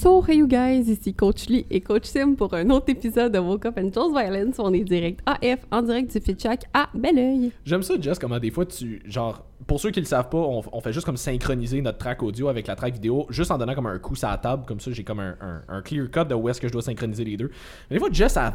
[0.00, 3.38] So, hey you guys, ici Coach Lee et Coach Sim pour un autre épisode de
[3.38, 4.54] Woke Up and Chose Violence.
[4.58, 7.52] On est direct AF, en direct du Fitchack à Belleuil.
[7.66, 9.02] J'aime ça, Jess, comment des fois tu.
[9.04, 12.48] Genre, pour ceux qui le savent pas, on, fait juste comme synchroniser notre track audio
[12.48, 14.90] avec la track vidéo, juste en donnant comme un coup sur la table, comme ça
[14.90, 17.50] j'ai comme un clear cut de où est-ce que je dois synchroniser les deux.
[17.90, 18.54] Mais des fois, Jess, elle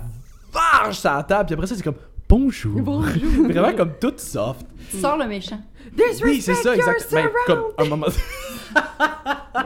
[0.52, 1.94] varge sa table, puis après ça, c'est comme
[2.28, 2.82] bonjour.
[2.82, 4.66] Vraiment comme tout soft.
[4.90, 5.60] Sors le méchant.
[6.24, 7.08] Oui, c'est ça, exact.
[7.12, 8.08] Ben, comme un moment.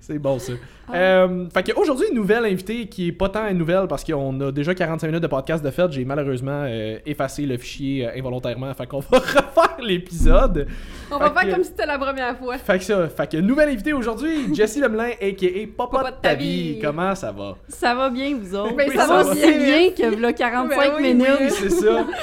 [0.00, 0.52] c'est bon ça.
[0.94, 4.50] Euh, fait qu'aujourd'hui, une nouvelle invitée qui est pas tant une nouvelle parce qu'on a
[4.50, 5.90] déjà 45 minutes de podcast de fait.
[5.92, 8.72] J'ai malheureusement euh, effacé le fichier euh, involontairement.
[8.74, 10.66] Fait qu'on va refaire l'épisode.
[11.10, 12.58] On va Fait faire que- comme si c'était la première fois.
[12.58, 15.66] Fait que ça, fait que nouvelle invitée aujourd'hui, Jessie Lemelin, a.k.a.
[15.76, 16.78] Papa, Papa de ta vie.
[16.82, 17.56] Comment ça va?
[17.68, 18.76] Ça va bien, vous autres?
[18.76, 19.58] Ben, ça va aussi bien.
[19.58, 21.26] bien que là, 45 Ben oui, minutes.
[21.40, 21.50] oui.
[21.50, 22.06] C'est ça.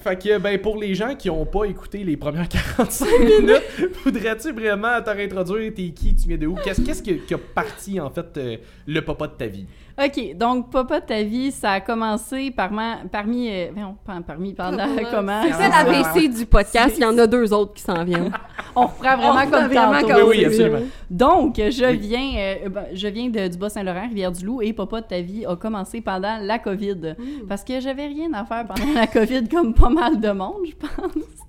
[0.00, 3.62] Fait que, ben, pour les gens qui ont pas écouté les premières 45 minutes,
[4.04, 5.72] voudrais-tu vraiment te réintroduire?
[5.74, 6.14] T'es qui?
[6.14, 6.54] Tu viens de où?
[6.54, 9.66] Qu'est-ce qu'est-ce qui, qui a parti, en fait, euh, le papa de ta vie?
[10.00, 13.48] OK, donc Papa de ta vie, ça a commencé par ma- parmi...
[13.50, 13.66] euh,
[14.06, 15.42] pas parmi, pendant, comment?
[15.42, 18.30] C'est Ah, l'ABC du podcast, il y en a deux autres qui s'en viennent.
[18.76, 20.06] On reprend vraiment On comme vraiment tantôt.
[20.14, 20.78] comme Oui, oui, absolument.
[21.10, 25.20] Donc, je viens, euh, ben, je viens de, du Bas-Saint-Laurent, Rivière-du-Loup, et Papa de ta
[25.20, 27.16] vie a commencé pendant la COVID.
[27.48, 30.74] Parce que j'avais rien à faire pendant la COVID, comme pas mal de monde, je
[30.76, 31.47] pense.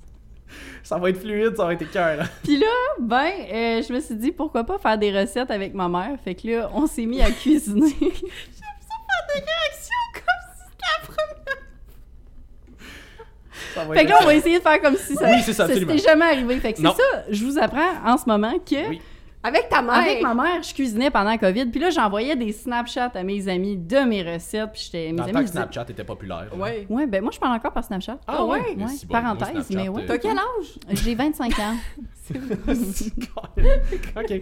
[0.83, 2.25] Ça va être fluide, ça va être cœur.
[2.44, 2.66] Puis là,
[3.00, 6.17] ben, euh, je me suis dit, pourquoi pas faire des recettes avec ma mère?
[6.23, 7.89] Fait que là, on s'est mis à cuisiner.
[8.00, 10.23] J'aime ça faire des réactions comme
[10.56, 11.59] si c'était la première.
[13.75, 15.66] Ça Fait que là, on va essayer de faire comme si ça, Oui, c'est ça,
[15.66, 15.91] absolument.
[15.95, 16.59] s'était jamais arrivé.
[16.59, 18.89] Fait que c'est ça, je vous apprends en ce moment que...
[18.89, 19.02] Oui.
[19.42, 19.94] Avec ta mère.
[19.94, 23.48] Avec ma mère, je cuisinais pendant la COVID, puis là, j'envoyais des Snapchats à mes
[23.48, 25.14] amis de mes recettes, puis j'étais...
[25.14, 26.50] Mes amis que disaient- Snapchat était populaire.
[26.54, 26.59] hein.
[26.59, 26.86] Ouais.
[26.90, 28.20] Ouais, ben moi, je parle encore par Snapchat.
[28.28, 28.59] Ah ouais?
[28.76, 30.04] Ouais, si, moi, parenthèse, Snapchat, mais ouais.
[30.04, 30.80] euh, T'as quel âge?
[30.92, 31.76] J'ai 25 ans.
[34.18, 34.42] ok.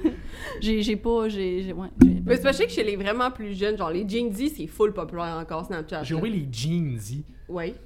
[0.59, 1.29] J'ai j'ai pas...
[1.29, 1.63] J'ai...
[1.63, 4.53] j'ai- Ouais, j'ai- Mais c'est pas, que chez les vraiment plus jeunes, genre les Z,
[4.57, 6.03] c'est full populaire encore Snapchat.
[6.03, 6.97] J'ai oublié les jeans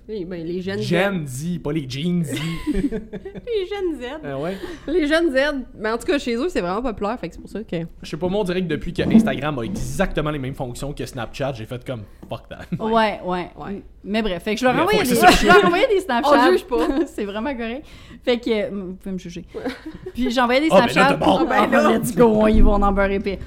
[0.07, 2.33] Les, ben, les jeunes Gen Z, pas les jeans Z.
[2.73, 4.05] Les jeunes Z.
[4.23, 4.57] Ah ouais?
[4.87, 5.65] Les jeunes Z.
[5.77, 7.75] Mais en tout cas, chez eux, c'est vraiment populaire, fait que c'est pour ça que.
[8.01, 10.93] Je sais pas, moi, on dirait que depuis que Instagram a exactement les mêmes fonctions
[10.93, 12.65] que Snapchat, j'ai fait comme fuck that.
[12.83, 13.83] Ouais, ouais, Ouais.
[14.03, 16.47] Mais bref, fait que je leur envoyais des, je leur envoyais des Snapchats.
[16.47, 16.87] On juge pas.
[17.05, 17.85] c'est vraiment correct.
[18.23, 19.45] Fait que, euh, vous pouvez me juger.
[20.15, 21.17] Puis j'envoyais des Ah, ben là, Snapchats.
[21.17, 21.37] bon.
[21.41, 23.37] Ah, ben là, let's go, on y va, on en beurre épais.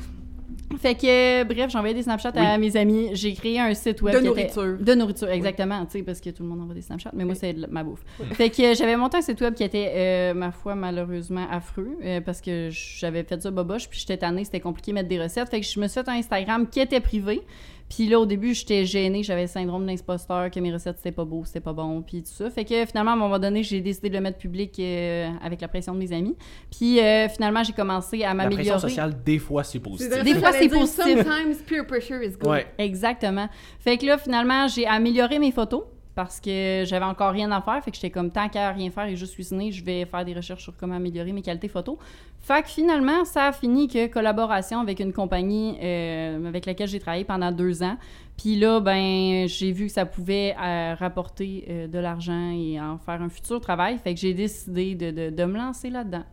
[0.78, 3.10] Fait que, bref, j'envoyais des Snapchats à mes amis.
[3.12, 4.74] J'ai créé un site web De qui nourriture.
[4.74, 4.84] était...
[4.84, 5.84] De nourriture, exactement.
[5.86, 7.82] Tu sais, parce que tout le monde envoie des Snapchats, mais moi, c'est de ma
[7.82, 8.04] bouffe.
[8.32, 12.20] Fait que j'avais monté un site web qui était, euh, ma foi, malheureusement affreux, euh,
[12.20, 15.48] parce que j'avais fait ça boboche, puis j'étais tannée, c'était compliqué de mettre des recettes.
[15.48, 17.42] Fait que je me suis fait un Instagram qui était privé.
[17.88, 21.12] Puis là, au début, j'étais gênée, j'avais le syndrome de l'imposteur, que mes recettes, c'était
[21.12, 22.50] pas beau, c'était pas bon, puis tout ça.
[22.50, 25.60] Fait que finalement, à un moment donné, j'ai décidé de le mettre public euh, avec
[25.60, 26.36] la pression de mes amis.
[26.70, 28.80] Puis euh, finalement, j'ai commencé à La pression m'améliorer.
[28.80, 30.22] sociale, des fois, c'est positif.
[30.24, 31.04] Des fois, c'est positif.
[31.04, 32.48] Sometimes peer pressure is good.
[32.48, 32.66] Ouais.
[32.78, 33.48] Exactement.
[33.78, 35.82] Fait que là, finalement, j'ai amélioré mes photos
[36.14, 37.82] parce que j'avais encore rien à faire.
[37.82, 40.34] Fait que j'étais comme, tant qu'à rien faire et juste cuisiner, je vais faire des
[40.34, 41.96] recherches sur comment améliorer mes qualités photos.
[42.40, 47.00] Fait que finalement, ça a fini que collaboration avec une compagnie euh, avec laquelle j'ai
[47.00, 47.96] travaillé pendant deux ans.
[48.36, 52.98] Puis là, ben, j'ai vu que ça pouvait euh, rapporter euh, de l'argent et en
[52.98, 53.96] faire un futur travail.
[53.98, 56.24] Fait que j'ai décidé de- de me lancer là-dedans.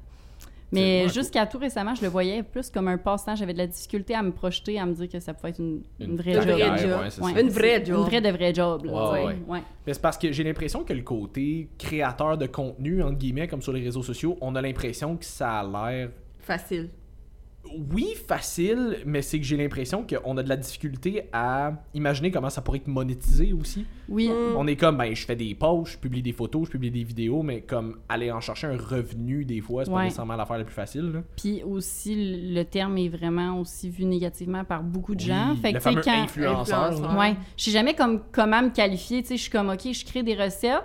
[0.72, 3.36] Mais jusqu'à tout récemment, je le voyais plus comme un passe-temps.
[3.36, 5.82] J'avais de la difficulté à me projeter, à me dire que ça pouvait être une,
[6.00, 6.50] une vraie Une job.
[6.52, 7.00] vraie job.
[7.02, 7.42] ouais, c'est Ouais.
[7.42, 7.98] Une vraie job.
[8.00, 8.86] Une vraie de vraie job.
[8.86, 9.26] Là, Ouais, tu sais.
[9.28, 9.36] ouais.
[9.48, 9.64] Ouais.
[9.86, 13.62] Mais c'est parce que j'ai l'impression que le côté créateur de contenu, entre guillemets, comme
[13.62, 16.90] sur les réseaux sociaux, on a l'impression que ça a l'air Facile.
[17.94, 22.50] Oui, facile, mais c'est que j'ai l'impression qu'on a de la difficulté à imaginer comment
[22.50, 23.86] ça pourrait être monétisé aussi.
[24.10, 24.28] Oui.
[24.30, 24.56] Mm.
[24.58, 27.04] On est comme, ben, je fais des posts, je publie des photos, je publie des
[27.04, 30.04] vidéos, mais comme aller en chercher un revenu des fois, c'est pas Ouais.
[30.06, 31.12] nécessairement l'affaire la plus facile.
[31.14, 31.22] là.
[31.38, 35.56] Puis aussi, le terme est vraiment aussi vu négativement par beaucoup de Oui, gens.
[35.62, 36.12] Fait le que, fameux quand...
[36.24, 36.84] influenceur.
[36.86, 37.14] Influenceur.
[37.14, 37.20] là.
[37.20, 37.36] Ouais.
[37.58, 39.22] Je sais jamais comme comment me qualifier.
[39.22, 40.84] Tu sais, je suis comme, OK, je crée des recettes.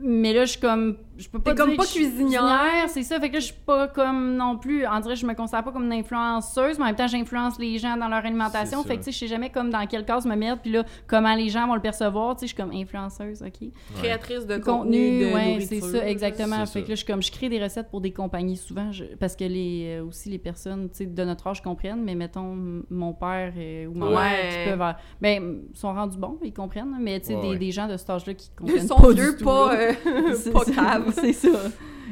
[0.00, 0.96] Mais là, je suis comme.
[1.18, 2.88] Je peux pas T'es comme dire pas que suis cuisinière.
[2.88, 3.18] C'est ça.
[3.20, 4.86] Fait que là, je suis pas comme non plus.
[4.86, 7.76] En dirait, je me considère pas comme une influenceuse, mais en même temps, j'influence les
[7.78, 8.82] gens dans leur alimentation.
[8.84, 10.62] Fait que, tu sais, je sais jamais comme dans quelle case me mettre.
[10.62, 12.36] Puis là, comment les gens vont le percevoir.
[12.36, 13.68] Tu sais, je suis comme influenceuse, OK?
[13.98, 16.58] Créatrice de contenu, contenu, de ouais, c'est ça, exactement.
[16.60, 16.82] Fait ça.
[16.82, 19.44] que là, je, comme, je crée des recettes pour des compagnies souvent, je- parce que
[19.44, 22.56] les, euh, aussi les personnes tu sais, de notre âge comprennent, mais mettons
[22.90, 24.14] mon père euh, ou ma Ouais.
[24.14, 27.56] mère qui peuvent, ben, sont rendus bons, ils comprennent, mais tu sais, Ouais, des, ouais.
[27.58, 29.92] des gens de cet âge-là qui comprennent Ils sont pas vieux, du tout, pas, euh,
[30.52, 31.07] pas caves.
[31.12, 31.48] C'est ça.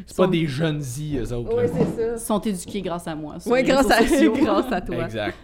[0.06, 1.56] C'est pas Sont- des jeunes Z, eux autres.
[1.56, 1.68] Là.
[1.68, 2.18] c'est ça.
[2.18, 3.36] sont éduqués grâce à moi.
[3.46, 5.04] les grâce à, grâce à toi.
[5.04, 5.36] Exact.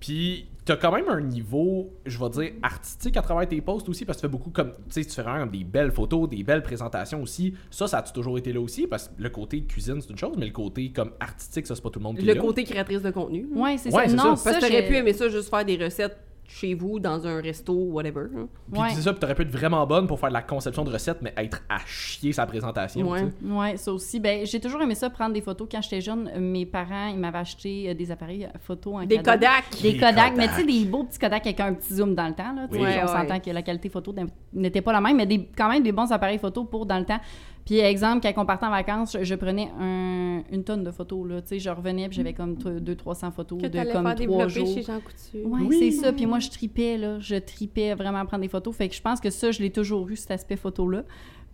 [0.00, 4.04] Puis t'as quand même un niveau, je vais dire, artistique à travers tes posts aussi,
[4.04, 6.42] parce que tu fais beaucoup comme, tu sais, tu fais vraiment des belles photos, des
[6.44, 7.54] belles présentations aussi.
[7.70, 10.34] Ça, ça a toujours été là aussi, parce que le côté cuisine, c'est une chose,
[10.38, 13.00] mais le côté comme artistique, ça, c'est pas tout le monde qui Le côté créatrice
[13.02, 13.46] de contenu.
[13.54, 14.14] Ouais, c'est Ouais, ça.
[14.14, 14.50] Non, ça.
[14.52, 16.18] Parce que j'ai- pu aimer ça juste faire des recettes
[16.50, 18.22] chez vous, dans un resto, whatever.
[18.34, 18.48] hein.
[18.72, 18.88] Puis Ouais.
[18.94, 21.18] c'est ça, puis t'aurais pu être vraiment bonne pour faire de la conception de recettes,
[21.20, 23.06] mais être à chier sa présentation.
[23.06, 23.26] Ouais.
[23.26, 23.52] tu sais.
[23.52, 24.18] Ouais, ça aussi.
[24.18, 25.68] Ben, j'ai toujours aimé ça, prendre des photos.
[25.70, 29.04] Quand j'étais jeune, euh, mes parents, ils m'avaient acheté euh, des appareils euh, photo en
[29.04, 29.32] Des cadeau.
[29.32, 29.64] Kodak.
[29.82, 32.26] Des Des Kodak, mais tu sais, des beaux petits Kodak avec un petit zoom dans
[32.28, 32.52] le temps.
[32.54, 32.78] Là, Oui.
[32.80, 33.40] on s'entend ouais.
[33.40, 34.14] que la qualité photo
[34.54, 37.04] n'était pas la même, mais des, quand même des bons appareils photo pour dans le
[37.04, 37.20] temps.
[37.68, 41.28] Puis, exemple, quand on partait en vacances, je, je prenais un- une tonne de photos.
[41.28, 44.14] Là, tu sais, je revenais puis j'avais comme 200-300 photos Que de t'allais comme faire
[44.14, 44.74] trois développer jours.
[44.74, 45.44] chez Jean Coutu.
[45.44, 45.76] Ouais, Oui.
[45.78, 46.12] c'est ça.
[46.14, 47.18] Puis moi, je tripais, là.
[47.18, 48.74] Je tripais vraiment à prendre des photos.
[48.74, 51.02] Fait que je pense que ça, je l'ai toujours eu, cet aspect photo-là.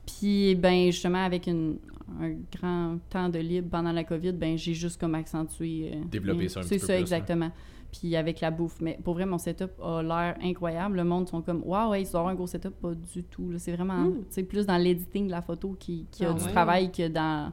[0.06, 1.78] Puis, ben, justement, avec une-
[2.20, 5.90] un grand temps de libre pendant la COVID, ben, j'ai juste comme accentué.
[5.94, 7.50] euh, Développé euh, ça un C'est petit peu ça, plus, exactement.
[7.92, 8.80] Puis avec la bouffe.
[8.80, 10.96] Mais pour vrai, mon setup a l'air incroyable.
[10.96, 12.74] Le monde sont comme, waouh, ouais, ils doivent avoir un gros setup.
[12.80, 13.50] Pas du tout.
[13.52, 13.58] là.
[13.58, 14.12] C'est vraiment, Mm.
[14.18, 16.50] tu sais, plus dans l'editing de la photo qui, qui a Ah du ouais.
[16.50, 17.52] travail que dans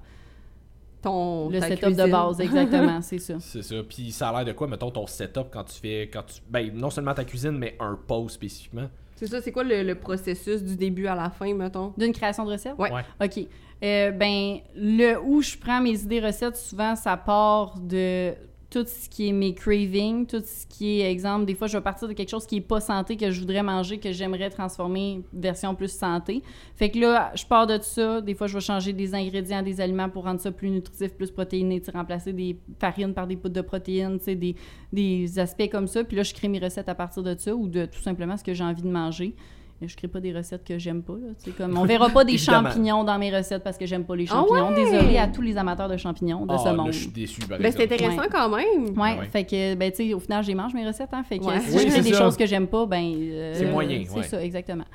[1.01, 2.06] Ton, le ta setup cuisine.
[2.06, 2.39] de base.
[2.42, 3.39] Exactement, c'est ça.
[3.39, 3.75] C'est ça.
[3.88, 6.09] Puis ça a l'air de quoi, mettons, ton setup quand tu fais.
[6.13, 8.88] quand tu Ben, non seulement ta cuisine, mais un post spécifiquement?
[9.21, 11.94] C'est ça, c'est quoi le, le processus du début à la fin, mettons?
[11.95, 12.73] D'une création de recette?
[12.79, 12.91] Ouais.
[12.91, 13.03] Ouais.
[13.23, 13.45] OK.
[13.83, 18.33] Euh, ben, le où je prends mes idées recettes, souvent, ça part de
[18.71, 21.83] tout ce qui est mes cravings, tout ce qui est, exemple, des fois, je vais
[21.83, 25.21] partir de quelque chose qui est pas santé, que je voudrais manger, que j'aimerais transformer
[25.33, 26.41] version plus santé.
[26.77, 28.21] Fait que là, je pars de ça.
[28.21, 31.31] Des fois, je vais changer des ingrédients, des aliments pour rendre ça plus nutritif, plus
[31.31, 34.56] protéiné, remplacer des farines par des poudres de protéines, des,
[34.94, 36.06] des aspects comme ça.
[36.06, 38.44] Puis là, je crée mes recettes à partir de ça ou de tout simplement ce
[38.44, 39.35] que j'ai envie de manger.
[39.83, 41.13] Et Je crée pas des recettes que j'aime pas.
[41.13, 44.25] Là, comme on verra pas des champignons dans mes recettes parce que j'aime pas les
[44.29, 44.69] Ah champignons.
[44.69, 44.75] ouais?
[44.85, 46.91] Désolée à tous les amateurs de champignons de Ah, ce là, monde.
[46.91, 48.27] je suis déçu, par Ben, c'est intéressant Ouais.
[48.31, 48.85] quand même.
[48.97, 49.25] Ouais, Ah ouais.
[49.27, 51.23] fait que, ben, tu sais, au final, j'ai mange mes recettes, hein.
[51.23, 51.59] Fait que Ouais.
[51.61, 52.19] si Oui, je fais des ça.
[52.19, 53.03] choses que j'aime pas, ben.
[53.03, 54.23] euh, C'est moyen, C'est ouais.
[54.23, 54.85] ça, exactement.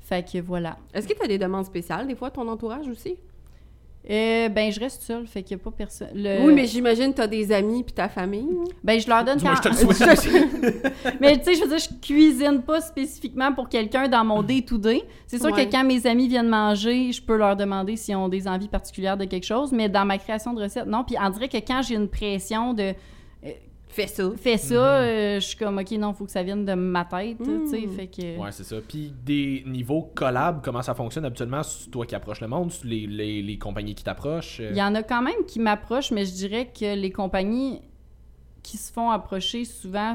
[0.00, 0.76] Fait que voilà.
[0.94, 3.16] Est-ce que tu as des demandes spéciales, des fois, ton entourage aussi?
[4.08, 6.08] Euh, ben, je reste seule, fait qu'il n'y a pas personne.
[6.14, 8.48] le- Oui, mais j'imagine que tu as des amis puis ta famille.
[8.82, 9.54] Ben, je leur donne quand.
[9.54, 10.28] je te le souhaite.
[11.20, 15.02] mais tu sais, je veux dire, je cuisine pas spécifiquement pour quelqu'un dans mon day-to-day.
[15.26, 15.66] C'est sûr Ouais.
[15.66, 19.18] que quand mes amis viennent manger, je peux leur demander s'ils ont des envies particulières
[19.18, 21.04] de quelque chose, mais dans ma création de recettes, non.
[21.04, 22.94] Puis on dirait que quand j'ai une pression de
[23.92, 24.30] Fais ça.
[24.36, 24.80] fais ça, Mhm.
[25.08, 27.64] euh, je suis comme, OK, non, faut que ça vienne de ma tête, Mhm.
[27.64, 28.38] tu sais, fait que...
[28.38, 28.76] Ouais, c'est ça.
[28.86, 31.62] Puis des niveaux collab, comment ça fonctionne habituellement?
[31.62, 34.60] C'est toi qui approches le monde, les, les, les compagnies qui t'approchent?
[34.60, 37.80] euh, Il y en a quand même qui m'approchent, mais je dirais que les compagnies
[38.62, 40.14] qui se font approcher souvent,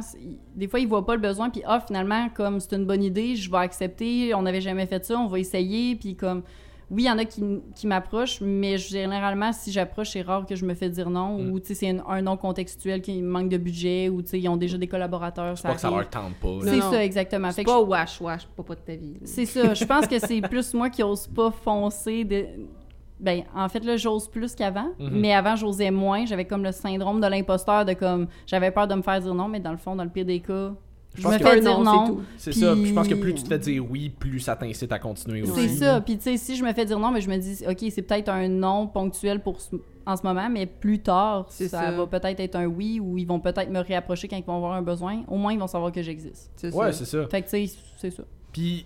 [0.56, 3.36] des fois, ils voient pas le besoin, puis ah, finalement, comme c'est une bonne idée,
[3.36, 6.44] je vais accepter, on n'avait jamais fait ça, on va essayer, puis comme...
[6.92, 7.44] Oui, il y en a qui,
[7.76, 11.52] qui m'approchent, mais généralement, si j'approche, c'est rare que je me fais dire non, Mm.
[11.52, 14.40] ou tu sais, c'est un, un non contextuel qui manque de budget, ou tu sais,
[14.40, 15.58] ils ont déjà des collaborateurs.
[15.58, 16.60] C'est pas que ça leur tente pas.
[16.64, 17.52] C'est ça, exactement.
[17.52, 19.16] C'est pas wash wash, pas pas de ta vie.
[19.24, 19.74] c'est ça.
[19.74, 22.24] Je pense que c'est plus moi qui ose pas foncer.
[22.24, 22.46] De...
[23.20, 24.90] Ben, en fait, là, j'ose plus qu'avant.
[25.00, 25.10] Mhm.
[25.14, 26.26] Mais avant, j'osais moins.
[26.26, 28.28] J'avais comme le syndrome de l'imposteur de comme.
[28.46, 30.40] J'avais peur de me faire dire non, mais dans le fond, dans le pire des
[30.42, 30.74] cas,
[31.16, 32.74] je, pense me que- fais dire non, c'est Puis- ça.
[32.74, 35.42] Puis je pense que plus tu te fais dire oui, plus ça t'incite à continuer
[35.44, 35.54] aussi.
[35.70, 36.02] C'est ça.
[36.02, 38.02] Puis, tu sais, si je me fais dire non, mais je me dis, OK, c'est
[38.02, 39.76] peut-être un non ponctuel pour ce-
[40.06, 41.92] en ce moment, mais plus tard, ça, ça.
[41.92, 44.74] va peut-être être un oui ou ils vont peut-être me réapprocher quand ils vont avoir
[44.74, 45.24] un besoin.
[45.28, 46.52] Au moins, ils vont savoir que j'existe.
[46.56, 47.26] C'est Ouais, c'est ça.
[47.28, 48.24] Fait que, tu sais, c'est ça.
[48.54, 48.86] Puis,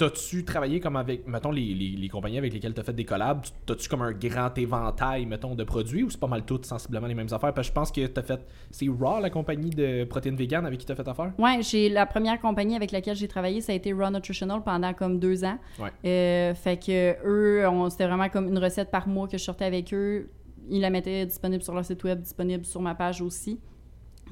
[0.00, 3.44] t'as-tu travaillé comme avec, mettons, les, les, les compagnies avec lesquelles t'as fait des collabs,
[3.66, 7.14] t'as-tu comme un grand éventail, mettons, de produits ou c'est pas mal toutes sensiblement les
[7.14, 7.52] mêmes affaires?
[7.52, 8.40] Parce que je pense que t'as fait.
[8.70, 11.32] C'est Raw, la compagnie de protéines vegan avec qui t'as fait affaire?
[11.38, 14.94] Ouais, j'ai la première compagnie avec laquelle j'ai travaillé, ça a été Raw Nutritional pendant
[14.94, 15.58] comme deux ans.
[15.78, 15.90] Ouais.
[16.06, 19.66] Euh, fait que eux, on- c'était vraiment comme une recette par mois que je sortais
[19.66, 20.30] avec eux.
[20.70, 23.60] Ils la mettaient disponible sur leur site web, disponible sur ma page aussi.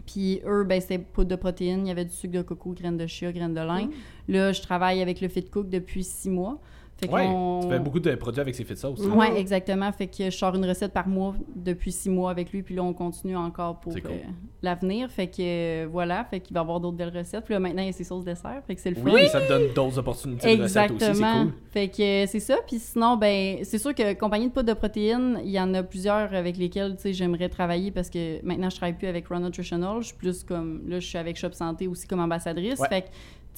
[0.07, 2.97] Puis eux, ben, c'était poudre de protéines, il y avait du sucre de coco, graines
[2.97, 3.89] de chia, graines de lin.
[4.29, 6.61] Là, je travaille avec le Fit Cook depuis six mois.
[7.01, 7.29] Fait Ouais,
[7.63, 9.01] tu fais beaucoup de produits avec ces fits sauce.
[9.01, 9.17] Mm.
[9.17, 9.91] Ouais, exactement.
[9.93, 12.83] Fait que je sors une recette par mois depuis six mois avec lui, puis là,
[12.83, 14.03] on continue encore pour cool.
[14.07, 14.17] euh,
[14.63, 15.09] l'avenir.
[15.11, 17.45] Fait que euh, voilà, fait qu'il va y avoir d'autres belles recettes.
[17.45, 19.11] Puis là, maintenant, il y a ses sauces dessert, fait que c'est le fun.
[19.13, 21.45] Oui, ça te donne d'autres opportunités de recettes aussi, c'est Exactement.
[21.45, 21.53] cool.
[21.71, 22.57] Fait que euh, c'est ça.
[22.67, 25.83] Puis sinon, ben, c'est sûr que compagnie de poudre de protéines, il y en a
[25.85, 29.41] plusieurs avec lesquelles, tu sais, j'aimerais travailler parce que maintenant, je travaille plus avec Run
[29.41, 29.99] Nutritional.
[30.01, 32.81] Je suis plus comme, là, je suis avec Shop Santé aussi comme ambassadrice.
[32.81, 32.89] Ouais.
[32.89, 33.07] Fait que,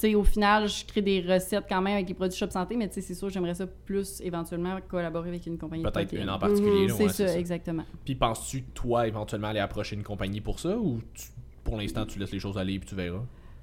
[0.01, 2.75] tu sais, au final, je crée des recettes quand même avec les produits Shop Santé,
[2.75, 6.29] mais tu sais, c'est sûr, j'aimerais ça plus éventuellement collaborer avec une compagnie Peut-être une
[6.29, 6.87] en particulier.
[6.87, 7.83] Mhm, C'est ouais, ça, exactement.
[8.03, 11.27] Puis penses-tu, toi, éventuellement aller approcher une compagnie pour ça ou tu-
[11.63, 13.21] pour l'instant, tu laisses les choses aller et tu verras?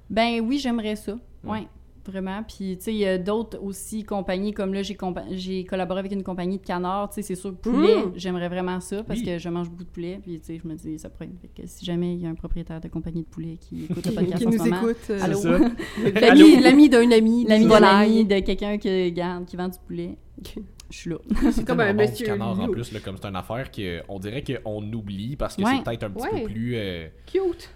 [0.09, 1.15] Ben oui, j'aimerais ça.
[1.43, 1.49] Mm.
[1.49, 1.67] Ouais.
[2.09, 2.43] Vraiment.
[2.43, 5.99] Puis, tu sais, il y a d'autres aussi compagnies, comme là, j'ai compa- j'ai collaboré
[5.99, 7.09] avec une compagnie de canards.
[7.09, 9.25] Tu sais, c'est sûr, poulet, j'aimerais vraiment ça parce Oui.
[9.25, 10.19] que je mange beaucoup de poulet.
[10.21, 11.29] Puis, tu sais, je me dis, ça pourrait.
[11.41, 14.05] Fait que si jamais il y a un propriétaire de compagnie de poulet qui écoute
[14.05, 14.97] le podcast qui en ce nous moment, écoute.
[15.09, 15.39] euh, Allô?
[16.21, 17.45] L'ami l'ami d'un ami.
[17.45, 18.11] l'ami du d'un volaille.
[18.19, 20.17] ami, de quelqu'un qui, garde, qui vend du poulet,
[20.89, 21.17] je suis là.
[21.51, 24.43] C'est comme un bon monsieur canard en plus, là, comme c'est une affaire qu'on dirait
[24.43, 25.71] qu'on oublie parce que Ouais.
[25.77, 26.41] c'est peut-être un petit Ouais.
[26.43, 26.75] peu plus.
[26.75, 27.69] euh, Cute.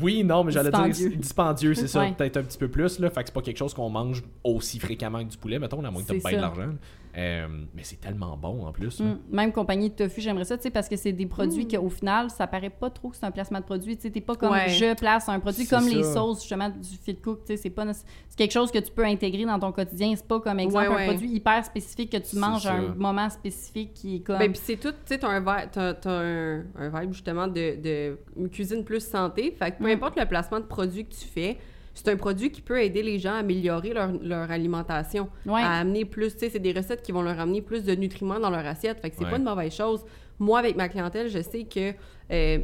[0.00, 1.74] Oui, non, mais j'allais dire Dispendieux.
[1.74, 2.12] c'est ça, Ouais.
[2.16, 3.10] peut-être un petit peu plus, là.
[3.10, 5.90] Fait que c'est pas quelque chose qu'on mange aussi fréquemment que du poulet, mettons, à
[5.90, 6.74] moins que C'est bien de l'argent.
[7.16, 8.98] Euh, mais c'est tellement bon en plus.
[9.00, 9.18] Mm.
[9.30, 11.68] Même compagnie de tofu, j'aimerais ça, tu sais, parce que c'est des produits Mm.
[11.76, 13.96] qu'au final, ça paraît pas trop que c'est un placement de produit.
[13.96, 14.68] Tu sais, t'es pas comme Ouais.
[14.68, 17.40] je place un produit comme les sauces, justement, du fit cook.
[17.44, 17.84] Tu sais, c'est pas.
[17.92, 20.12] C'est quelque chose que tu peux intégrer dans ton quotidien.
[20.16, 21.02] C'est pas comme exemple Ouais, ouais.
[21.04, 24.38] un produit hyper spécifique que tu manges à un moment spécifique qui est comme.
[24.38, 28.18] Ben, puis c'est tout, tu sais, t'as un, t'as un, un vibe justement de, de
[28.36, 29.54] une cuisine plus santé.
[29.56, 29.94] Fait que peu Mm.
[29.96, 31.58] importe le placement de produit que tu fais,
[31.94, 35.60] c'est un produit qui peut aider les gens à améliorer leur, leur alimentation, Ouais.
[35.62, 38.40] à amener plus, tu sais, c'est des recettes qui vont leur amener plus de nutriments
[38.40, 39.00] dans leur assiette.
[39.00, 39.30] Fait que c'est Ouais.
[39.30, 40.04] pas une mauvaise chose.
[40.38, 41.92] Moi, avec ma clientèle, je sais que
[42.32, 42.58] euh,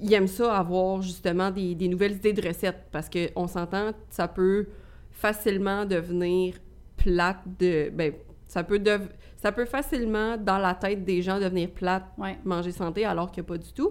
[0.00, 4.28] ils aiment ça avoir justement des, des nouvelles idées de recettes parce qu'on s'entend, ça
[4.28, 4.66] peut
[5.10, 6.54] facilement devenir
[6.96, 7.90] plate de.
[7.90, 8.12] Ben,
[8.46, 12.36] ça peut, dev- ça peut facilement, dans la tête des gens, devenir plate Ouais.
[12.44, 13.90] manger santé alors que pas du tout.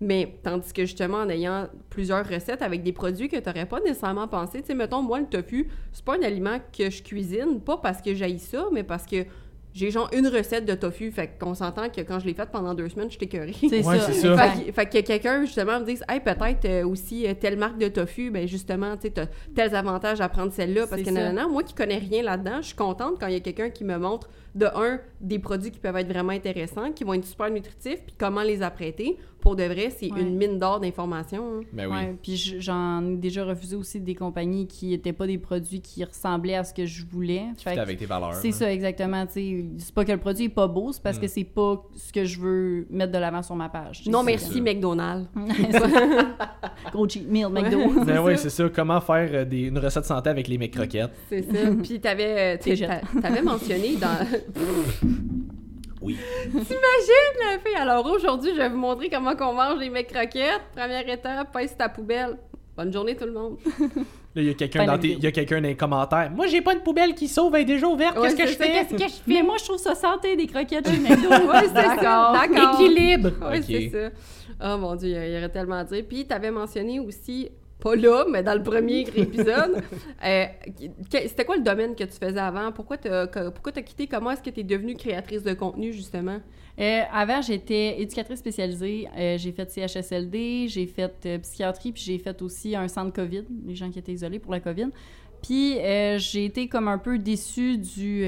[0.00, 3.80] Mais tandis que justement, en ayant plusieurs recettes avec des produits que tu n'aurais pas
[3.80, 7.60] nécessairement pensé, tu sais, mettons, moi, le tofu, c'est pas un aliment que je cuisine,
[7.64, 9.24] pas parce que j'aille ça, mais parce que
[9.72, 11.10] j'ai genre une recette de tofu.
[11.10, 13.54] Fait qu'on s'entend que quand je l'ai faite pendant deux semaines, je t'écœurée.
[13.58, 14.12] C'est Ouais, ça.
[14.12, 14.36] c'est ça.
[14.36, 17.78] Fait que, fait que quelqu'un, justement, me dise, hey, peut-être euh, aussi euh, telle marque
[17.78, 20.86] de tofu, ben justement, tu sais, t'as tels avantages à prendre celle-là.
[20.86, 21.12] Parce que, ça.
[21.12, 23.82] nanana, moi qui connais rien là-dedans, je suis contente quand il y a quelqu'un qui
[23.84, 27.50] me montre, de un, des produits qui peuvent être vraiment intéressants, qui vont être super
[27.50, 29.16] nutritifs, puis comment les apprêter.
[29.40, 30.22] Pour de vrai, c'est Ouais.
[30.22, 31.44] une mine d'or d'informations.
[31.58, 31.60] hein.
[31.72, 31.92] Ben oui.
[31.96, 36.02] Ouais, puis j'en ai déjà refusé aussi des compagnies qui n'étaient pas des produits qui
[36.02, 37.42] ressemblaient à ce que je voulais.
[37.58, 38.32] Fait que avec tes valeurs.
[38.34, 38.54] C'est là.
[38.54, 39.26] ça, exactement.
[39.28, 41.20] C'est pas que le produit est pas beau, c'est parce Mm.
[41.20, 44.04] que c'est pas ce que je veux mettre de l'avant sur ma page.
[44.06, 44.60] Non, merci, ça.
[44.60, 45.28] McDonald's.
[46.92, 47.48] Gros cheat meal.
[47.50, 47.78] McDo.
[48.04, 48.42] Ben C'est oui, ça.
[48.44, 48.68] c'est ça.
[48.74, 51.10] Comment faire euh, des, une recette santé avec les mecs croquettes.
[51.28, 51.70] C'est ça.
[51.82, 54.26] Puis t'avais, euh, t'avais mentionné dans...
[56.02, 56.16] Oui.
[56.50, 57.76] T'imagines la fille?
[57.76, 60.60] Alors aujourd'hui, je vais vous montrer comment qu'on mange les mecs croquettes.
[60.76, 62.36] Première étape, pèse ta poubelle.
[62.76, 63.56] Bonne journée tout le monde.
[64.34, 65.18] Là, il y a quelqu'un dans, tes- vidéo.
[65.20, 66.30] il y a quelqu'un dans les commentaires.
[66.34, 68.18] Moi, j'ai pas de poubelle qui sauve, elle est déjà ouverte.
[68.18, 68.72] Ouais, Qu'est-ce que je fais?
[68.72, 71.28] qu'est-ce que je Mais moi, je trouve ça santé des croquettes chez McDo.
[71.28, 71.94] Ouais, c'est ça.
[71.96, 72.32] D'accord.
[72.32, 72.80] D'accord.
[72.80, 73.30] Équilibre.
[73.50, 74.10] Oui, c'est ça.
[74.74, 76.04] Oh mon Dieu, il y aurait tellement à dire.
[76.08, 77.48] Puis, tu avais mentionné aussi,
[77.80, 79.82] pas là, mais dans le premier épisode,
[80.24, 80.44] euh,
[81.10, 82.72] c'était quoi le domaine que tu faisais avant?
[82.72, 84.06] Pourquoi tu as, t'as quitté?
[84.06, 86.40] Comment est-ce que tu es devenue créatrice de contenu, justement?
[86.80, 89.06] Euh, avant, j'étais éducatrice spécialisée.
[89.16, 93.74] Euh, j'ai fait CHSLD, j'ai fait psychiatrie, puis j'ai fait aussi un centre COVID, les
[93.74, 94.88] gens qui étaient isolés pour la COVID.
[95.42, 95.76] Puis
[96.18, 98.24] j'ai été comme un peu déçue du...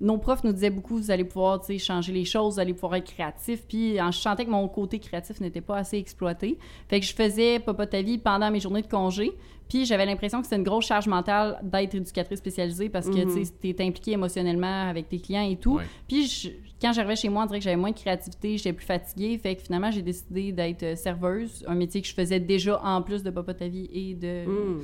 [0.00, 3.12] nos profs nous disaient beaucoup, vous allez pouvoir changer les choses, vous allez pouvoir être
[3.12, 3.64] créatif.
[3.68, 6.56] Puis en- je sentais que mon côté créatif n'était pas assez exploité.
[6.88, 9.32] Fait que je faisais Papa ta vie pendant mes journées de congé.
[9.68, 13.12] Puis j'avais l'impression que c'était une grosse charge mentale d'être éducatrice spécialisée parce que
[13.60, 15.76] tu es impliqué émotionnellement avec tes clients et tout.
[15.76, 15.84] Ouais.
[16.08, 16.48] Puis je-
[16.82, 19.38] quand j'arrivais chez moi, on dirait que j'avais moins de créativité, j'étais plus fatiguée.
[19.38, 23.22] Fait que finalement, j'ai décidé d'être serveuse, un métier que je faisais déjà en plus
[23.22, 24.80] de Papa ta vie et de, Hmm.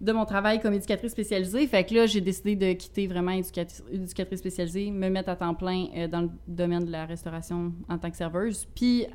[0.00, 1.66] De mon travail comme éducatrice spécialisée.
[1.66, 5.54] Fait que là, j'ai décidé de quitter vraiment éducatrice, éducatrice spécialisée, me mettre à temps
[5.54, 9.06] plein euh, dans le domaine de la restauration en tant que serveuse, puis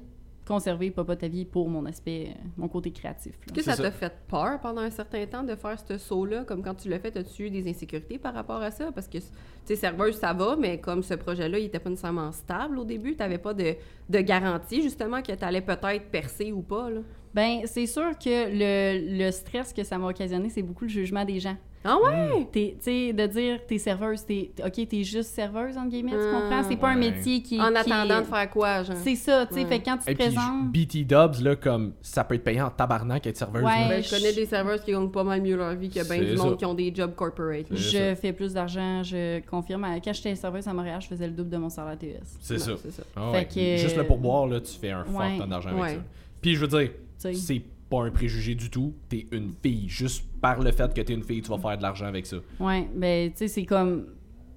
[0.48, 3.34] conserver Papa ta vie pour mon aspect, euh, mon côté créatif.
[3.46, 6.44] Est-ce que ça t'a fait peur pendant un certain temps de faire ce saut-là?
[6.46, 8.92] Comme quand tu l'as fait, as-tu eu des insécurités par rapport à ça?
[8.92, 9.24] Parce que, tu
[9.66, 13.16] sais, serveuse, ça va, mais comme ce projet-là, il était pas nécessairement stable au début,
[13.16, 13.76] tu pas de,
[14.10, 17.02] de garantie, justement, que tu allais peut-être percer ou pas, là?
[17.34, 21.24] Ben, c'est sûr que le, le stress que ça m'a occasionné, c'est beaucoup le jugement
[21.26, 21.56] des gens.
[21.84, 22.46] Ah ouais?
[22.52, 26.18] T'es- Tu sais, de dire t'es serveuse, t'es OK, t'es juste serveuse, entre guillemets, tu
[26.32, 26.62] comprends?
[26.70, 27.60] C'est pas un métier qui.
[27.60, 28.98] En qui attendant est- de faire quoi, genre?
[29.04, 29.62] C'est ça, tu sais.
[29.62, 29.66] Ouais.
[29.66, 30.72] Fait que quand tu te Et puis, présentes.
[30.72, 33.64] BT Dubs, là, comme ça peut être payant en tabarnak être serveuse.
[33.64, 33.88] Ouais.
[33.90, 36.38] Ben, je connais des serveuses qui gagnent pas mal mieux leur vie que bien du
[36.38, 36.44] ça.
[36.44, 37.66] monde qui ont des jobs corporate.
[37.72, 39.88] Je fais plus d'argent, je confirme.
[40.06, 42.20] Quand j'étais serveuse à Montréal, je faisais le double de mon salaire TES.
[42.42, 42.74] C'est ça.
[42.80, 43.04] C'est ça.
[43.16, 43.46] Ah Fait ouais.
[43.46, 45.38] que- Juste le pourboire, là, tu fais un fuck Ouais.
[45.40, 45.94] ton d'argent avec Ouais.
[45.96, 46.02] ça.
[46.44, 46.92] Puis je veux dire.
[47.34, 48.94] C'est pas un préjugé du tout.
[49.10, 49.88] T'es une fille.
[49.90, 52.38] Juste par le fait que t'es une fille, tu vas faire de l'argent avec ça.
[52.60, 54.08] Ouais, ben, tu sais, c'est comme.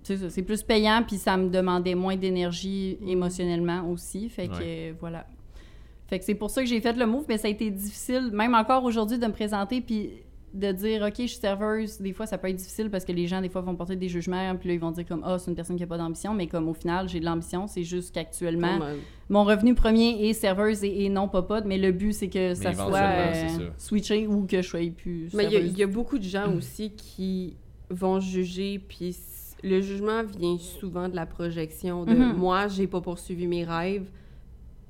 [0.03, 4.29] C'est ça, c'est plus payant, puis ça me demandait moins d'énergie émotionnellement aussi.
[4.29, 5.27] Fait que, euh, voilà.
[6.09, 8.31] Fait que c'est pour ça que j'ai fait le move, mais ça a été difficile,
[8.31, 10.11] même encore aujourd'hui, de me présenter, puis
[10.55, 13.27] de dire, OK, je suis serveuse, des fois, ça peut être difficile parce que les
[13.27, 15.51] gens, des fois, vont porter des jugements, puis là, ils vont dire comme, ah, c'est
[15.51, 18.15] une personne qui n'a pas d'ambition, mais comme au final, j'ai de l'ambition, c'est juste
[18.15, 18.79] qu'actuellement,
[19.29, 22.73] mon revenu premier est serveuse et, et non popote, mais le but, c'est que ça
[22.73, 23.63] soit euh, ça.
[23.79, 26.93] switché ou que je sois plus Mais il y, a- y beaucoup de gens aussi
[26.93, 27.57] qui
[27.91, 29.17] vont juger, puis
[29.65, 32.37] le jugement vient souvent de la projection de Mhm.
[32.37, 34.09] moi, j'ai pas poursuivi mes rêves,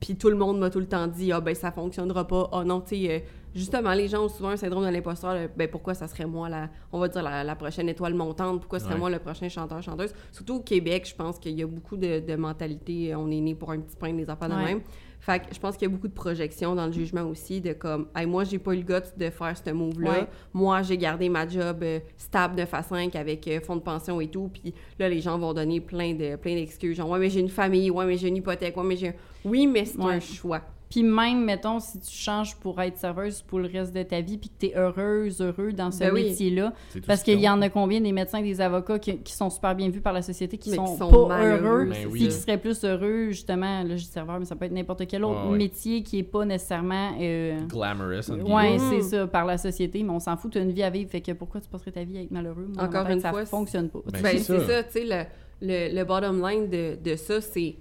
[0.00, 2.64] puis tout le monde m'a tout le temps dit ah ben ça fonctionnera pas, ah
[2.64, 3.18] non, tu sais, euh,
[3.54, 6.68] justement, les gens ont souvent un syndrome de l'imposteur, ben pourquoi ça serait moi, la,
[6.92, 9.00] on va dire la, la prochaine étoile montante, pourquoi ce serait Ouais.
[9.00, 10.12] moi le prochain chanteur, chanteuse.
[10.32, 13.40] Surtout au Québec, je pense qu'il y a beaucoup de, de mentalité, euh, on est
[13.40, 14.64] né pour un petit pain, des affaires de Ouais.
[14.64, 14.80] même.
[15.20, 17.72] Fait que je pense qu'il y a beaucoup de projections dans le jugement aussi, de
[17.72, 20.10] comme, hey, moi, j'ai pas eu le guts de faire ce move-là.
[20.10, 20.26] Ouais.
[20.52, 24.20] Moi, j'ai gardé ma job euh, stable de à 5 avec euh, fonds de pension
[24.20, 24.50] et tout.
[24.52, 26.98] Puis là, les gens vont donner plein de plein d'excuses.
[26.98, 29.14] Genre, ouais, mais j'ai une famille, ouais, mais j'ai une hypothèque, ouais, mais j'ai.
[29.46, 30.12] Oui, mais c'est Ouais.
[30.16, 30.60] un choix.
[30.90, 34.38] Puis même, mettons, si tu changes pour être serveuse pour le reste de ta vie,
[34.38, 36.24] puis que tu es heureuse, heureux dans ce Ben oui.
[36.28, 36.72] métier-là,
[37.06, 39.88] parce qu'il y en a combien des médecins, des avocats qui, qui sont super bien
[39.88, 42.18] vus par la société, qui sont, qui sont pas malheureux, heureux, Ben oui.
[42.20, 45.06] puis qui seraient plus heureux, justement, là, je dis serveur, mais ça peut être n'importe
[45.08, 45.58] quel autre Ouais, ouais.
[45.58, 47.12] métier qui est pas nécessairement...
[47.20, 48.30] euh, Glamorous.
[48.30, 48.78] Mhm.
[48.90, 51.10] c'est ça, par la société, mais on s'en fout, tu as une vie à vivre,
[51.10, 52.68] fait que pourquoi tu passerais ta vie à être malheureux?
[52.72, 54.00] Moi, Encore tête, une ça fois, fonctionne pas.
[54.12, 54.66] Ben, Ben, c'est c'est ça.
[54.66, 55.24] ça, tu sais, le,
[55.66, 57.74] le, le bottom line de, de ça, c'est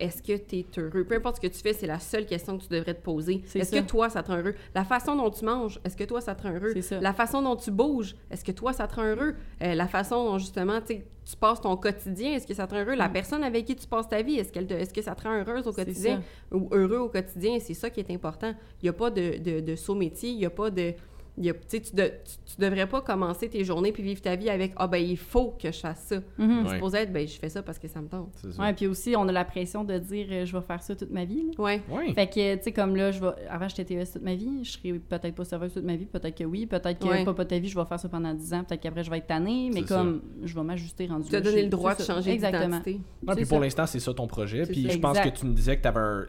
[0.00, 1.04] est-ce que tu es heureux?
[1.04, 3.42] Peu importe ce que tu fais, c'est la seule question que tu devrais te poser.
[3.54, 4.54] Est-ce que toi, ça te rend heureux?
[4.74, 6.72] La façon dont tu manges, est-ce que toi, ça te rend heureux?
[7.00, 9.34] La façon dont tu bouges, est-ce que toi, ça te rend heureux?
[9.62, 12.96] Euh, la façon dont, justement, tu passes ton quotidien, est-ce que ça te rend heureux?
[12.96, 15.22] La personne avec qui tu passes ta vie, est-ce qu'elle te- est-ce que ça te
[15.22, 15.74] rend heureuse au Mm.
[15.74, 16.22] Quotidien?
[16.50, 17.58] Ou heureux au quotidien?
[17.60, 18.52] C'est ça qui est important.
[18.82, 20.92] Il n'y a pas de, de, de saut métier, il n'y a pas de...
[21.38, 24.36] il y a- tu, de- tu- tu devrais pas commencer tes journées puis vivre ta
[24.36, 26.16] vie avec Ah, ben, il faut que je fasse ça.
[26.16, 26.46] Ouais.
[26.66, 28.32] C'est supposé être, ben, je fais ça parce que ça me tente.
[28.50, 28.62] Ça.
[28.62, 31.10] Ouais, puis aussi, on a la pression de dire euh, je vais faire ça toute
[31.10, 31.50] ma vie.
[31.58, 31.80] Ouais.
[31.90, 32.12] Ouais.
[32.14, 33.28] Fait que, tu sais, comme là, je vais...
[33.48, 34.64] avant, j'étais TES toute ma vie.
[34.64, 36.06] Je serais peut-être pas serveuse toute ma vie.
[36.06, 36.66] Peut-être que oui.
[36.66, 37.24] Peut-être que Ouais.
[37.24, 38.64] pas, pas ta vie, je vais faire ça pendant 10 ans.
[38.64, 39.70] Peut-être qu'après, je vais être tannée.
[39.72, 42.14] Mais comme, je vais m'ajuster rendu Tu as donné le droit de ça.
[42.14, 42.66] changer Exactement.
[42.78, 43.00] d'identité.
[43.26, 43.64] Ouais, puis pour ça.
[43.64, 44.62] l'instant, c'est ça ton projet.
[44.66, 44.90] Puis ça.
[44.90, 46.24] je pense que tu me disais que tu avais un.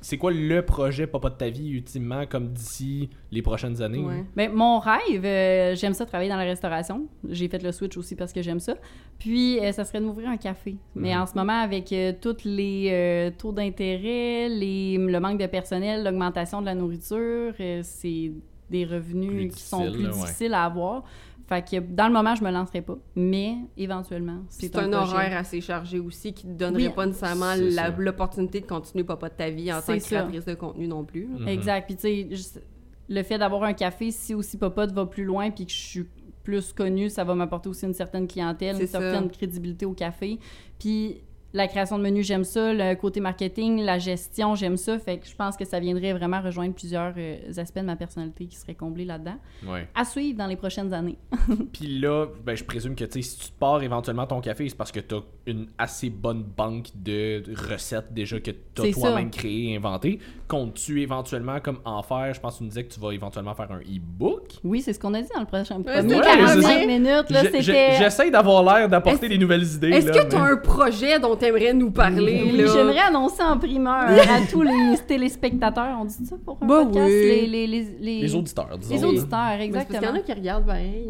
[0.00, 4.04] C'est quoi le projet papa de ta vie, ultimement, comme d'ici les prochaines années?
[4.38, 7.08] Ben, mon rêve, euh, j'aime ça travailler dans la restauration.
[7.28, 8.76] J'ai fait le switch aussi parce que j'aime ça.
[9.18, 10.76] Puis, euh, ça serait de m'ouvrir un café.
[10.94, 11.20] Mais Mhm.
[11.22, 16.04] en ce moment, avec euh, tous les euh, taux d'intérêt, les, le manque de personnel,
[16.04, 18.30] l'augmentation de la nourriture, euh, c'est
[18.70, 20.12] des revenus qui sont plus ouais.
[20.12, 21.02] difficiles à avoir.
[21.48, 22.96] Fait que dans le moment, je me lancerai pas.
[23.16, 25.14] Mais éventuellement, c'est C'est un, projet.
[25.14, 27.54] horaire assez chargé aussi qui te donnerait Oui, pas nécessairement
[27.98, 30.06] l'opportunité de continuer papa de ta vie en tant que ça.
[30.18, 31.26] créatrice de contenu non plus.
[31.26, 31.48] Mhm.
[31.48, 31.86] Exact.
[31.86, 32.02] Puis, tu
[32.36, 32.60] sais,
[33.08, 36.06] le fait d'avoir un café, si aussi Popote va plus loin puis que je suis
[36.42, 39.00] plus connue, ça va m'apporter aussi une certaine clientèle, une ça.
[39.00, 40.38] certaine crédibilité au café.
[40.78, 41.22] Puis,
[41.54, 42.74] la création de menus, j'aime ça.
[42.74, 44.98] Le côté marketing, la gestion, j'aime ça.
[44.98, 48.44] Fait que je pense que ça viendrait vraiment rejoindre plusieurs euh, aspects de ma personnalité
[48.46, 49.36] qui seraient comblés là-dedans.
[49.66, 49.88] Ouais.
[49.94, 51.16] À suivre dans les prochaines années.
[51.72, 54.92] Puis là, ben, je présume que si tu te pars éventuellement ton café, c'est parce
[54.92, 59.74] que tu as une assez bonne banque de recettes déjà que tu as toi-même créées,
[59.74, 60.18] inventées.
[60.48, 62.34] Comptes-tu éventuellement comme en faire?
[62.34, 64.52] Je pense que tu me disais que tu vas éventuellement faire un e-book.
[64.64, 66.86] Oui, c'est ce qu'on a dit dans le prochain Ouais, premier c'est 45 ça.
[66.86, 67.98] minutes.
[67.98, 69.88] J'essaie d'avoir l'air d'apporter des nouvelles idées.
[69.90, 72.42] Est-ce que tu as mais- un projet dont tu aimerais nous parler?
[72.44, 75.96] Oui, j'aimerais annoncer en primeur à tous les téléspectateurs.
[76.00, 77.06] On dit ça pour un Bah podcast?
[77.06, 77.12] oui.
[77.12, 78.94] Les, les, les, les- Les auditeurs, disons.
[78.94, 80.12] Les auditeurs, c'est parce qu'il y en exactement.
[80.14, 81.08] a qui regardent pareil.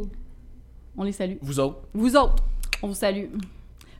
[0.97, 1.37] On les salue.
[1.41, 1.81] Vous autres.
[1.95, 2.43] Vous autres,
[2.83, 3.27] On vous salue.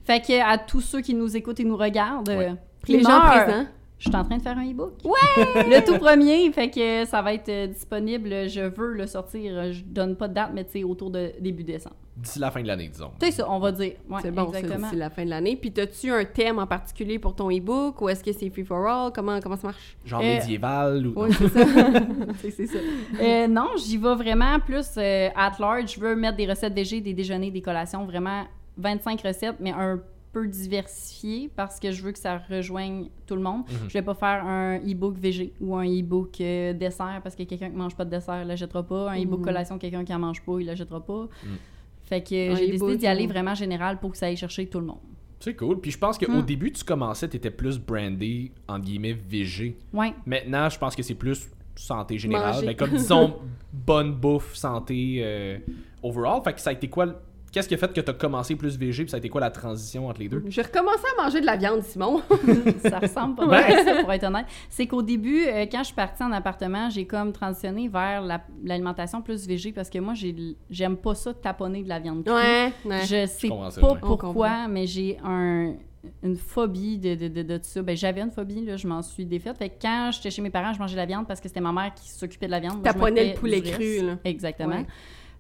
[0.05, 2.49] Fait que à tous ceux qui nous écoutent et nous regardent, Ouais.
[2.49, 2.55] euh,
[2.89, 3.67] les gens primeur, présents.
[3.99, 4.93] Je suis en train de faire un e-book.
[5.05, 5.13] Ouais!
[5.65, 8.49] le tout premier, fait que ça va être euh, disponible.
[8.49, 9.53] Je veux le sortir.
[9.55, 11.97] euh, Je donne pas de date, mais tu sais, autour de début décembre.
[12.17, 13.11] D'ici la fin de l'année, disons.
[13.21, 13.93] C'est ça, on va dire.
[14.09, 14.89] Ouais, c'est bon, c'est exactement.
[14.89, 15.55] d'ici la fin de l'année.
[15.57, 18.87] Puis, as-tu un thème en particulier pour ton e-book ou est-ce que c'est free for
[18.89, 19.13] all?
[19.13, 19.97] Comment, comment ça marche?
[20.05, 21.13] Genre Euh, médiéval ou.
[21.17, 21.65] Oui, c'est ça.
[22.41, 22.79] C'est- c'est ça.
[23.21, 25.95] Euh, non, j'y vais vraiment plus euh, at large.
[25.95, 28.45] Je veux mettre des recettes végé, des déjeuners, des collations, vraiment
[28.77, 30.01] 25 recettes, mais un
[30.33, 33.63] peu diversifiées parce que je veux que ça rejoigne tout le monde.
[33.69, 33.89] Mhm.
[33.89, 37.71] Je vais pas faire un e-book végé ou un e-book euh, dessert parce que quelqu'un
[37.71, 39.11] qui mange pas de dessert l'achètera pas.
[39.11, 39.45] Un e-book Mhm.
[39.45, 41.29] collation, quelqu'un qui en mange pas, il l'achètera pas.
[41.45, 41.57] Mhm.
[42.03, 44.87] Fait que j'ai décidé d'y aller vraiment général pour que ça aille chercher tout le
[44.87, 44.99] monde.
[45.41, 45.79] C'est cool.
[45.81, 46.43] Puis je pense qu'au Hmm.
[46.43, 49.77] début, tu commençais, tu étais plus brandé, en guillemets, VG.
[49.93, 50.13] Ouais.
[50.27, 52.65] Maintenant, je pense que c'est plus santé générale.
[52.65, 53.37] Ben, comme disons,
[53.73, 55.59] bonne bouffe, santé euh,
[56.03, 56.43] overall.
[56.43, 57.07] Fait que ça a été quoi.
[57.53, 59.41] Qu'est-ce qui a fait que tu as commencé plus VG, puis ça a été quoi
[59.41, 60.43] la transition entre les deux?
[60.49, 62.21] J'ai recommencé à manger de la viande, Simon.
[62.83, 64.47] ça ressemble pas mal à ça, pour être honnête.
[64.69, 68.43] C'est qu'au début, euh, quand je suis partie en appartement, j'ai comme transitionné vers la-
[68.65, 70.35] l'alimentation plus végé parce que moi, j'ai-
[70.71, 72.35] j'aime pas ça taponner de la viande crue.
[72.35, 73.01] ouais, ouais.
[73.03, 73.99] Je sais ça, pas ouais.
[74.01, 75.75] Pourquoi, mais j'ai un
[76.23, 77.83] une phobie de, de, de, de tout ça.
[77.83, 79.59] Ben, j'avais une phobie, là, je m'en suis défaite.
[79.59, 81.61] Fait que quand j'étais chez mes parents, je mangeais de la viande parce que c'était
[81.61, 82.83] ma mère qui s'occupait de la viande.
[82.83, 84.17] T'apprenais le poulet cru, là.
[84.25, 84.85] Exactement.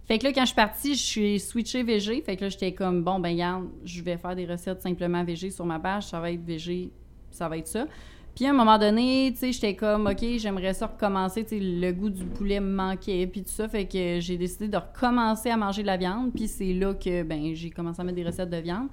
[0.09, 2.23] Fait que là, quand je suis partie, je suis switché VG.
[2.23, 5.51] Fait que là, j'étais comme, bon, ben, regarde, je vais faire des recettes simplement VG
[5.51, 6.05] sur ma page.
[6.05, 6.91] Ça va être VG,
[7.31, 7.87] ça va être ça.
[8.35, 11.45] Puis à un moment donné, tu sais, j'étais comme, OK, j'aimerais ça recommencer.
[11.45, 13.69] Tu sais, le goût du poulet me manquait, puis tout ça.
[13.69, 16.33] Fait que j'ai décidé de recommencer à manger de la viande.
[16.33, 18.89] Puis c'est là que, ben, j'ai commencé à mettre des recettes de viande.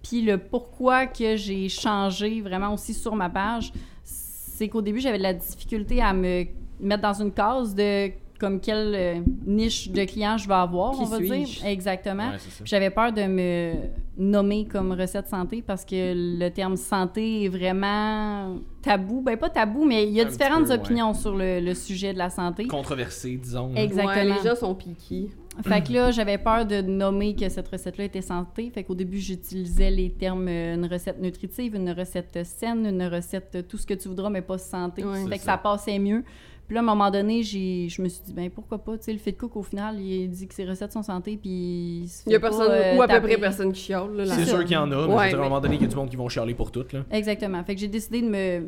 [0.00, 3.72] Puis le pourquoi que j'ai changé vraiment aussi sur ma page,
[4.04, 6.44] c'est qu'au début, j'avais de la difficulté à me
[6.78, 11.02] mettre dans une case de comme quelle euh, niche de clients je vais avoir, Qui
[11.02, 11.46] on va dire.
[11.64, 12.30] Exactement.
[12.30, 13.72] Ouais, J'avais peur de me
[14.18, 19.22] nommer comme recette santé parce que le terme santé est vraiment tabou.
[19.22, 20.74] Ben pas tabou, mais il y a Un différentes peu, ouais.
[20.74, 22.66] opinions sur le, le sujet de la santé.
[22.66, 23.76] Controversé, disons.
[23.76, 24.12] Exactement.
[24.12, 25.30] Ouais, les gens sont piqués.
[25.64, 28.70] Fait que là, j'avais peur de nommer que cette recette-là était santé.
[28.74, 33.68] Fait qu'au début, j'utilisais les termes euh, une recette nutritive, une recette saine, une recette
[33.68, 35.02] tout ce que tu voudras, mais pas santé.
[35.28, 35.52] Fait que ça.
[35.52, 36.24] ça passait mieux.
[36.66, 38.96] Puis là, à un moment donné, j'ai, je me suis dit, ben pourquoi pas?
[38.96, 42.04] Tu sais, le fit cook, au final, il dit que ses recettes sont santé, puis...
[42.08, 44.14] se Il y a fait pas, personne, euh, ou à peu près personne qui chiale.
[44.14, 45.82] Là, C'est sûr qu'il y en a, mais je veux à un moment donné, il
[45.82, 46.84] y a du monde qui vont chialer pour tout.
[46.92, 47.00] Là.
[47.10, 47.62] Exactement.
[47.64, 48.60] Fait que j'ai décidé de me,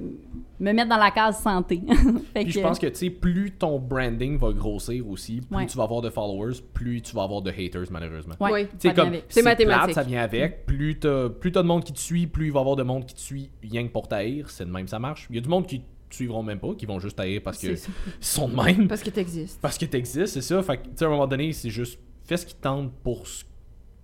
[0.60, 1.82] me mettre dans la case santé.
[2.34, 5.66] fait Puis je pense que, tu sais, plus ton branding va grossir aussi, plus Ouais.
[5.66, 8.34] tu vas avoir de followers, plus tu vas avoir de haters, malheureusement.
[8.40, 8.92] Ouais, Oui.
[8.94, 9.14] Comme.
[9.28, 9.94] C'est plate, mathématique.
[9.94, 10.66] ça vient avec.
[10.66, 12.82] Plus t'as plus t'as de monde qui te suit, plus il va y avoir de
[12.82, 14.50] monde qui te suit rien que pour t'haïr.
[14.50, 15.26] C'est de même, ça marche.
[15.30, 15.82] Il y a du monde qui
[16.14, 17.74] suivront même pas, qui vont juste t'haïr parce que
[18.20, 18.88] sont de même.
[18.88, 19.60] Parce que t'existes.
[19.60, 20.62] Parce que t'existes, c'est ça.
[20.62, 23.26] Fait que, tu sais, à un moment donné, c'est juste fais ce qui tente pour
[23.26, 23.44] ce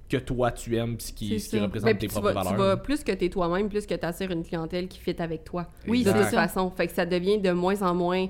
[0.08, 2.40] que toi tu aimes, ce qui, ce qui représente Ben, tes puis tu propres vas,
[2.42, 2.66] tu valeurs.
[2.66, 5.68] vas plus que t'es toi-même, plus que t'attires une clientèle qui fit avec toi.
[5.86, 6.48] Oui, de toute c'est ça.
[6.48, 6.70] façon.
[6.70, 8.26] Fait que ça devient de moins en moins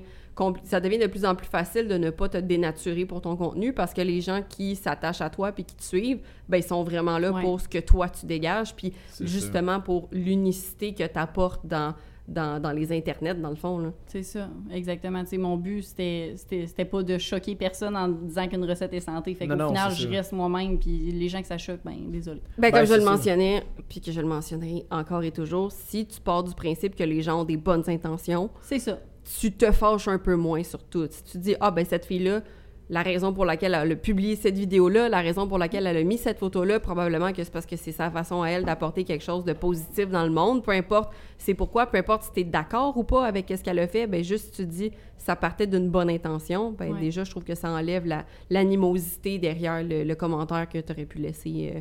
[0.65, 3.75] ça devient de plus en plus facile de ne pas te dénaturer pour ton contenu
[3.75, 6.83] parce que les gens qui s'attachent à toi puis qui te suivent, ben ils sont
[6.83, 7.43] vraiment là Ouais.
[7.43, 11.95] pour ce que toi tu dégages puis justement pour l'unicité que tu apportes dans,
[12.29, 13.93] dans, dans les internets dans le fond là.
[14.07, 15.23] C'est ça, exactement.
[15.25, 18.93] Tu sais, mon but, c'était c'était c'était pas de choquer personne en disant qu'une recette
[18.93, 19.35] est santé.
[19.35, 22.41] Fait qu'au final, je reste moi-même, puis les gens que ça choque, ben désolé.
[22.59, 26.07] Ben, Ben, comme je le mentionnais, puis que je le mentionnerai encore et toujours, si
[26.07, 28.99] tu pars du principe que les gens ont des bonnes intentions, C'est ça.
[29.41, 31.07] tu te fâches un peu moins sur tout.
[31.11, 32.43] Si tu dis, ah ben cette fille-là,
[32.91, 36.03] la raison pour laquelle elle a publié cette vidéo-là, la raison pour laquelle elle a
[36.03, 39.23] mis cette photo-là, probablement que c'est parce que c'est sa façon à elle d'apporter quelque
[39.25, 40.63] chose de positif dans le monde.
[40.65, 43.79] Peu importe c'est pourquoi, peu importe si tu es d'accord ou pas avec ce qu'elle
[43.79, 47.01] a fait, ben juste tu dis, ça partait d'une bonne intention, ben Ouais.
[47.01, 51.07] déjà, je trouve que ça enlève la- l'animosité derrière le, le commentaire que tu aurais
[51.07, 51.81] pu laisser euh,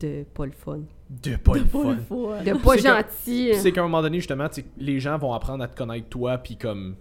[0.00, 0.80] de pas le fun.
[1.10, 1.96] De pas le fun.
[2.44, 3.48] De pas gentil.
[3.50, 5.76] Puis c'est qu'à un moment donné, justement, tu sais, les gens vont apprendre à te
[5.76, 6.96] connaître toi, puis comme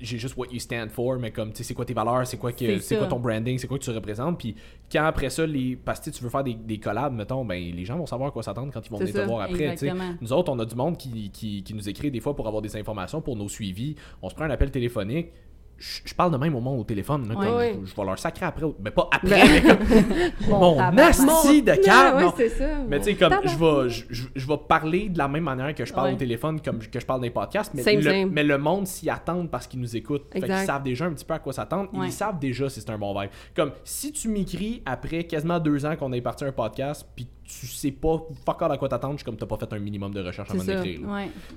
[0.00, 2.36] j'ai juste what you stand for, mais comme tu sais, c'est quoi tes valeurs, c'est
[2.36, 4.54] quoi que C'est quoi ton branding, c'est quoi que tu représentes, puis
[4.90, 7.84] quand après ça, les parce que tu veux faire des, des collabs, mettons, ben les
[7.84, 9.76] gens vont savoir à quoi s'attendre quand ils vont venir te voir après.
[10.20, 12.62] Nous autres, on a du monde qui, qui, qui nous écrit des fois pour avoir
[12.62, 13.96] des informations pour nos suivis.
[14.20, 15.28] On se prend un appel téléphonique.
[16.04, 17.28] Je parle de même au monde au téléphone.
[17.28, 17.44] là, comme.
[17.44, 18.66] Je, je vais leur sacrer après.
[18.82, 22.32] Mais pas après, Ben- mais comme mon asti de Non, calme.
[22.88, 25.92] Mais tu sais, comme je vais, je, vais parler de la même manière que je
[25.92, 28.30] parle au téléphone, comme que je parle dans les podcasts, mais, Same, le, same.
[28.30, 30.26] mais le monde s'y attend parce qu'ils nous écoutent.
[30.32, 31.90] Fait qu'ils savent déjà un petit peu à quoi s'attendre.
[32.04, 33.30] Ils savent déjà si c'est un bon vibe.
[33.54, 37.66] Comme si tu m'écris après quasiment deux ans qu'on est parti un podcast, puis tu
[37.66, 40.20] sais pas fuck à quoi t'attendre, je suis comme t'as pas fait un minimum de
[40.20, 41.00] recherche avant d'écrire.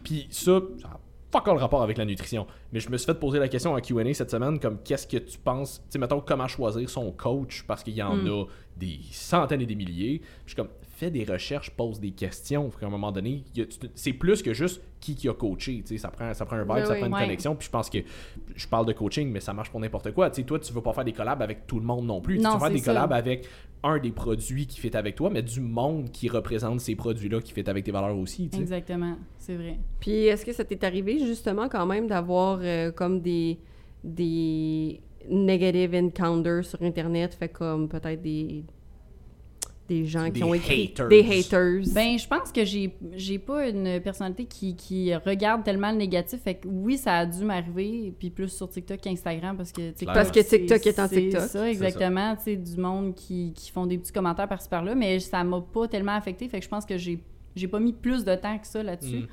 [0.03, 0.89] Puis ça, ça
[1.35, 2.47] fuck all rapport avec la nutrition.
[2.71, 5.17] Mais je me suis fait poser la question en Q&A cette semaine, comme qu'est-ce que
[5.17, 8.27] tu penses, tu sais, mettons, comment choisir son coach, parce qu'il y en Mm.
[8.29, 8.43] a
[8.77, 10.19] des centaines et des milliers.
[10.19, 12.69] Puis je suis comme, fais des recherches, pose des questions.
[12.71, 13.43] Fait qu'à un moment donné,
[13.95, 16.63] c'est plus que juste qui qui a coaché, tu sais, ça prend, ça prend un
[16.63, 16.97] vibe, Ben ça oui.
[16.99, 17.21] prend une Ouais.
[17.21, 17.55] connexion.
[17.55, 17.99] Puis je pense que,
[18.55, 20.29] je parle de coaching, mais ça marche pour n'importe quoi.
[20.29, 22.39] Tu sais, toi, tu veux pas faire des collabs avec tout le monde non plus.
[22.39, 22.85] Non, tu veux faire des ça.
[22.93, 23.47] collabs avec
[23.83, 27.51] un des produits qui fait avec toi, mais du monde qui représente ces produits-là, qui
[27.53, 28.49] fait avec tes valeurs aussi.
[28.57, 29.15] Exactement.
[29.37, 29.77] C'est vrai.
[29.99, 33.59] Puis est-ce que ça t'est arrivé justement quand même d'avoir euh, comme des
[34.03, 38.63] des negative encounters sur internet, fait comme peut-être des
[39.87, 41.07] des gens Des qui ont écrit haters.
[41.09, 41.81] des haters.
[41.93, 46.41] Ben, je pense que j'ai j'ai pas une personnalité qui, qui regarde tellement le négatif.
[46.41, 50.15] Fait que oui, ça a dû m'arriver, puis plus sur TikTok qu'Instagram, parce que TikTok.
[50.15, 51.41] Parce que c'est- TikTok est en c'est TikTok.
[51.41, 52.35] ça, exactement.
[52.35, 55.61] Tu sais, du monde qui, qui font des petits commentaires par-ci par-là, mais ça m'a
[55.61, 56.47] pas tellement affecté.
[56.47, 57.19] Fait que je pense que j'ai
[57.55, 59.19] j'ai pas mis plus de temps que ça là-dessus.
[59.19, 59.27] Mm.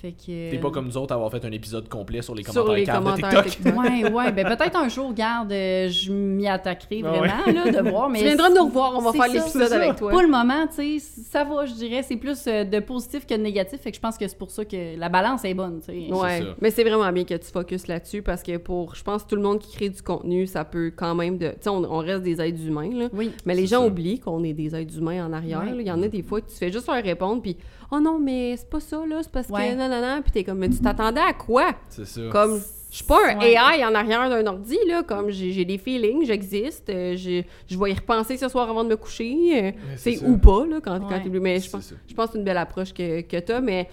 [0.00, 0.50] Fait que.
[0.50, 2.74] T'es pas comme nous autres à avoir fait un épisode complet sur les sur commentaires
[2.76, 3.74] les caves de commentaires TikTok.
[3.74, 3.82] TikTok.
[3.82, 4.32] Ouais, ouais.
[4.32, 7.18] Ben peut-être un jour, regarde, euh, je m'y attaquerai Ah ouais.
[7.28, 8.10] vraiment, là, de voir.
[8.10, 10.10] Mais Tu viendras nous revoir, on va faire l'épisode avec toi.
[10.10, 12.02] Pour le moment, tu sais, ça va, je dirais.
[12.02, 13.80] C'est plus euh, de positif que de négatif.
[13.80, 16.12] Fait que je pense que c'est pour ça que la balance est bonne, tu sais.
[16.12, 16.54] Ouais, C'est ça.
[16.60, 19.42] mais c'est vraiment bien que tu focuses là-dessus parce que pour, je pense, tout le
[19.42, 22.22] monde qui crée du contenu, ça peut quand même de, tu sais, on, on reste
[22.22, 23.30] des êtres humains là, Oui.
[23.46, 23.86] mais les gens ça.
[23.86, 25.60] oublient qu'on est des êtres humains en arrière.
[25.60, 25.74] Ouais.
[25.80, 27.56] Il y en a des fois que tu fais juste leur répondre puis
[27.92, 29.70] oh non mais c'est pas ça là, c'est parce Ouais.
[29.70, 31.72] que non non non puis t'es comme mais tu t'attendais à quoi?
[31.88, 32.20] C'est ça.
[32.30, 33.52] Comme Je suis pas un Ouais.
[33.52, 37.78] AI en arrière d'un ordi, là, comme j'ai j'ai des feelings, j'existe, euh, je je
[37.78, 41.00] vais y repenser ce soir avant de me coucher, euh, c'est ou pas, là, quand,
[41.00, 43.60] quand t'es- Mais je pense, je pense que c'est une belle approche que, que t'as,
[43.60, 43.88] mais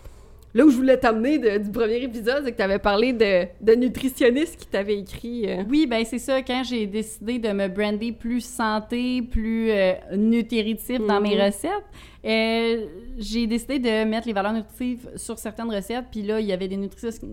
[0.54, 4.58] là où je voulais t'amener du premier épisode, c'est que t'avais parlé de, de nutritionniste
[4.58, 5.50] qui t'avait écrit...
[5.50, 6.42] euh, Oui, ben c'est ça.
[6.44, 11.42] Quand j'ai décidé de me brander plus santé, plus euh, nutritif dans mes Mhm.
[11.48, 11.86] recettes,
[12.26, 12.86] euh,
[13.18, 16.06] j'ai décidé de mettre les valeurs nutritives sur certaines recettes.
[16.12, 17.24] Puis là, il y avait des nutritionnistes,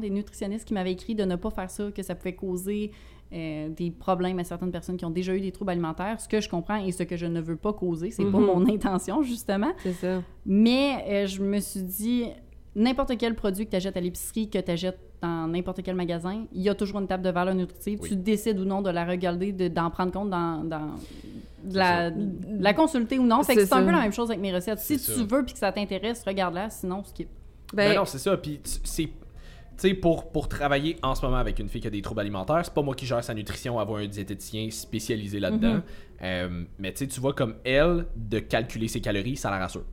[0.00, 2.92] des nutritionnistes qui m'avaient écrit de ne pas faire ça, que ça pouvait causer
[3.32, 6.18] euh, des problèmes à certaines personnes qui ont déjà eu des troubles alimentaires.
[6.18, 8.46] Ce que je comprends et ce que je ne veux pas causer, c'est pas Mhm.
[8.46, 9.72] mon intention justement.
[9.82, 10.22] C'est ça.
[10.46, 12.24] Mais euh, je me suis dit,
[12.74, 16.44] n'importe quel produit que tu achètes à l'épicerie, que tu achètes dans n'importe quel magasin,
[16.52, 17.98] il y a toujours une table de valeur nutritive.
[18.02, 18.08] Oui.
[18.10, 20.94] Tu décides ou non de la regarder, de- d'en prendre compte dans, dans-
[21.64, 23.42] de, la, de la consulter ou non.
[23.42, 24.78] Fait que C'est c'est un peu la même chose avec mes recettes.
[24.78, 25.22] Si tu ça.
[25.28, 26.70] veux puis que ça t'intéresse, regarde-la.
[26.70, 27.28] Sinon, skip.
[27.74, 28.36] Ben, Ben, non, c'est ça.
[28.36, 29.02] Puis tu- c'est.
[29.80, 32.20] Tu sais, pour, pour travailler en ce moment avec une fille qui a des troubles
[32.20, 35.74] alimentaires, c'est pas moi qui gère sa nutrition, avoir un diététicien spécialisé là-dedans.
[35.74, 35.82] Mhm.
[36.22, 39.84] Euh, mais tu sais, tu vois, comme elle, de calculer ses calories, ça la rassure.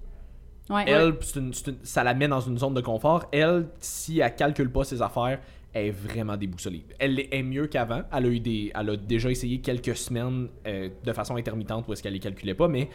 [0.69, 0.83] Ouais.
[0.87, 3.25] Elle, c'est une- c'est une- ça la met dans une zone de confort.
[3.31, 5.39] Elle, si elle calcule pas ses affaires,
[5.73, 6.83] elle est vraiment déboussolée.
[6.99, 8.01] Elle est mieux qu'avant.
[8.11, 11.93] Elle a eu des, elle a déjà essayé quelques semaines euh, de façon intermittente où
[11.93, 12.89] est-ce qu'elle les calculait pas, mais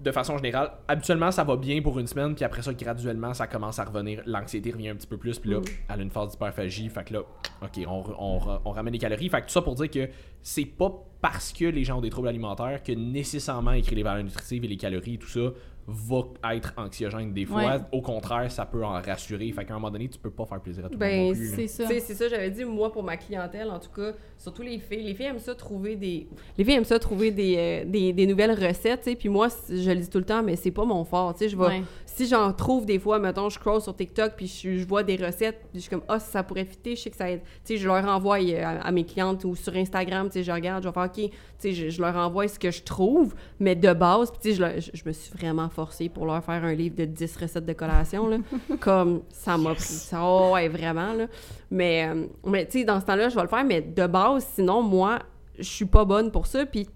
[0.00, 3.46] de façon générale, habituellement ça va bien pour une semaine, puis après ça graduellement ça
[3.46, 5.64] commence à revenir, l'anxiété revient un petit peu plus, puis là Mm.
[5.90, 7.20] elle a une phase d'hyperphagie, fait que là,
[7.62, 10.08] ok, on, on, on ramène les calories, fait que tout ça pour dire que
[10.42, 14.24] c'est pas parce que les gens ont des troubles alimentaires que nécessairement écrire les valeurs
[14.24, 15.52] nutritives et les calories et tout ça
[15.86, 16.22] va
[16.54, 17.64] être anxiogène des fois.
[17.64, 17.80] Ouais.
[17.90, 19.50] Au contraire, ça peut en rassurer.
[19.52, 21.26] Fait qu'à un moment donné, tu peux pas faire plaisir à tout le monde Ben,
[21.28, 21.50] non plus.
[21.50, 21.56] là.
[21.56, 21.88] c'est ça.
[21.88, 25.02] C'est ça, j'avais dit, moi, pour ma clientèle, en tout cas, surtout les filles.
[25.02, 26.28] Les filles aiment ça trouver des.
[26.56, 29.16] Les filles aiment ça trouver des, euh, des, des nouvelles recettes, tu sais.
[29.16, 31.48] Puis moi, je le dis tout le temps, mais c'est pas mon fort, tu sais.
[31.48, 31.64] Je vais.
[31.66, 31.82] Ouais.
[32.06, 35.16] Si j'en trouve des fois, mettons, je scroll sur TikTok, puis je, je vois des
[35.16, 37.40] recettes, puis je suis comme, ah, ça pourrait fitter, je sais que ça aide.
[37.64, 40.42] Tu sais, je leur envoie euh, à, à mes clientes ou sur Instagram, tu sais,
[40.44, 42.82] je regarde, je vais faire, OK, tu sais, je, je leur envoie ce que je
[42.82, 46.74] trouve, mais de base, puis je, je me suis vraiment forcée pour leur faire un
[46.74, 48.38] livre de 10 recettes de collation, là.
[48.80, 49.82] comme ça m'a pris.
[49.82, 51.26] Ça, oh, ouais, vraiment, là.
[51.70, 54.46] Mais, euh, mais tu sais, dans ce temps-là, je vais le faire, mais de base,
[54.54, 55.18] sinon, moi,
[55.58, 56.88] je suis pas bonne pour ça, puis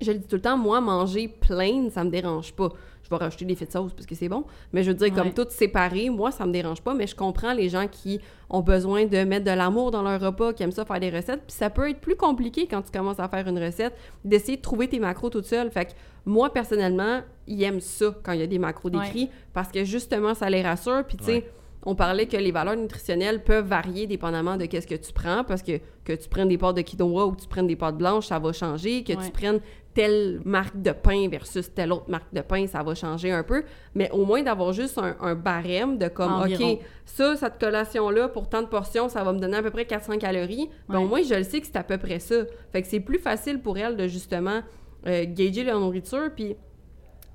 [0.00, 2.70] je le dis tout le temps, moi, manger plain, ça me dérange pas.
[3.18, 4.44] Rajouter des fits sauce parce que c'est bon.
[4.72, 5.10] Mais je veux dire, Ouais.
[5.22, 6.94] comme tout séparé, moi, ça me dérange pas.
[6.94, 8.20] Mais je comprends les gens qui
[8.50, 11.42] ont besoin de mettre de l'amour dans leur repas, qui aiment ça faire des recettes.
[11.46, 13.94] Puis ça peut être plus compliqué quand tu commences à faire une recette,
[14.24, 15.70] d'essayer de trouver tes macros toute seule.
[15.70, 15.90] Fait que
[16.26, 19.00] moi, personnellement, ils aiment ça quand il y a des macros Ouais.
[19.04, 21.04] décrits parce que justement, ça les rassure.
[21.06, 21.50] Puis tu sais, Ouais.
[21.84, 25.62] on parlait que les valeurs nutritionnelles peuvent varier dépendamment de qu'est-ce que tu prends, parce
[25.62, 28.26] que que tu prennes des pâtes de quinoa ou que tu prennes des pâtes blanches,
[28.26, 29.04] ça va changer.
[29.04, 29.24] Que Ouais.
[29.24, 29.60] tu prennes
[29.94, 33.62] telle marque de pain versus telle autre marque de pain, ça va changer un peu.
[33.94, 36.72] Mais au moins d'avoir juste un, un barème de comme, Environ.
[36.72, 39.84] OK, ça, cette collation-là, pour tant de portions, ça va me donner à peu près
[39.84, 40.68] 400 calories.
[40.88, 41.04] Ben, Ouais.
[41.04, 42.36] au moins, je le sais que c'est à peu près ça.
[42.72, 44.62] Fait que c'est plus facile pour elle de justement
[45.06, 46.30] euh, gager la nourriture.
[46.34, 46.56] Puis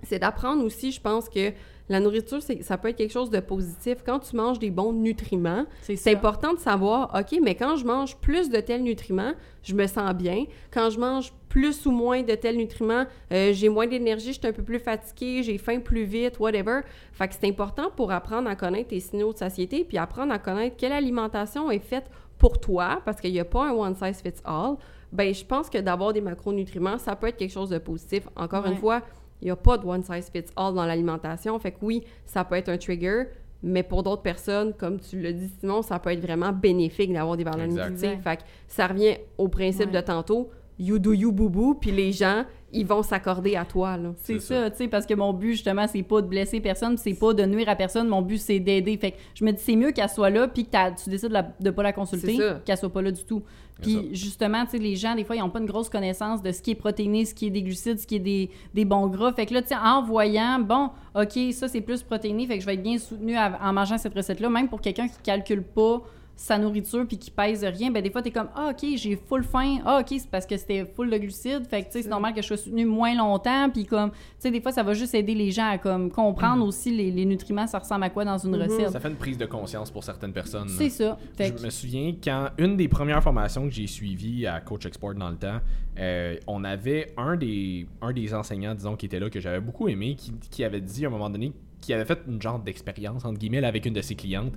[0.04, 1.52] c'est d'apprendre aussi, je pense que
[1.89, 4.00] la nourriture, ça peut être quelque chose de positif.
[4.06, 8.17] Quand tu manges des bons nutriments, C'est important de savoir, OK, mais quand je mange
[8.17, 10.43] plus de tels nutriments, je me sens bien.
[10.70, 14.48] Quand je mange plus ou moins de tels nutriments, euh, j'ai moins d'énergie, je suis
[14.48, 16.82] un peu plus fatiguée, j'ai faim plus vite, whatever.
[17.13, 20.38] Fait que c'est important pour apprendre à connaître tes signaux de satiété, puis apprendre à
[20.38, 22.06] connaître quelle alimentation est faite
[22.38, 24.76] pour toi, parce qu'il n'y a pas un one size fits all.
[25.12, 28.28] Ben, je pense que d'avoir des macronutriments, ça peut être quelque chose de positif.
[28.36, 29.02] Encore une fois,
[29.41, 31.58] il n'y a pas de one size fits all dans l'alimentation.
[31.58, 33.24] Fait que oui, ça peut être un trigger,
[33.63, 37.36] mais pour d'autres personnes, comme tu le dis, Simon, ça peut être vraiment bénéfique d'avoir
[37.36, 38.22] des valeurs nutritives.
[38.22, 40.02] Fait que ça revient au principe Ouais.
[40.02, 44.12] de tantôt, you do you boubou, puis les gens, ils vont s'accorder à toi, là.
[44.18, 47.13] C'est ça, tu sais, parce que mon but, justement, c'est pas de blesser personne, c'est
[47.13, 48.08] pas de nuire à personne.
[48.10, 48.98] Mon but, c'est d'aider.
[48.98, 51.30] Fait que je me dis, c'est mieux qu'elle soit là, puis que t'as- tu décides
[51.30, 52.36] de, la- de pas la consulter,
[52.66, 53.42] qu'elle soit pas là du tout.
[53.82, 56.52] Puis justement, tu sais, les gens, des fois, ils ont pas une grosse connaissance de
[56.52, 59.08] ce qui est protéiné, ce qui est des glucides, ce qui est des, des bons
[59.08, 59.32] gras.
[59.34, 62.62] Fait que là, tu sais, en voyant, bon, OK, ça, c'est plus protéiné, fait que
[62.62, 66.02] je vais être bien soutenu en mangeant cette recette-là, même pour quelqu'un qui calcule pas
[66.39, 69.43] sa nourriture puis qui pèse rien, ben des fois t'es comme ah ok j'ai full
[69.43, 72.10] faim, ah ok c'est parce que c'était full de glucides, fait que tu sais c'est
[72.10, 74.93] normal que je sois soutenu moins longtemps puis comme tu sais des fois ça va
[74.93, 78.23] juste aider les gens à comme comprendre aussi les, les nutriments ça ressemble à quoi
[78.23, 78.62] dans une Mhm.
[78.62, 78.89] recette.
[78.91, 80.69] Ça fait une prise de conscience pour certaines personnes.
[80.69, 81.17] C'est ça.
[81.36, 84.86] Fait Je que- me souviens quand une des premières formations que j'ai suivies à Coach
[84.86, 85.60] Export dans le temps,
[86.00, 89.88] euh, on avait un des, un des enseignants, disons, qui était là, que j'avais beaucoup
[89.88, 93.24] aimé, qui, qui avait dit à un moment donné, qui avait fait une genre d'expérience,
[93.26, 94.54] entre guillemets, avec une de ses clientes.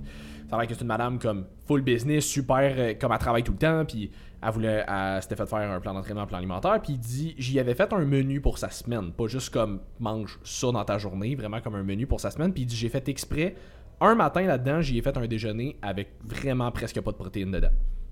[0.49, 3.43] Ça a l'air que c'est une madame comme full business, super, euh, comme elle travaille
[3.43, 4.11] tout le temps, puis
[4.43, 7.35] elle voulait, elle s'était fait faire un plan d'entraînement, un plan alimentaire, puis il dit,
[7.37, 10.97] j'y avais fait un menu pour sa semaine, pas juste comme mange ça dans ta
[10.97, 13.55] journée, vraiment comme un menu pour sa semaine, puis il dit, j'ai fait exprès
[14.01, 17.69] un matin là-dedans, j'y ai fait un déjeuner avec vraiment presque pas de protéines dedans.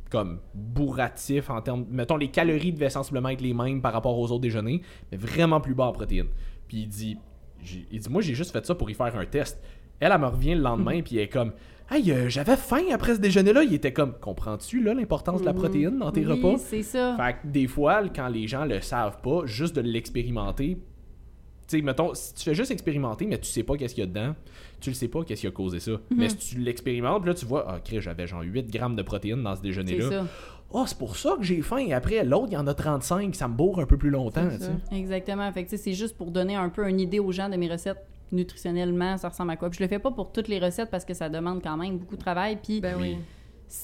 [0.10, 1.86] comme bourratif en termes.
[1.90, 5.62] Mettons, les calories devaient sensiblement être les mêmes par rapport aux autres déjeuners, mais vraiment
[5.62, 6.30] plus bas en protéines.
[6.68, 7.18] Puis il dit,
[7.92, 9.60] il dit Moi, j'ai juste fait ça pour y faire un test.
[10.00, 11.52] Elle, elle me revient le lendemain, puis elle est comme
[11.92, 13.64] Hey, euh, j'avais faim après ce déjeuner-là.
[13.64, 15.60] Il était comme Comprends-tu, là, l'importance de la Mhm.
[15.60, 16.58] protéine dans tes Oui, repas?
[16.60, 17.18] c'est ça.
[17.18, 20.78] Fait que des fois, quand les gens le savent pas, juste de l'expérimenter,
[21.68, 24.08] tu sais, mettons, si tu fais juste expérimenter, mais tu sais pas qu'est-ce qu'il y
[24.08, 24.36] a dedans,
[24.80, 25.92] tu le sais pas qu'est-ce qui a causé ça.
[25.92, 26.00] Mhm.
[26.12, 29.52] Mais si tu l'expérimentes, là, tu vois, ah, j'avais genre 8 grammes de protéines dans
[29.56, 30.26] ce C'est déjeuner-là.
[30.72, 31.78] Oh, c'est pour ça que j'ai faim.
[31.78, 34.48] Et après, l'autre, il y en a 35, ça me bourre un peu plus longtemps.
[34.92, 35.52] Exactement.
[35.52, 39.18] Fait c'est juste pour donner un peu une idée aux gens de mes recettes nutritionnellement,
[39.18, 39.70] ça ressemble à quoi.
[39.70, 41.98] Puis je le fais pas pour toutes les recettes parce que ça demande quand même
[41.98, 42.60] beaucoup de travail.
[42.62, 43.18] Puis Ben oui.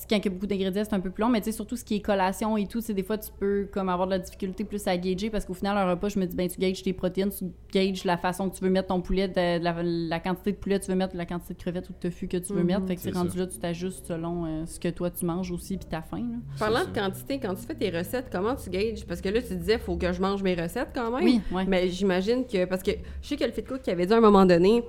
[0.09, 1.29] Quand il y a beaucoup d'ingrédients, c'est un peu plus long.
[1.29, 3.67] Mais tu sais, surtout ce qui est collation et tout, c'est des fois, tu peux
[3.71, 6.25] comme avoir de la difficulté plus à gager parce qu'au final, un repas, je me
[6.25, 9.01] dis, ben, tu gages tes protéines, tu gages la façon que tu veux mettre ton
[9.01, 11.59] poulet, de, de la, la quantité de poulet que tu veux mettre, la quantité de
[11.59, 12.65] crevettes ou de tofu que tu veux Mhm.
[12.67, 12.87] mettre.
[12.87, 15.77] Fait que c'est rendu là, tu t'ajustes selon euh, ce que toi tu manges aussi
[15.77, 16.17] puis ta faim.
[16.31, 16.37] là.
[16.57, 19.05] Parlant de quantité, quand tu fais tes recettes, comment tu gages?
[19.05, 21.23] Parce que là, tu disais, faut que je mange mes recettes quand même.
[21.25, 21.65] Oui, ouais.
[21.67, 22.65] Mais j'imagine que.
[22.65, 24.83] Parce que je sais que le Fit Cook qui avait dit à un moment donné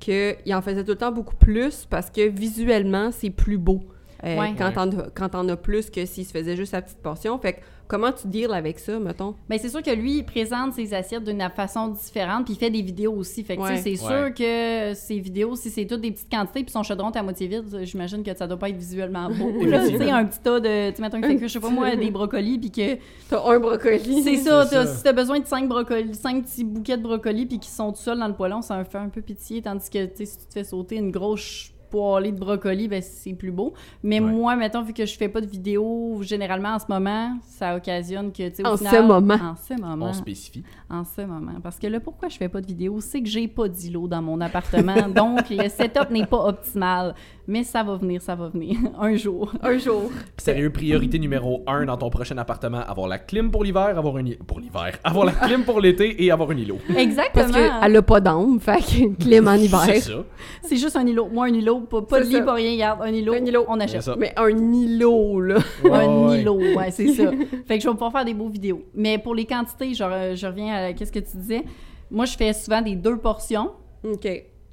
[0.00, 3.80] qu'il en faisait tout le temps beaucoup plus parce que visuellement, c'est plus beau.
[4.24, 4.54] Euh, Ouais.
[4.58, 4.72] quand Ouais.
[4.74, 7.38] t'en as- quand t'en as plus que s'il se faisait juste sa petite portion.
[7.38, 9.34] Fait que comment tu deals avec ça, mettons?
[9.48, 12.68] Ben, c'est sûr que lui, il présente ses assiettes d'une façon différente, puis il fait
[12.68, 13.42] des vidéos aussi.
[13.44, 13.76] Fait que, Ouais.
[13.78, 17.16] c'est sûr que ses vidéos, si c'est toutes des petites quantités, puis son chaudron est
[17.16, 19.64] à moitié vide, j'imagine que ça doit pas être visuellement beau.
[19.64, 19.88] là.
[19.88, 22.58] tu sais, un petit tas de, tu mettons, que, je sais pas moi, des brocolis,
[22.58, 22.98] puis que
[23.30, 24.22] T'as un brocoli.
[24.22, 27.70] c'est ça, si t'as besoin de cinq brocolis, cinq petits bouquets de brocolis, puis qui
[27.70, 30.24] sont tout seuls dans le poêlon, ça fait un peu pitié, tandis que, tu sais,
[30.26, 33.74] si tu te fais sauter une grosse poêlée de brocolis, ben c'est plus beau.
[34.02, 34.30] Mais Ouais.
[34.30, 38.32] moi, mettons, vu que je fais pas de vidéos généralement en ce moment, ça occasionne
[38.32, 39.34] que, tu sais, au En final- ce moment.
[39.34, 40.06] En ce moment.
[40.06, 40.62] On spécifie.
[40.90, 41.54] En ce moment.
[41.62, 44.22] Parce que là, pourquoi je fais pas de vidéo, c'est que j'ai pas d'îlot dans
[44.22, 44.94] mon appartement.
[45.14, 47.14] donc, le setup n'est pas optimal.
[47.50, 48.76] Mais ça va venir, ça va venir.
[49.00, 49.50] Un jour.
[49.62, 50.10] Un jour.
[50.36, 54.26] Sérieux, priorité numéro 1 dans ton prochain appartement, avoir la clim pour l'hiver, avoir un
[54.26, 54.44] îlot.
[54.46, 54.98] Pour l'hiver.
[55.02, 56.76] Avoir la clim pour l'été et avoir un îlot.
[56.94, 57.32] Exactement.
[57.32, 59.80] Parce qu'elle a pas d'âme, fait que clim en hiver.
[59.86, 60.24] C'est ça.
[60.62, 61.28] C'est juste un îlot.
[61.32, 62.42] Moi, un îlot, pas, pas de lit, ça.
[62.42, 62.72] pas rien.
[62.72, 63.64] Regarde, un îlot, Un îlot.
[63.66, 64.02] on achète.
[64.02, 64.14] ça.
[64.18, 65.56] Mais un îlot, là.
[65.84, 65.88] un
[66.28, 66.40] Ouais.
[66.42, 67.30] îlot, ouais, c'est ça.
[67.66, 68.82] Fait que je vais pouvoir faire des beaux vidéos.
[68.94, 71.64] Mais pour les quantités, genre, je reviens à qu'est-ce que tu disais.
[72.10, 73.70] Moi, je fais souvent des deux portions.
[74.04, 74.28] OK.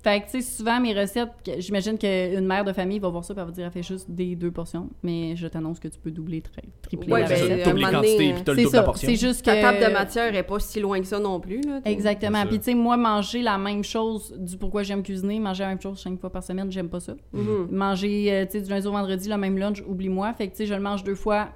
[0.05, 3.25] Fait que, tu sais, souvent, mes recettes, que- j'imagine qu'une mère de famille va voir
[3.25, 4.87] ça et elle va dire, elle fait juste des deux portions.
[5.01, 7.65] Mais je t'annonce que tu peux doubler, tri- tripler Ouais, la ben, recette.
[7.65, 8.83] Double les quantités, puis t'as le double la ça.
[8.83, 9.09] portion.
[9.09, 9.49] C'est juste que...
[9.49, 11.81] Ta table de matière est pas si loin que ça non plus, là.
[11.85, 12.45] Exactement.
[12.45, 15.81] Puis, tu sais, moi, manger la même chose du pourquoi j'aime cuisiner, manger la même
[15.81, 17.15] chose cinq fois par semaine, j'aime pas ça.
[17.33, 17.69] Mhm.
[17.71, 20.31] Manger, euh, tu sais, du lundi au vendredi, le même lunch, oublie-moi.
[20.33, 21.49] Fait que, tu sais, je le mange deux fois,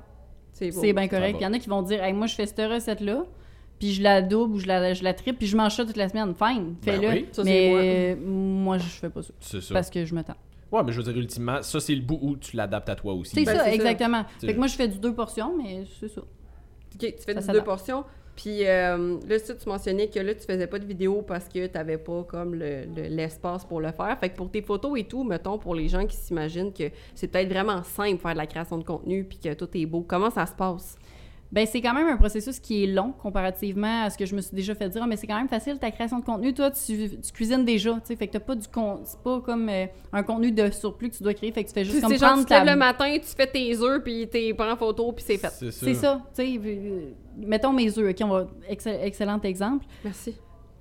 [0.54, 1.38] C'est bien correct.
[1.40, 3.26] il y en a qui vont dire, hey, moi, je fais cette recette-là,
[3.80, 5.98] puis je la double ou je la, je la triple, puis je mange ça toute
[5.98, 6.34] la semaine.
[6.36, 7.08] Fine, fais-le.
[7.10, 7.26] oui.
[7.32, 8.78] Ça, c'est mais moi.
[8.78, 9.34] je fais pas ça.
[9.40, 9.74] C'est ça.
[9.74, 10.36] Parce que je me tends.
[10.72, 13.14] Ouais, mais je veux dire, ultimement, ça, c'est le bout où tu l'adaptes à toi
[13.14, 13.34] aussi.
[13.34, 14.24] C'est Ben, ça, exactement.
[14.40, 16.22] Fait que moi, je fais du deux portions, mais c'est ça.
[16.22, 18.04] OK, tu fais Ça du deux portions.
[18.36, 21.68] Puis euh, là, ça, tu mentionnais que là, tu faisais pas de vidéo parce que
[21.68, 24.18] t'avais pas comme le- le- l'espace pour le faire.
[24.18, 27.28] Fait que pour tes photos et tout, mettons, pour les gens qui s'imaginent que c'est
[27.28, 30.30] peut-être vraiment simple faire de la création de contenu puis que tout est beau, comment
[30.30, 30.98] ça se passe?
[31.52, 34.42] Ben, c'est quand même un processus qui est long comparativement à ce que je me
[34.42, 35.02] suis déjà fait dire.
[35.04, 36.54] Ah, mais c'est quand même facile ta création de contenu.
[36.54, 38.16] Toi, tu, tu cuisines déjà, tu sais.
[38.16, 39.00] Fait que t'as pas du con...
[39.04, 41.52] C'est pas comme euh, un contenu de surplus que tu dois créer.
[41.52, 42.72] Fait que tu fais juste C'est comme genre, prendre tu te lèves ta...
[42.74, 45.50] le matin, tu fais tes œufs puis tu prends en photo puis c'est fait.
[45.50, 45.86] C'est ça.
[45.86, 46.60] C'est ça, tu sais.
[46.64, 48.48] euh, Mettons mes œufs, OK, on va...
[48.70, 49.86] excell- excellent exemple.
[50.04, 50.36] Merci.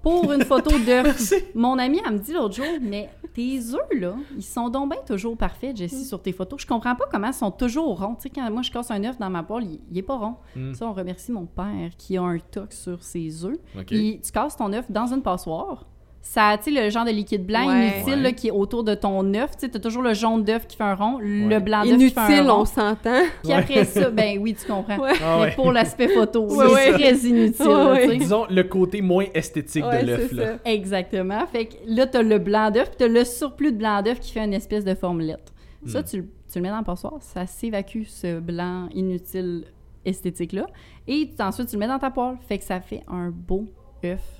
[0.08, 4.14] Pour une photo d'œuf, mon ami, elle me dit l'autre jour, mais tes œufs, là,
[4.36, 6.62] ils sont donc bien toujours parfaits, Jessie, sur tes photos.
[6.62, 8.14] Je comprends pas comment ils sont toujours ronds.
[8.14, 10.16] Tu sais, quand moi, je casse un œuf dans ma poêle, il, il est pas
[10.16, 10.36] rond.
[10.56, 10.72] Mm.
[10.72, 13.58] Ça, on remercie mon père qui a un toc sur ses œufs.
[13.86, 15.84] Tu casses ton œuf dans une passoire.
[16.20, 17.86] Ça a, tu sais, le genre de liquide blanc Ouais.
[17.88, 18.22] inutile Ouais.
[18.22, 19.52] là, qui est autour de ton œuf.
[19.52, 21.60] Tu sais, t'as toujours le jaune d'œuf qui fait un rond, le Ouais.
[21.60, 22.60] blanc d'œuf qui fait un Inutile, rond.
[22.60, 23.22] on s'entend.
[23.42, 24.98] Puis après ça, ben oui, tu comprends.
[24.98, 25.12] Ouais.
[25.24, 26.88] Ah Mais pour l'aspect photo, Ouais, il ouais.
[26.88, 27.66] est très inutile.
[27.66, 28.06] Là.
[28.16, 30.46] Disons le côté moins esthétique Ouais, de l'œuf, c'est là.
[30.46, 30.58] ça.
[30.66, 31.46] Exactement.
[31.46, 34.32] Fait que là, t'as le blanc d'œuf, puis t'as le surplus de blanc d'œuf qui
[34.32, 35.52] fait une espèce de formelette.
[35.86, 36.04] Ça, Hmm.
[36.04, 39.64] tu, le- tu le mets dans le passoire, ça s'évacue, ce blanc inutile
[40.04, 40.66] esthétique-là.
[41.06, 42.36] Et ensuite, tu le mets dans ta poêle.
[42.46, 43.66] Fait que ça fait un beau
[44.04, 44.37] œuf.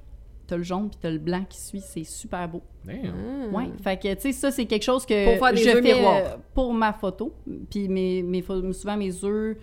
[0.49, 1.81] T'as le jaune, puis t'as le blanc qui suit.
[1.81, 2.63] C'est super beau.
[2.85, 2.97] Damn.
[3.53, 3.57] Ah.
[3.57, 3.71] Ouais.
[3.85, 6.17] Fait que, tu sais, ça, c'est quelque chose que Pour faire des je fais miroirs.
[6.17, 7.33] euh, pour ma photo.
[7.71, 9.57] Puis mes, mes souvent, mes œufs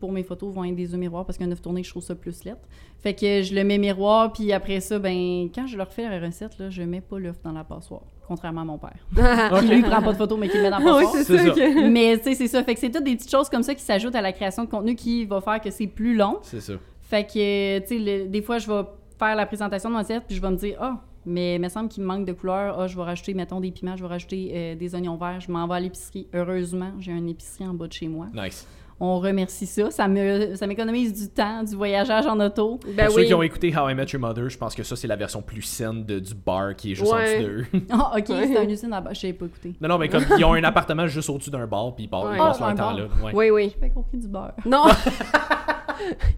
[0.00, 2.14] pour mes photos vont être des œufs miroirs parce qu'un œuf tourné, je trouve ça
[2.14, 2.60] plus lettre.
[2.98, 6.18] Fait que je le mets miroir, puis après ça, ben quand je leur fais la
[6.26, 8.02] recette, là, je mets pas l'œuf dans la passoire.
[8.26, 9.60] Contrairement à mon père.
[9.60, 11.24] Qui lui prend pas de photos, mais qui le met dans la Ah oui, passoire.
[11.24, 11.50] c'est ça.
[11.50, 12.62] que- mais tu sais, c'est ça.
[12.64, 14.68] Fait que c'est toutes des petites choses comme ça qui s'ajoutent à la création de
[14.70, 16.38] contenu qui va faire que c'est plus long.
[16.42, 16.72] C'est ça.
[17.02, 18.82] Fait que, tu sais, des fois, je vais
[19.18, 21.68] faire la présentation de mon assiette, puis je vais me dire, ah, mais il me
[21.68, 22.78] semble qu'il me manque de couleurs.
[22.78, 25.40] Ah, je vais rajouter, mettons, des piments, je vais rajouter euh, des oignons verts.
[25.40, 26.26] Je m'en vais à l'épicerie.
[26.34, 28.26] Heureusement, j'ai une épicerie en bas de chez moi.
[28.34, 28.66] Nice.
[29.00, 29.90] On remercie ça.
[29.90, 32.78] Ça me ça m'économise du temps, du voyagage en auto.
[32.96, 33.22] Ben Pour oui.
[33.22, 35.16] ceux qui ont écouté How I Met Your Mother, je pense que ça, c'est la
[35.16, 37.38] version plus saine de, du bar qui est juste Ouais.
[37.38, 37.66] en dessous d'eux.
[37.90, 38.46] Ah, ok, Ouais.
[38.46, 39.12] c'est un usine à bas.
[39.12, 39.74] Je savais pas écouté.
[39.80, 42.24] non, non, mais comme ils ont un appartement juste au-dessus d'un bar, puis ils passent,
[42.24, 42.34] Ouais.
[42.34, 42.96] ils passent leur un temps bar.
[42.98, 43.04] là.
[43.24, 43.32] Ouais.
[43.34, 43.72] Oui, oui.
[43.74, 44.52] J'ai pas compris du beurre.
[44.64, 44.84] Non!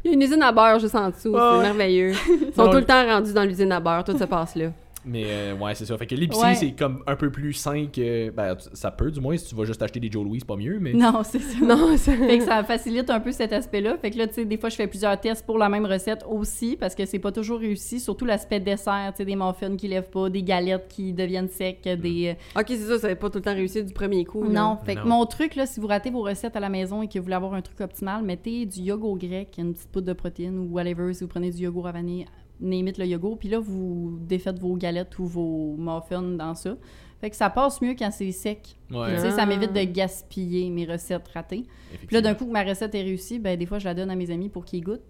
[0.04, 1.62] Il y a une usine à beurre juste en dessous, c'est ouais.
[1.62, 2.12] merveilleux.
[2.12, 4.66] Ils sont Non, tout le temps rendus dans l'usine à beurre, tout se passe là.
[5.08, 5.96] Mais euh, ouais, c'est ça.
[5.96, 6.54] Fait que l'épicerie, Ouais.
[6.56, 8.30] c'est comme un peu plus sain que.
[8.30, 10.56] Ben, ça peut, du moins, si tu vas juste acheter des Joe Louis, c'est pas
[10.56, 10.92] mieux, mais.
[10.94, 11.58] Non, c'est ça.
[11.64, 11.96] Non.
[11.96, 13.96] Fait que ça facilite un peu cet aspect-là.
[13.98, 16.24] Fait que là, tu sais, des fois, je fais plusieurs tests pour la même recette
[16.28, 18.00] aussi, parce que c'est pas toujours réussi.
[18.00, 21.78] Surtout l'aspect dessert, tu sais, des muffins qui lèvent pas, des galettes qui deviennent secs,
[21.84, 22.34] des...
[22.56, 24.42] euh, Ok, c'est ça, ça va pas tout le temps réussi du premier coup.
[24.42, 24.48] là.
[24.60, 25.18] Non, fait que Non.
[25.18, 27.36] mon truc, là, si vous ratez vos recettes à la maison et que vous voulez
[27.36, 31.14] avoir un truc optimal, mettez du yogourt grec, une petite poudre de protéines ou whatever,
[31.14, 32.26] si vous prenez du yogourt à vanille,
[32.60, 36.76] n'imite le yogourt, puis là, vous défaites vos galettes ou vos muffins dans ça.
[37.20, 38.76] Fait que ça passe mieux quand c'est sec.
[38.90, 39.06] Ouais.
[39.06, 39.46] Puis, tu sais, ça Ah.
[39.46, 41.64] m'évite de gaspiller mes recettes ratées.
[42.06, 44.10] Puis là, d'un coup que ma recette est réussie, ben des fois, je la donne
[44.10, 45.00] à mes amis pour qu'ils goûtent.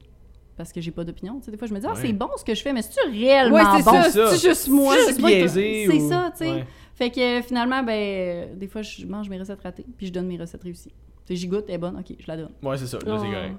[0.57, 1.39] Parce que j'ai pas d'opinion.
[1.39, 2.01] Tu sais, des fois, je me dis, ah, Ouais.
[2.01, 4.03] c'est bon ce que je fais, mais c'est-tu réellement Ouais, c'est bon?
[4.03, 4.31] ça, ça.
[4.35, 4.95] c'est juste moi.
[5.07, 6.51] C'est biaisé c'est ou- ça, tu sais.
[6.51, 6.65] Ouais.
[6.95, 10.27] Fait que finalement, ben, euh, des fois, je mange mes recettes ratées, puis je donne
[10.29, 10.93] mes recettes réussies.
[11.29, 12.53] J'y goûte, elle est bonne, ok, je la donne.
[12.63, 12.99] Ouais, c'est ça.
[12.99, 13.33] Là, c'est Oh.
[13.33, 13.55] correct.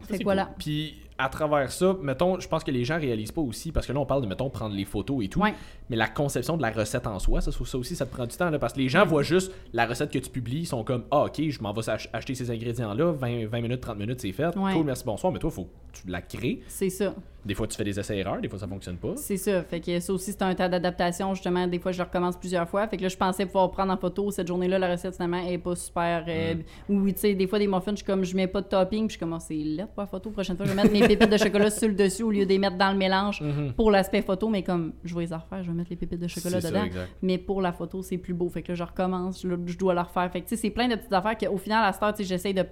[0.00, 0.46] Ça, Fait c'est que voilà.
[0.46, 0.54] cool.
[0.58, 3.92] Puis à travers ça, mettons, je pense que les gens réalisent pas aussi, parce que
[3.92, 5.40] là, on parle de, mettons, prendre les photos et tout.
[5.40, 5.54] Ouais.
[5.88, 8.36] Mais la conception de la recette en soi, ça, ça aussi, ça te prend du
[8.36, 10.82] temps, là, parce que les gens voient juste la recette que tu publies, ils sont
[10.84, 14.20] comme, ah, ok, je m'en vais ach- acheter ces ingrédients-là, 20, 20 minutes, 30 minutes,
[14.20, 14.56] c'est fait.
[14.56, 14.72] Ouais.
[14.72, 15.32] Cool, merci, bonsoir.
[15.32, 15.68] Mais toi, faut que
[16.02, 16.60] tu la crées.
[16.68, 17.14] C'est ça.
[17.44, 19.14] Des fois, tu fais des essais-erreurs, des fois, ça fonctionne pas.
[19.16, 19.62] C'est ça.
[19.62, 21.32] Fait que ça aussi, c'est un temps d'adaptation.
[21.34, 22.86] Justement, des fois, je le recommence plusieurs fois.
[22.86, 24.78] Fait que là, je pensais pouvoir prendre en photo cette journée-là.
[24.78, 26.24] La recette, finalement, elle est pas super.
[26.28, 26.54] euh,
[26.88, 29.06] Ou, tu sais, des fois, des muffins, je suis comme, je mets pas de topping.
[29.06, 30.30] Puis je commence, c'est lettre pour la photo.
[30.30, 32.50] Prochaine fois, je vais mettre mes pépites de chocolat sur le dessus au lieu de
[32.50, 33.72] les mettre dans le mélange Mhm.
[33.72, 34.48] pour l'aspect photo.
[34.48, 36.84] Mais comme, je vais les refaire, je vais mettre les pépites de chocolat ça, dedans.
[37.22, 38.48] mais pour la photo, c'est plus beau.
[38.50, 40.30] Fait que là, je recommence, là, je dois la refaire.
[40.30, 42.22] Fait que, tu sais, c'est plein de petites affaires qu'au final, à cette heure, tu
[42.22, 42.64] sais, j'essaie de.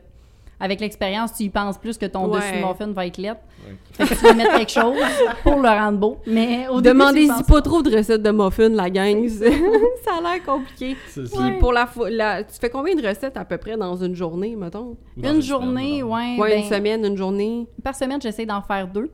[0.60, 2.40] Avec l'expérience, tu y penses plus que ton Ouais.
[2.40, 3.40] dessus muffin va être lettre.
[3.66, 3.76] Ouais.
[3.92, 4.96] Fait que tu vas mettre quelque chose
[5.44, 6.18] pour le rendre beau.
[6.26, 9.28] Mais au Demandez-y pas trop de recettes de muffins, la gang.
[9.28, 9.44] ça
[10.18, 10.96] a l'air compliqué.
[11.06, 11.50] C'est Puis ça.
[11.60, 14.56] pour la, fo- la- Tu fais combien de recettes à peu près dans une journée,
[14.56, 14.96] mettons?
[15.16, 16.14] Dans Une semaine, journée, mettons.
[16.14, 16.36] ouais.
[16.38, 19.10] Ouais, ben, une semaine, une journée Par semaine, j'essaie d'en faire deux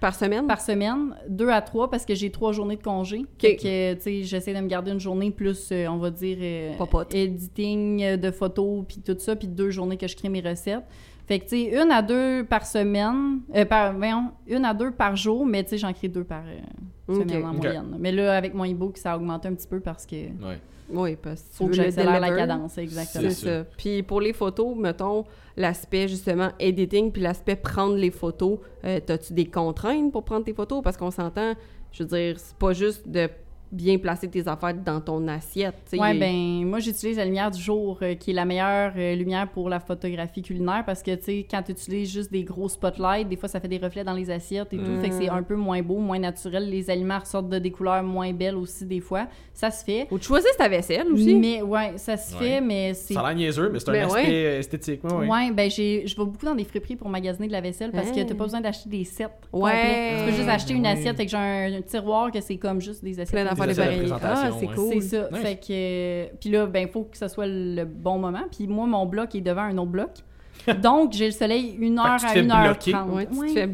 [0.00, 0.46] par semaine?
[0.46, 3.24] par semaine, deux à trois parce que j'ai trois journées de congé.
[3.38, 7.04] Que, tu sais, j'essaie de me garder une journée plus, euh, on va dire, euh,
[7.10, 10.84] editing euh, de photos, puis tout ça, puis deux journées que je crée mes recettes.
[11.26, 14.90] Fait que, tu sais, une à deux par semaine, euh, par, voyons, une à deux
[14.92, 17.96] par jour, mais tu sais, j'en crée deux par euh, semaine en moyenne.
[17.98, 20.58] Mais là, avec mon e-book, ça a augmenté un petit peu parce que Ouais.
[20.90, 23.30] Oui, parce que faut que j'accélère la cadence, exactement.
[23.30, 23.64] C'est ça.
[23.76, 25.24] Puis pour les photos, mettons,
[25.56, 30.54] l'aspect justement editing, puis l'aspect prendre les photos, euh, t'as-tu des contraintes pour prendre tes
[30.54, 30.82] photos?
[30.82, 31.54] Parce qu'on s'entend,
[31.92, 33.28] je veux dire, c'est pas juste de
[33.70, 35.74] bien placer tes affaires dans ton assiette.
[35.92, 39.48] Ouais, ben moi j'utilise la lumière du jour euh, qui est la meilleure euh, lumière
[39.48, 43.28] pour la photographie culinaire parce que tu sais quand tu utilises juste des gros spotlights,
[43.28, 45.00] des fois ça fait des reflets dans les assiettes et tout, Mm.
[45.02, 48.02] fait que c'est un peu moins beau, moins naturel, les aliments ressortent de des couleurs
[48.02, 49.26] moins belles aussi des fois.
[49.52, 50.06] Ça se fait.
[50.08, 51.34] Que tu choisisses ta vaisselle aussi.
[51.34, 52.40] Mais ouais, ça se Ouais.
[52.44, 54.58] fait mais c'est Ça a l'air niaiseux, mais c'est un Ben aspect ouais.
[54.58, 55.04] esthétique.
[55.04, 55.28] Ouais, ouais.
[55.28, 58.10] Ouais, ben j'ai je vais beaucoup dans des friperies pour magasiner de la vaisselle parce
[58.12, 58.24] que Hein.
[58.26, 59.60] t'as pas besoin d'acheter des sets Ouais.
[59.72, 60.14] complets.
[60.20, 60.88] Tu peux juste acheter une Ouais.
[60.92, 63.57] assiette, fait que j'ai un, un tiroir que c'est comme juste des assiettes.
[63.66, 64.12] Des.
[64.22, 64.74] Ah, c'est ouais.
[64.74, 64.92] cool.
[64.94, 65.28] C'est ça.
[65.32, 65.40] Nice.
[65.42, 65.66] Fait que.
[65.70, 68.42] euh, Puis là, ben, il faut que ce soit le bon moment.
[68.56, 70.10] Puis moi, mon bloc est devant un autre bloc.
[70.82, 72.92] Donc, j'ai le soleil une Fait que heure tu te à fais une heure bloquer.
[72.92, 73.10] trente.
[73.12, 73.68] Ouais, tu te fais.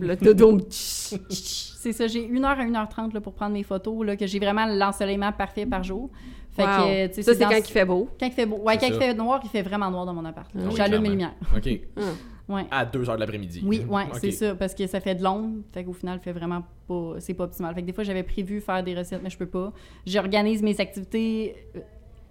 [1.85, 4.17] C'est ça, j'ai une heure à une heure trente là, pour prendre mes photos, là,
[4.17, 6.09] que j'ai vraiment l'ensoleillement parfait par jour.
[6.57, 6.69] Fait Wow.
[6.71, 8.09] que, tu sais, Ça, c'est dans- quand il fait beau.
[8.19, 8.59] Quand il fait beau.
[8.59, 10.49] Ouais, quand il fait noir, il fait vraiment noir dans mon appart.
[10.55, 11.11] Ah J'allume mes clairement.
[11.11, 11.35] lumières.
[11.57, 12.05] OK.
[12.49, 12.67] Ouais.
[12.71, 13.63] À 2h de l'après-midi.
[13.65, 16.63] Oui, ouais, c'est ça, parce que ça fait de l'ombre, fait qu'au final, fait vraiment
[16.87, 17.75] pas, c'est pas optimal.
[17.75, 19.73] Fait que des fois, j'avais prévu faire des recettes, mais je peux pas.
[20.07, 21.81] J'organise mes activités euh,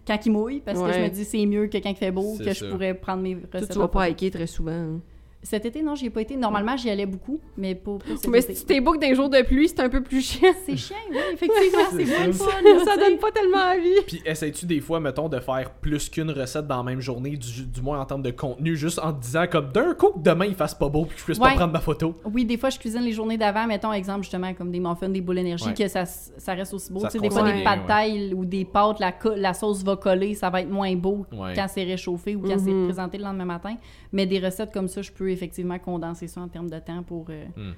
[0.05, 2.35] quand il mouille, parce que je me dis c'est mieux que quand il fait beau,
[2.37, 2.65] C'est que ça.
[2.67, 3.71] je pourrais prendre mes Toi, recettes.
[3.71, 4.71] tu vas pas hiker très souvent.
[4.71, 5.01] hein?
[5.43, 6.37] Cet été, non, j'y ai pas été.
[6.37, 8.55] Normalement, j'y allais beaucoup, mais pas, pas cet Mais été.
[8.55, 10.53] si tu t'es book d'un jour de pluie, c'est un peu plus chiant.
[10.65, 12.45] C'est chiant, oui, effectivement, c'est pas ça.
[12.45, 12.85] fun.
[12.85, 12.99] ça sais.
[13.09, 14.01] donne pas tellement envie.
[14.07, 17.63] Puis essaies-tu des fois, mettons, de faire plus qu'une recette dans la même journée, du,
[17.65, 20.45] du moins en termes de contenu, juste en te disant comme d'un coup que demain
[20.45, 21.55] il fasse pas beau puis que je puisse pas Ouais.
[21.55, 22.15] prendre ma photo?
[22.33, 25.19] Oui, des fois, je cuisine les journées d'avant, mettons, exemple, justement, comme des muffins, des
[25.21, 25.73] boules d'énergie, Ouais.
[25.73, 26.99] que ça, ça reste aussi beau.
[27.01, 29.97] Ça Tu sais, des fois, des pâtes taille ou des pâtes, la, la sauce va
[29.97, 31.51] coller, ça va être moins beau Ouais.
[31.53, 32.85] quand c'est réchauffé ou quand c'est Mhm.
[32.85, 33.75] présenté le lendemain matin.
[34.13, 37.25] Mais des recettes comme ça, je peux effectivement condenser ça en termes de temps pour,
[37.29, 37.73] euh, Hmm.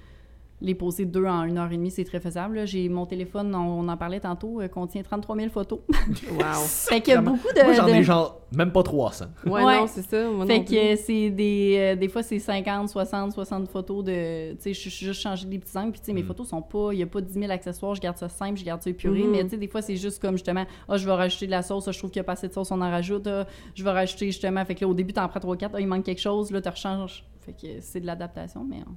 [0.66, 2.55] Les poser deux en une heure et demie, c'est très faisable.
[2.55, 2.66] là.
[2.66, 5.80] J'ai mon téléphone, on, on en parlait tantôt, euh, contient 33 000 photos.
[6.32, 6.43] Wow.
[6.66, 7.38] fait qu'il y a Vraiment.
[7.38, 7.63] beaucoup de...
[7.63, 9.26] Moi, j'en de- ai genre même pas 300.
[9.45, 9.78] Ouais, Ouais.
[9.82, 10.30] non, c'est ça.
[10.30, 11.76] Moi Fait non que c'est des...
[11.78, 14.53] euh, des fois, c'est 50, 60, 60 photos de...
[14.53, 16.28] Tu sais, je suis juste changé des petits angles, puis tu sais, mes Mm.
[16.28, 16.89] photos sont pas...
[16.93, 19.24] Il y a pas 10 000 accessoires, je garde ça simple, je garde ça épuré,
[19.24, 19.32] Mhm.
[19.32, 21.61] mais tu sais, des fois, c'est juste comme, justement, ah, je vais rajouter de la
[21.61, 23.45] sauce, ah, je trouve qu'il y a pas assez de sauce, on en rajoute, ah,
[23.76, 25.88] je vais rajouter, justement, fait que là, au début, t'en prends 3 4 ah, il
[25.88, 27.24] manque quelque chose, là, tu rechanges.
[27.41, 28.91] Fait que c'est de l'adaptation, mais euh,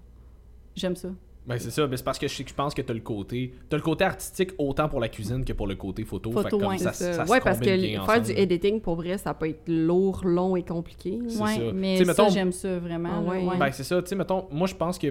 [0.75, 1.09] j'aime ça.
[1.49, 3.01] Ben c'est ça, ben c'est parce que je, sais que je pense que t'as le
[3.01, 6.31] côté t'as le côté artistique autant pour la cuisine que pour le côté photo.
[6.31, 6.79] Photo, Fait que comme ouais.
[6.79, 7.27] ça, C'est ça, ça.
[7.27, 8.27] se ouais, parce que bien faire ensemble.
[8.27, 11.19] du editing, pour vrai, ça peut être lourd, long et compliqué.
[11.29, 11.61] C'est Ouais, ça.
[11.75, 13.09] mais Tu sais, ça, mettons- j'aime ça vraiment.
[13.13, 13.45] Ah ouais.
[13.47, 13.57] ouais.
[13.59, 15.09] Ben c'est ça, tu sais, mettons, moi je pense que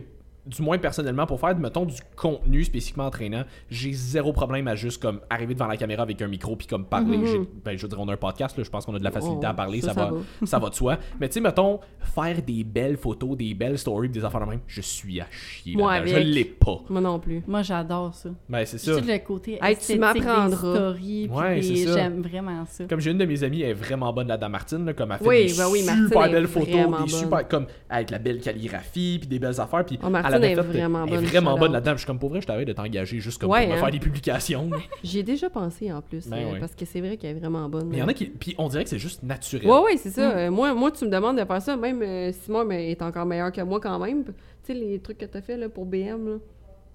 [0.48, 5.02] du moins personnellement, pour faire, mettons, du contenu spécifiquement entraînant, j'ai zéro problème à juste
[5.02, 7.18] comme arriver devant la caméra avec un micro puis comme parler.
[7.18, 7.46] Mhm.
[7.66, 9.12] Ben je veux dire, on a un podcast, là, je pense qu'on a de la
[9.12, 10.18] facilité Oh, à parler, ça, ça, ça va, va.
[10.48, 10.98] ça va de soi.
[11.20, 14.60] Mais tu sais, mettons, faire des belles photos, des belles stories, des affaires de même,
[14.68, 15.76] je suis à chier.
[15.76, 16.12] Moi, là-dedans.
[16.12, 16.28] je avec.
[16.28, 16.80] l'ai pas.
[16.90, 17.44] Moi non plus.
[17.48, 18.30] Moi, j'adore ça.
[18.50, 18.96] Ben c'est Tu ça.
[18.96, 20.94] sais, le côté Hey, tu m'apprendras.
[20.94, 22.86] Ouais, j'aime vraiment ça.
[22.86, 25.18] Comme j'ai une de mes amies, elle est vraiment bonne là-dedans, Martine, là, comme elle
[25.20, 28.40] fait Oui, des ben oui, Martine super belles photos, des super, comme avec la belle
[28.40, 30.10] calligraphie, puis des belles affaires, puis Oh,
[30.44, 31.94] Avait est vraiment elle est bonne, vraiment bonne là-dedans.
[31.94, 33.82] Je suis comme pour vrai, je t'avais de t'engager juste comme Ouais, pour me hein.
[33.82, 34.70] faire des publications.
[35.04, 36.60] J'y ai déjà pensé en plus, Ben euh, ouais.
[36.60, 37.88] parce que c'est vrai qu'elle est vraiment bonne.
[37.90, 39.68] Mais il y en a qui, puis on dirait que c'est juste naturel.
[39.68, 40.30] Ouais, ouais, c'est ça.
[40.30, 40.38] Mm.
[40.38, 43.26] Euh, moi, moi, tu me demandes de faire ça, même euh, Simon mais, est encore
[43.26, 44.24] meilleur que moi quand même.
[44.24, 44.34] Tu
[44.64, 46.36] sais, les trucs que t'as fait là, pour BM, là,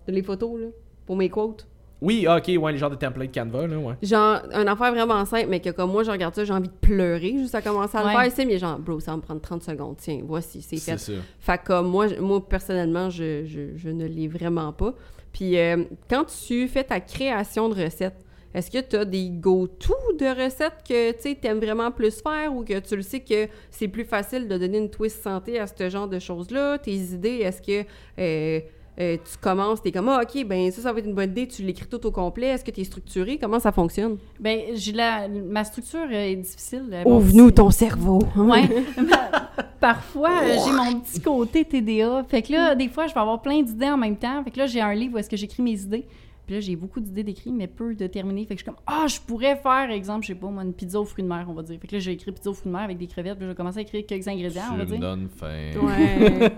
[0.09, 0.67] les photos, là,
[1.07, 1.67] pour mes quotes.
[2.03, 3.95] Oui, ok, ouais, les genres de template Canva, là, ouais.
[4.03, 6.75] Genre, un affaire vraiment simple, mais que comme moi, je regarde ça, j'ai envie de
[6.81, 8.25] pleurer juste à commencer à le Ouais.
[8.25, 8.33] faire.
[8.35, 9.97] C'est mais genre, bro, ça va me prendre 30 secondes.
[9.99, 10.99] Tiens, voici, c'est fait.
[10.99, 11.19] C'est ça.
[11.39, 14.95] Fait que comme moi, je- moi personnellement, je, je, je ne l'ai vraiment pas.
[15.33, 18.17] Puis euh, quand tu fais ta création de recettes,
[18.53, 22.65] est-ce que tu as des go-to de recettes que tu aimes vraiment plus faire ou
[22.65, 25.89] que tu le sais que c'est plus facile de donner une twist santé à ce
[25.89, 26.77] genre de choses-là?
[26.79, 27.87] Tes idées, est-ce que
[28.19, 28.61] euh,
[29.01, 31.31] euh, tu commences, tu es comme, ah, OK, ben ça, ça va être une bonne
[31.31, 32.49] idée, tu l'écris tout au complet.
[32.49, 33.39] Est-ce que tu es structuré?
[33.39, 34.19] Comment ça fonctionne?
[34.39, 35.29] Ben, j'ai la...
[35.29, 36.85] ma structure est difficile.
[36.93, 38.19] euh, bon, Ouvre-nous ton cerveau.
[38.37, 38.69] Ouais.
[39.81, 42.25] Parfois, euh, j'ai mon petit côté TDA.
[42.29, 44.45] Fait que là, des fois, je vais avoir plein d'idées en même temps.
[44.45, 46.07] Fait que là, j'ai un livre où est-ce que j'écris mes idées.
[46.47, 48.45] Puis là, j'ai beaucoup d'idées d'écrire, mais peu de terminer.
[48.45, 50.73] Fait que je suis comme, ah, je pourrais faire, exemple, je sais pas, moi, une
[50.73, 51.79] pizza aux fruits de mer, on va dire.
[51.81, 53.39] Fait que là, j'ai écrit pizza aux fruits de mer avec des crevettes.
[53.39, 54.99] Puis vais commencer à écrire quelques ingrédients, on va dire.
[54.99, 55.71] donnes faim.
[55.81, 56.41] Ouais.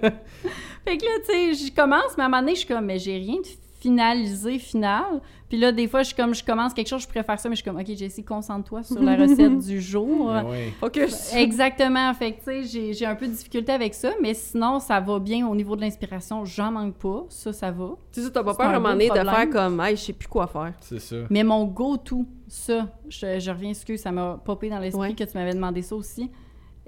[0.84, 2.86] Fait que là, tu sais, je commence, mais à un moment donné, je suis comme,
[2.86, 3.46] mais j'ai rien de
[3.88, 5.20] finalisé, final.
[5.48, 7.48] Puis là, des fois, je suis comme, je commence quelque chose, je pourrais faire ça,
[7.50, 10.28] mais je suis comme, OK, Jessie, concentre-toi sur la recette du jour.
[10.32, 10.72] Ben ouais.
[10.80, 11.34] Focus.
[11.34, 12.12] Exactement.
[12.14, 14.98] Fait que, tu sais, j'ai- j'ai un peu de difficulté avec ça, mais sinon, ça
[15.00, 16.44] va bien au niveau de l'inspiration.
[16.46, 17.26] J'en manque pas.
[17.28, 17.90] Ça, ça va.
[18.10, 20.12] Tu sais, t'as pas peur à un moment donné de faire comme, hey, je sais
[20.14, 20.72] plus quoi faire.
[20.80, 21.16] C'est ça.
[21.28, 25.14] Mais mon go-to, ça, je, je reviens ce que ça m'a popé dans l'esprit Ouais.
[25.14, 26.30] que tu m'avais demandé ça aussi.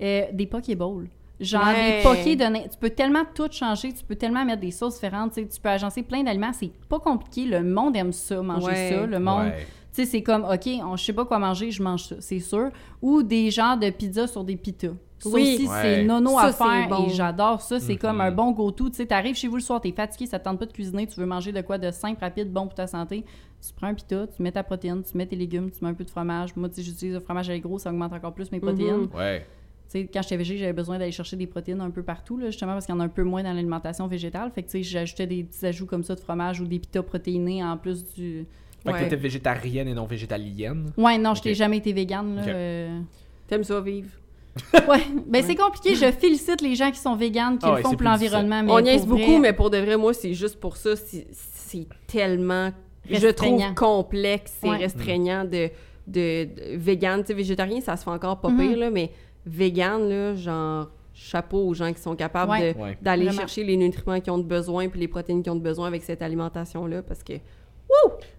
[0.03, 1.09] Euh, des Pokéballs.
[1.39, 1.99] Genre Ouais.
[1.99, 5.33] des pokés de Tu peux tellement tout changer, tu peux tellement mettre des sauces différentes,
[5.35, 6.53] tu peux agencer plein d'aliments.
[6.55, 7.45] C'est pas compliqué.
[7.45, 8.91] Le monde aime ça, manger Ouais.
[8.95, 9.07] ça.
[9.07, 9.47] Le monde.
[9.49, 9.67] Ouais.
[9.95, 12.39] Tu sais, c'est comme, OK, on, je sais pas quoi manger, je mange ça, c'est
[12.41, 12.71] sûr.
[13.03, 14.89] Ou des genres de pizza sur des pitas.
[15.19, 15.55] Ça Oui.
[15.55, 15.75] aussi, Ouais.
[15.83, 17.07] c'est nono Ça, à faire bon.
[17.07, 17.81] et j'adore ça.
[17.81, 18.91] C'est comme un bon go-to.
[18.91, 21.07] Tu sais, t'arrives chez vous le soir, t'es fatigué, ça te tente pas de cuisiner,
[21.07, 23.25] tu veux manger de quoi de simple, rapide, bon pour ta santé.
[23.67, 25.95] Tu prends un pita, tu mets ta protéine, tu mets tes légumes, tu mets un
[25.95, 26.55] peu de fromage.
[26.57, 29.09] Moi, tu sais, j'utilise le fromage avec gros, ça augmente encore plus mes protéines.
[29.13, 29.17] Mhm.
[29.17, 29.47] Ouais.
[29.93, 32.87] Quand j'étais végé, j'avais besoin d'aller chercher des protéines un peu partout, là, justement parce
[32.87, 34.51] qu'il y en a un peu moins dans l'alimentation végétale.
[34.55, 37.03] Fait que, tu sais, j'ajoutais des petits ajouts comme ça de fromage ou des pitas
[37.03, 38.47] protéinés en plus du...
[38.85, 39.03] Fait que Ouais.
[39.05, 40.93] t'étais végétarienne et non végétalienne.
[40.97, 43.01] Ouais, non, je n'ai jamais été végane, euh.
[43.49, 44.11] T'aimes ça vivre?
[44.89, 45.95] Ouais, ben c'est compliqué.
[45.95, 48.63] Je félicite les gens qui sont véganes, qui Ah le font pour l'environnement.
[48.69, 50.97] On niaise pour beaucoup, vrai, mais pour de vrai, moi, c'est juste pour ça.
[50.97, 52.71] C'est c'est tellement,
[53.11, 54.77] je trouve, complexe et Ouais.
[54.79, 55.69] restreignant de,
[56.07, 57.21] de, de vegan.
[57.21, 58.59] Tu sais, végétarien, ça se fait encore pas Mhm.
[58.69, 59.11] pire, là, mais
[59.47, 62.75] vegan, là, genre, chapeau aux gens qui sont capables Ouais.
[62.75, 62.99] de- Ouais.
[63.01, 65.87] d'aller chercher les nutriments qu'ils ont de besoin puis les protéines qu'ils ont de besoin
[65.87, 67.35] avec cette alimentation-là, parce que...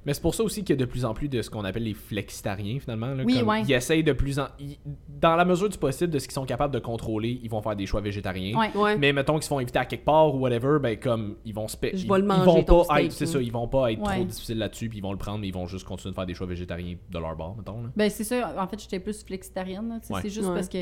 [0.05, 1.65] Mais c'est pour ça aussi qu'il y a de plus en plus de ce qu'on
[1.65, 3.07] appelle les flexitariens, finalement.
[3.07, 3.61] Là, Oui, comme ouais.
[3.63, 4.47] Ils essayent de plus en...
[4.59, 4.77] ils-
[5.19, 7.75] Dans la mesure du possible de ce qu'ils sont capables de contrôler, ils vont faire
[7.75, 8.57] des choix végétariens.
[8.57, 8.71] Ouais.
[8.75, 8.97] Ouais.
[8.97, 11.67] Mais mettons qu'ils se font inviter à quelque part ou whatever, ben comme ils vont
[11.67, 13.31] se ils, vais le ils manger, vont ton pas steak, être, c'est là.
[13.31, 14.15] ça, ils vont pas être Ouais.
[14.15, 16.25] trop difficiles là-dessus, puis ils vont le prendre, mais ils vont juste continuer de faire
[16.25, 17.81] des choix végétariens de leur bord, mettons.
[17.83, 17.89] Là.
[17.95, 18.53] Ben c'est ça.
[18.57, 19.99] En fait, j'étais plus flexitarienne.
[20.01, 20.53] C'est juste Ouais.
[20.55, 20.77] parce que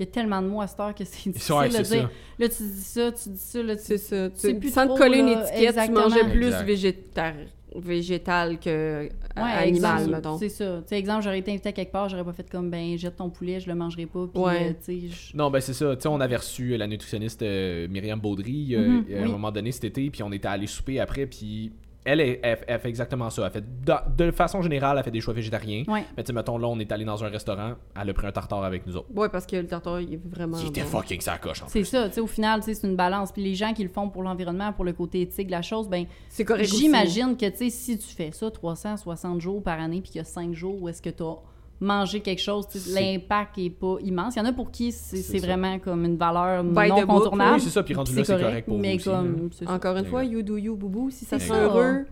[0.00, 1.82] il y a tellement de mots à cette heure que c'est difficile Ouais, de c'est
[1.82, 2.02] dire.
[2.02, 2.08] ça.
[2.38, 4.28] Là, tu dis ça, tu dis ça, là, tu C'est ça.
[4.32, 6.02] sais Tu, plus sans trop, te coller une étiquette, exactement.
[6.04, 6.64] tu mangeais plus Exact.
[6.64, 7.32] végétar...
[7.76, 10.38] végétal que Ouais, animal, mettons.
[10.38, 10.78] C'est ça.
[10.82, 13.16] Tu sais, exemple, j'aurais été invitée à quelque part, j'aurais pas fait comme, ben, jette
[13.16, 14.26] ton poulet, je le mangerai pas.
[14.32, 14.76] Puis, Ouais.
[14.88, 15.94] euh, je- Non, ben c'est ça.
[15.96, 19.50] Tu sais, on avait reçu la nutritionniste euh, Myriam Baudry euh, Mhm, à un moment
[19.52, 21.72] donné cet été, puis on était allé souper après, puis
[22.08, 23.46] elle, elle, elle- elle fait exactement ça.
[23.46, 25.84] Elle fait, de, de façon générale, elle fait des choix végétariens.
[25.88, 26.04] Ouais.
[26.16, 28.32] Mais tu sais, mettons, là, on est allé dans un restaurant, elle a pris un
[28.32, 29.08] tartare avec nous autres.
[29.14, 30.58] Ouais, parce que le tartare, il est vraiment.
[30.58, 30.88] Il était bon.
[30.88, 33.32] fucking ça coche en C'est ça, tu sais, au final, tu sais, c'est une balance.
[33.32, 35.88] Puis les gens qui le font pour l'environnement, pour le côté éthique de la chose,
[35.88, 36.64] ben C'est correct.
[36.64, 36.78] aussi.
[36.82, 40.22] j'imagine que, tu sais, si tu fais ça 360 jours par année, puis qu'il y
[40.22, 41.36] a 5 jours où est-ce que tu as
[41.80, 44.34] mangé quelque chose, l'impact est pas immense.
[44.36, 47.54] Il y en a pour qui c'est vraiment comme une valeur By non contournable.
[47.56, 49.72] Oui, c'est ça, puis rendu là, c'est correct pour mais vous aussi, comme, ça.
[49.72, 51.10] Encore une fois, you do you, boubou.
[51.10, 52.06] Si ça rend heureux,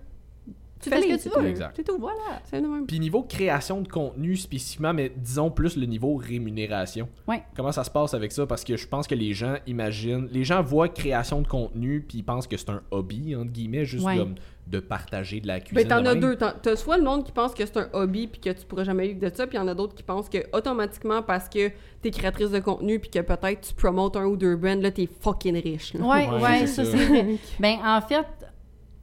[0.81, 1.47] tu fais ce que tu veux.
[1.49, 1.73] Exact.
[1.77, 1.97] C'est tout.
[1.99, 2.41] Voilà.
[2.45, 2.87] C'est de même.
[2.87, 7.09] Puis niveau création de contenu spécifiquement, mais disons plus le niveau rémunération.
[7.27, 7.43] Ouais.
[7.57, 8.47] Comment ça se passe avec ça?
[8.47, 12.19] Parce que je pense que les gens imaginent, les gens voient création de contenu, puis
[12.19, 14.17] ils pensent que c'est un hobby, entre guillemets, juste Ouais.
[14.19, 14.35] comme
[14.67, 15.77] de partager de la cuisine.
[15.77, 16.21] Ben, t'en de as même.
[16.21, 16.37] deux.
[16.37, 19.07] T'as soit le monde qui pense que c'est un hobby puis que tu pourras jamais
[19.09, 21.71] vivre de ça, puis il y en a d'autres qui pensent que automatiquement parce que
[22.03, 25.09] t'es créatrice de contenu puis que peut-être tu promotes un ou deux brands, là t'es
[25.21, 25.95] fucking riche.
[25.95, 26.05] là.
[26.05, 26.99] Ouais, Ouais, ouais, c'est ça, ça.
[26.99, 27.39] c'est.
[27.61, 28.27] Ben, en fait,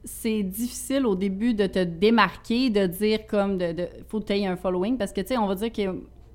[0.04, 4.34] c'est difficile au début de te démarquer, de dire comme de, de faut que tu
[4.34, 5.82] aies un following parce que tu sais, on va dire que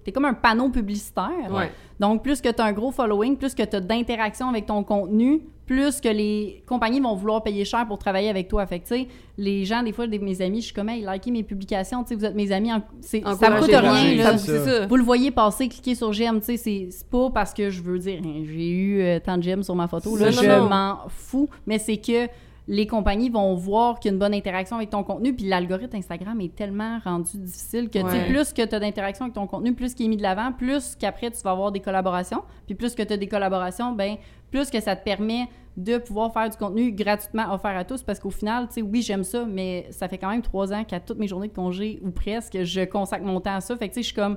[0.04, 1.52] t'es comme un panneau publicitaire.
[1.52, 1.70] Ouais.
[2.00, 4.82] Donc, plus que tu as un gros following, plus que tu as d'interaction avec ton
[4.84, 8.64] contenu, plus que les compagnies vont vouloir payer cher pour travailler avec toi.
[8.64, 11.04] Fait que, tu sais, les gens, des fois, des, mes amis, je suis comme, hey,
[11.06, 14.14] likez mes publications, tu sais, vous êtes mes amis, en- c'est- ça me coûte rien,
[14.16, 14.38] là.
[14.38, 14.86] Ça-.
[14.86, 17.98] Vous le voyez passer, cliquez sur j'aime, tu sais, c'est pas parce que je veux
[17.98, 20.98] dire, hein, j'ai eu euh, tant de j'aime sur ma photo, là, Non, je m'en
[21.08, 22.28] fous, mais c'est que
[22.70, 25.96] les compagnies vont voir qu'il y a une bonne interaction avec ton contenu, puis l'algorithme
[25.96, 28.26] Instagram est tellement rendu difficile que, Ouais.
[28.26, 30.94] plus que tu as d'interaction avec ton contenu, plus qu'il est mis de l'avant, plus
[30.94, 34.16] qu'après, tu vas avoir des collaborations, puis plus que tu as des collaborations, ben
[34.50, 35.48] plus que ça te permet
[35.78, 39.00] de pouvoir faire du contenu gratuitement offert à tous, parce qu'au final, tu sais, oui,
[39.00, 42.00] j'aime ça, mais ça fait quand même trois ans qu'à toutes mes journées de congé,
[42.04, 44.36] ou presque, je consacre mon temps à ça, fait que, tu sais, je suis comme...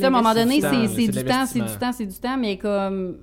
[0.00, 3.18] À un moment donné, c'est du temps, c'est du temps, c'est du temps, mais comme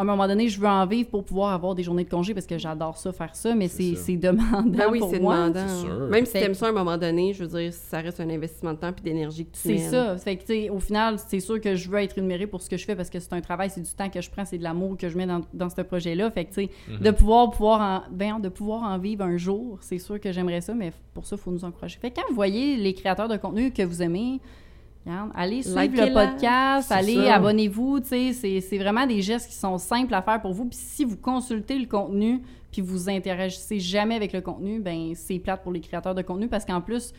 [0.00, 2.32] à un moment donné, je veux en vivre pour pouvoir avoir des journées de congé
[2.32, 4.02] parce que j'adore ça, faire ça, mais C'est c'est ça.
[4.06, 5.36] c'est demandant Ben oui, pour c'est moi.
[5.36, 5.68] demandant.
[5.68, 6.08] C'est sûr.
[6.08, 8.30] Même si Fait- t'aimes ça à un moment donné, je veux dire, ça reste un
[8.30, 9.90] investissement de temps puis d'énergie que tu C'est mènes.
[9.90, 10.16] ça.
[10.16, 12.70] Fait que, tu sais, au final, c'est sûr que je veux être rémunérée pour ce
[12.70, 14.58] que je fais parce que c'est un travail, c'est du temps que je prends, c'est
[14.58, 16.30] de l'amour que je mets dans, dans ce projet-là.
[16.30, 16.98] Fait que, tu sais, Mhm.
[17.00, 20.60] de pouvoir, pouvoir en, ben, de pouvoir en vivre un jour, c'est sûr que j'aimerais
[20.62, 21.98] ça, mais pour ça, il faut nous encourager.
[22.00, 24.40] Fait que quand vous voyez les créateurs de contenu que vous aimez,
[25.06, 25.76] regarde, allez suivre
[26.06, 30.22] le podcast, allez, abonnez-vous, tu sais, c'est- c'est vraiment des gestes qui sont simples à
[30.22, 30.66] faire pour vous.
[30.66, 35.38] Puis si vous consultez le contenu, puis vous interagissez jamais avec le contenu, ben c'est
[35.38, 37.12] plate pour les créateurs de contenu parce qu'en plus,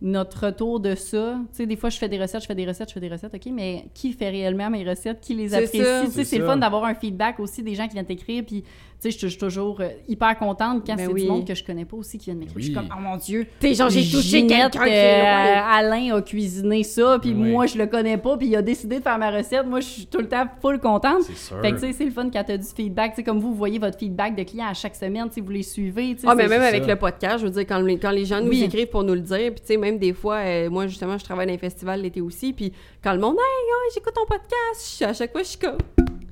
[0.00, 2.64] notre retour de ça, tu sais, des fois, je fais des recettes, je fais des
[2.66, 5.20] recettes, je fais des recettes, OK, mais qui fait réellement mes recettes?
[5.20, 5.78] Qui les apprécie?
[5.78, 6.02] ça.
[6.06, 8.62] Tu sais, C'est le fun d'avoir un feedback aussi des gens qui viennent t'écrire, puis,
[9.00, 11.22] sais, je suis- toujours euh, hyper contente quand Ben c'est oui.
[11.22, 12.54] du monde que je connais pas aussi qui vient m'écrire.
[12.58, 12.76] Je suis Oui.
[12.76, 13.46] comme, oh mon Dieu!
[13.60, 15.22] T'es genre, j'ai touché quelqu'un qui euh.
[15.70, 17.50] Alain a cuisiné ça, puis Oui.
[17.52, 19.66] moi, je le connais pas, puis il a décidé de faire ma recette.
[19.66, 21.22] Moi, je suis tout le temps full contente.
[21.22, 21.60] C'est sûr.
[21.60, 23.12] Fait que, tu sais, c'est le fun quand t'as du feedback.
[23.12, 25.50] Tu sais, comme vous, vous voyez votre feedback de clients à chaque semaine, sais, vous
[25.50, 26.14] les suivez.
[26.14, 26.88] tu sais, Ah, mais même avec ça.
[26.90, 28.64] le podcast, je veux dire, quand les, quand les gens nous Oui.
[28.64, 31.24] écrivent pour nous le dire, puis tu sais, même des fois, euh, moi, justement, je
[31.24, 32.72] travaille dans un festival l'été aussi, puis
[33.02, 35.76] quand le monde, hey, hey, j'écoute ton podcast, à chaque fois, je suis comme,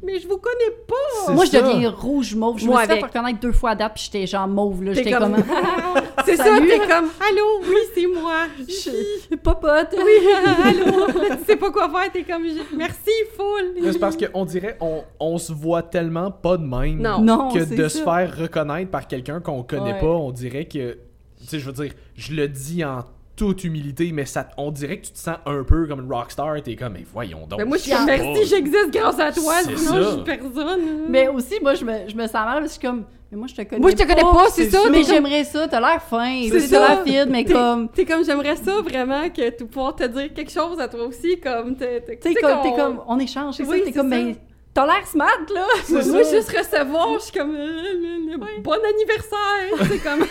[0.03, 1.32] mais je vous connais pas!
[1.32, 1.62] Moi, je ça.
[1.62, 2.59] deviens rouge mauve.
[2.59, 4.92] Je Moi, me suis fait reconnaître deux fois à date, puis j'étais genre mauve, là.
[4.92, 5.36] J'étais comme...
[6.24, 8.47] c'est ça, t'es comme, allô, oui, c'est moi!
[8.59, 9.36] je...
[9.36, 9.94] Popote!
[9.97, 10.28] Oui,
[10.64, 11.07] allô,
[11.38, 12.44] tu sais pas quoi faire, t'es comme,
[12.76, 13.82] merci, full!
[13.92, 17.20] C'est parce qu'on dirait on, on se voit tellement pas de même Non.
[17.20, 17.99] Non, que de ça.
[17.99, 20.01] se faire reconnaître par quelqu'un qu'on connaît Ouais.
[20.01, 20.99] pas, on dirait que
[21.38, 23.05] tu sais je veux dire, je le dis en
[23.37, 26.61] toute humilité mais ça on dirait que tu te sens un peu comme une rockstar,
[26.62, 27.59] t'es comme mais voyons donc.
[27.59, 30.80] Mais moi, je suis comme, merci, j'existe grâce à toi, sinon, je suis personne.
[31.09, 33.05] Mais aussi, moi, je me, je me sens mal, parce que je suis comme...
[33.30, 35.45] Mais moi, je te connais Moi, je te connais pas, c'est ça, Mais comme- j'aimerais
[35.45, 36.89] ça, t'as l'air fin, t'as ça.
[36.89, 37.89] l'air fide, mais T'es- comme...
[37.91, 41.39] T'es comme, j'aimerais ça vraiment que tu pouvoir te dire quelque chose à toi aussi,
[41.41, 42.01] comme, t'es
[42.41, 43.01] comme, t'es comme...
[43.07, 44.11] On échange, c'est Oui, ça, t'es comme...
[44.11, 44.34] Ben,
[44.72, 45.66] t'as l'air smart, là!
[45.91, 50.20] Moi, juste recevoir, je suis comme euh, euh, euh, bon anniversaire, c'est comme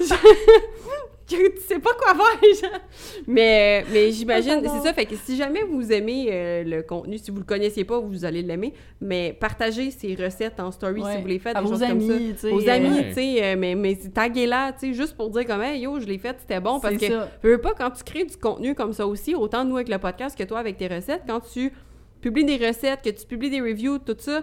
[1.28, 2.70] tu sais pas quoi faire.
[2.70, 2.80] genre.
[3.26, 7.30] Mais mais j'imagine c'est ça fait que si jamais vous aimez euh, le contenu, si
[7.30, 11.16] vous le connaissiez pas, vous allez l'aimer, mais partagez ces recettes en story Ouais.
[11.16, 12.38] si vous les faites À des vos choses amis, comme tu ça.
[12.48, 13.08] sais, Aux amis, Ouais.
[13.08, 16.06] tu sais euh, mais mais taguez-la, tu sais juste pour dire comme hey, yo, je
[16.06, 17.06] l'ai fait, c'était bon parce que
[17.42, 20.36] veux pas quand tu crées du contenu comme ça aussi, autant nous avec le podcast
[20.36, 21.72] que toi avec tes recettes, quand tu
[22.20, 24.42] publies des recettes, que tu publies des reviews, tout ça,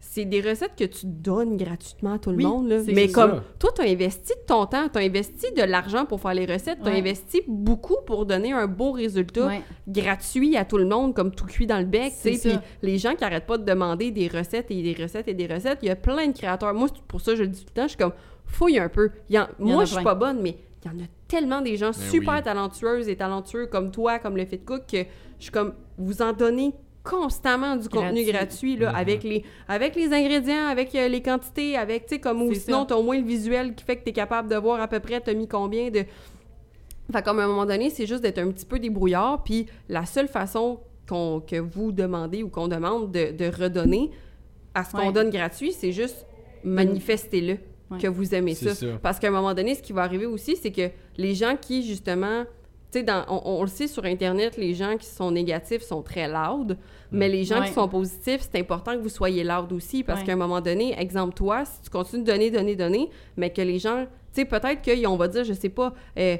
[0.00, 2.68] c'est des recettes que tu donnes gratuitement à tout le Oui, monde.
[2.68, 2.78] Là.
[2.86, 3.14] Mais ça.
[3.14, 6.34] comme toi, tu as investi de ton temps, tu as investi de l'argent pour faire
[6.34, 6.98] les recettes, tu as Ouais.
[6.98, 9.62] investi beaucoup pour donner un beau résultat Ouais.
[9.88, 12.12] gratuit à tout le monde, comme tout cuit dans le bec.
[12.16, 12.48] C'est tu sais.
[12.50, 15.46] Puis les gens qui arrêtent pas de demander des recettes et des recettes et des
[15.46, 16.74] recettes, il y a plein de créateurs.
[16.74, 18.12] Moi, pour ça, je le dis tout le temps, je suis comme
[18.46, 19.10] fouille un peu.
[19.28, 21.90] Y en- moi, je suis pas bonne, mais il y en a tellement des gens
[21.90, 22.42] Ben super oui.
[22.42, 24.98] talentueuses et talentueux comme toi, comme le Fit Cook, que
[25.38, 26.72] je suis comme, vous en donnez
[27.08, 28.32] constamment du contenu Gratuit.
[28.32, 28.96] gratuit, là, Mhm.
[28.96, 32.80] avec, les, avec les ingrédients, avec euh, les quantités, avec, tu sais, comme, ou sinon,
[32.80, 32.86] ça.
[32.90, 35.20] t'as au moins le visuel qui fait que t'es capable de voir à peu près,
[35.20, 36.04] t'as mis combien de...
[37.10, 40.04] Fait comme à un moment donné, c'est juste d'être un petit peu débrouillard, puis la
[40.04, 44.10] seule façon qu'on, que vous demandez ou qu'on demande de, de redonner
[44.74, 45.12] à ce qu'on Ouais.
[45.12, 46.26] donne gratuit, c'est juste
[46.64, 47.56] manifestez-le
[47.90, 47.96] Ouais.
[47.98, 48.72] que vous aimez ça.
[49.02, 51.82] Parce qu'à un moment donné, ce qui va arriver aussi, c'est que les gens qui,
[51.82, 52.44] justement,
[52.92, 56.26] tu sais, on, on le sait sur Internet, les gens qui sont négatifs sont très
[56.28, 56.76] loud,
[57.12, 57.68] mais les gens Ouais.
[57.68, 60.26] qui sont positifs, c'est important que vous soyez loud aussi, parce Ouais.
[60.26, 63.60] qu'à un moment donné, exemple toi, si tu continues de donner, donner, donner, mais que
[63.62, 66.36] les gens, tu sais, peut-être qu'on va dire, je sais pas, euh,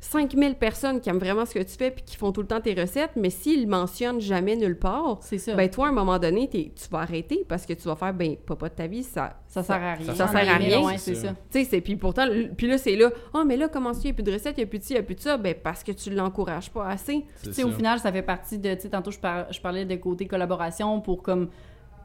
[0.00, 2.60] 5000 personnes qui aiment vraiment ce que tu fais puis qui font tout le temps
[2.60, 5.54] tes recettes, mais s'ils mentionnent jamais nulle part, C'est ça.
[5.54, 8.14] ben toi, à un moment donné, t'es- tu vas arrêter parce que tu vas faire,
[8.14, 9.40] ben, papa de ta vie, ça...
[9.46, 10.14] ça sert à rien.
[10.14, 10.80] ça sert à rien.
[10.82, 11.34] Ouais, c'est ça.
[11.50, 12.26] Tu sais, puis pourtant
[12.56, 14.54] puis là c'est là "Ah mais là comment ça il y a plus de recettes,
[14.56, 15.92] il y a plus de ci, il y a plus de ça." Ben parce que
[15.92, 17.24] tu l'encourages pas assez.
[17.36, 18.74] C'est Tu sais, au final, ça fait partie de.
[18.74, 21.48] Tu sais, tantôt, je, par- je parlais de côté collaboration pour comme.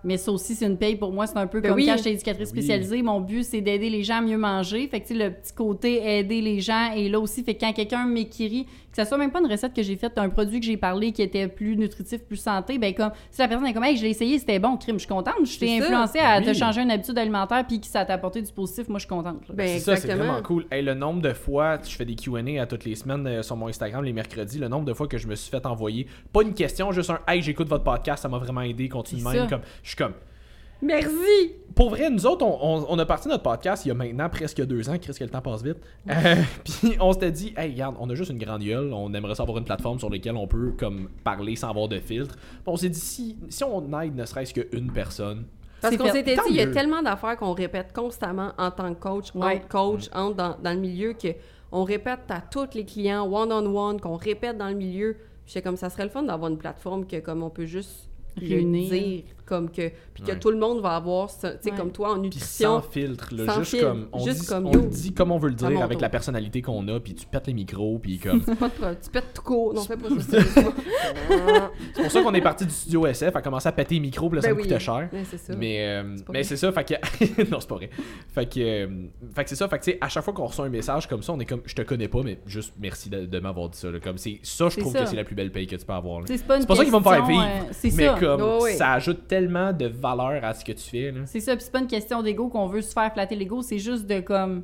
[0.06, 1.28] Mais ça aussi, c'est une paye pour moi.
[1.28, 1.86] C'est un peu Ben comme oui.
[1.88, 2.60] quand j'étais éducatrice Oui.
[2.60, 3.02] spécialisée.
[3.02, 4.88] Mon but, c'est d'aider les gens à mieux manger.
[4.88, 7.44] Fait que, tu sais, le petit côté aider les gens est là aussi.
[7.44, 10.14] Fait que quand quelqu'un m'écrit, que ça soit même pas une recette que j'ai faite,
[10.18, 13.48] un produit que j'ai parlé qui était plus nutritif, plus santé, ben comme, si la
[13.50, 15.34] personne est comme, hey, je l'ai essayé, c'était bon, crime, je suis contente.
[15.44, 15.84] Je t'ai ça.
[15.86, 16.46] influencé à Oui.
[16.46, 19.10] te changer une habitude alimentaire puis que ça t'a apporté du positif, moi, je suis
[19.10, 19.42] contente.
[19.54, 20.66] Ben c'est ça, c'est vraiment cool.
[20.72, 23.56] Hey, le nombre de fois, je fais des Q&A à toutes les semaines euh, sur
[23.58, 26.44] mon Instagram les mercredis, le nombre de fois que je me suis fait envoyer, pas
[26.44, 29.48] une question, juste un «Hey, j'écoute votre podcast, ça m'a vraiment aidé, continue même.».
[29.50, 30.14] Comme, Je suis comme...
[30.82, 31.54] Merci.
[31.74, 34.30] Pour vrai, nous autres, on, on- on a parti notre podcast il y a maintenant
[34.30, 35.78] presque deux ans, Chris, que le temps passe vite.
[36.10, 39.36] Euh, Puis on s'était dit, hey, regarde, on a juste une grande gueule, on aimerait
[39.36, 42.36] ça avoir une plateforme sur laquelle on peut comme parler sans avoir de filtre.
[42.36, 45.46] Puis on s'est dit, si, si on aide ne serait-ce qu'une personne,
[45.82, 48.94] Parce C'est qu'on s'était dit, il y a tellement d'affaires qu'on répète constamment en tant
[48.94, 49.56] que coach, Ouais.
[49.56, 51.30] entre coach, entre dans, dans le milieu, que
[51.72, 55.14] on répète à tous les clients, one-on-one, qu'on répète dans le milieu.
[55.46, 58.10] Puis j'étais comme, ça serait le fun d'avoir une plateforme que comme on peut juste
[58.38, 59.24] Réunir.
[59.46, 60.40] Comme que, puis que Ouais.
[60.40, 61.72] tout le monde va avoir, tu sais, Ouais.
[61.78, 62.82] comme toi en puis nutrition.
[62.82, 65.38] sans filtre, là, Sans juste filtre, comme on, juste dit, comme on dit comme on
[65.38, 68.42] veut le dire avec la personnalité qu'on a, puis tu pètes les micros, puis comme...
[68.42, 68.98] Pas de problème.
[69.04, 69.74] Tu pètes tout court.
[69.74, 70.38] Non, fais pas ça.
[71.94, 74.30] c'est pour ça qu'on est parti du studio SF, à commencer à péter les micros,
[74.30, 74.64] puis là, ça Ben me oui.
[74.68, 75.10] coûtait cher.
[75.12, 75.54] Ouais, c'est ça.
[75.58, 76.44] Mais, euh, pas mais vrai.
[76.44, 77.44] c'est ça, fait que.
[77.52, 77.90] non, c'est pas vrai.
[78.34, 78.88] Fait que, euh,
[79.36, 81.08] fait que c'est ça, fait que tu sais, à chaque fois qu'on reçoit un message
[81.08, 83.70] comme ça, on est comme, je te connais pas, mais juste merci de, de m'avoir
[83.70, 83.90] dit ça.
[83.92, 84.00] là.
[84.00, 85.02] Comme c'est ça, je trouve ça.
[85.02, 86.22] que c'est la plus belle paye que tu peux avoir.
[86.26, 87.48] C'est pas, ça qui va me faire vivre.
[87.96, 91.14] mais comme, ça ajoute tellement de valeur à ce que tu fais.
[91.26, 93.80] C'est ça, puis c'est pas une question d'ego qu'on veut se faire flatter l'ego, c'est
[93.80, 94.64] juste de comme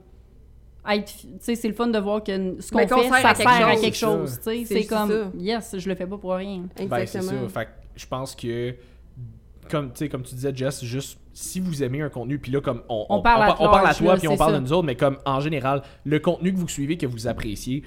[0.83, 1.03] tu
[1.39, 3.75] sais c'est le fun de voir que ce qu'on qu'on fait sert ça sert à
[3.75, 4.51] quelque chose, ça.
[4.51, 5.31] tu sais, C'est comme ça.
[5.37, 6.61] yes, je le fais pas pour rien.
[6.61, 6.83] Ben, c'est
[7.17, 7.47] Exactement.
[7.49, 7.59] ça.
[7.59, 8.75] Fait que je pense que.
[9.69, 12.59] Comme, tu sais, comme tu disais, Jess, juste si vous aimez un contenu, puis là,
[12.59, 14.59] comme on, On parle à on parle à toi, puis on parle ça.
[14.59, 17.83] de nous autres, mais comme en général, le contenu que vous suivez, que vous appréciez,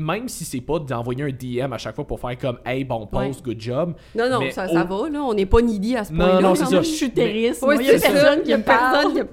[0.00, 3.06] même si c'est pas d'envoyer un DM à chaque fois pour faire comme Hey, bon
[3.06, 3.94] post, good job.
[4.14, 5.22] Non, non, Mais ça, au- ça va, là.
[5.22, 6.40] On n'est pas needy à ce Non, point-là.
[6.40, 6.70] non, c'est ça.
[6.70, 6.84] même.
[6.84, 8.12] Je suis terroriste, moi, il y a c'est ça.
[8.12, 9.26] personne qui me parle.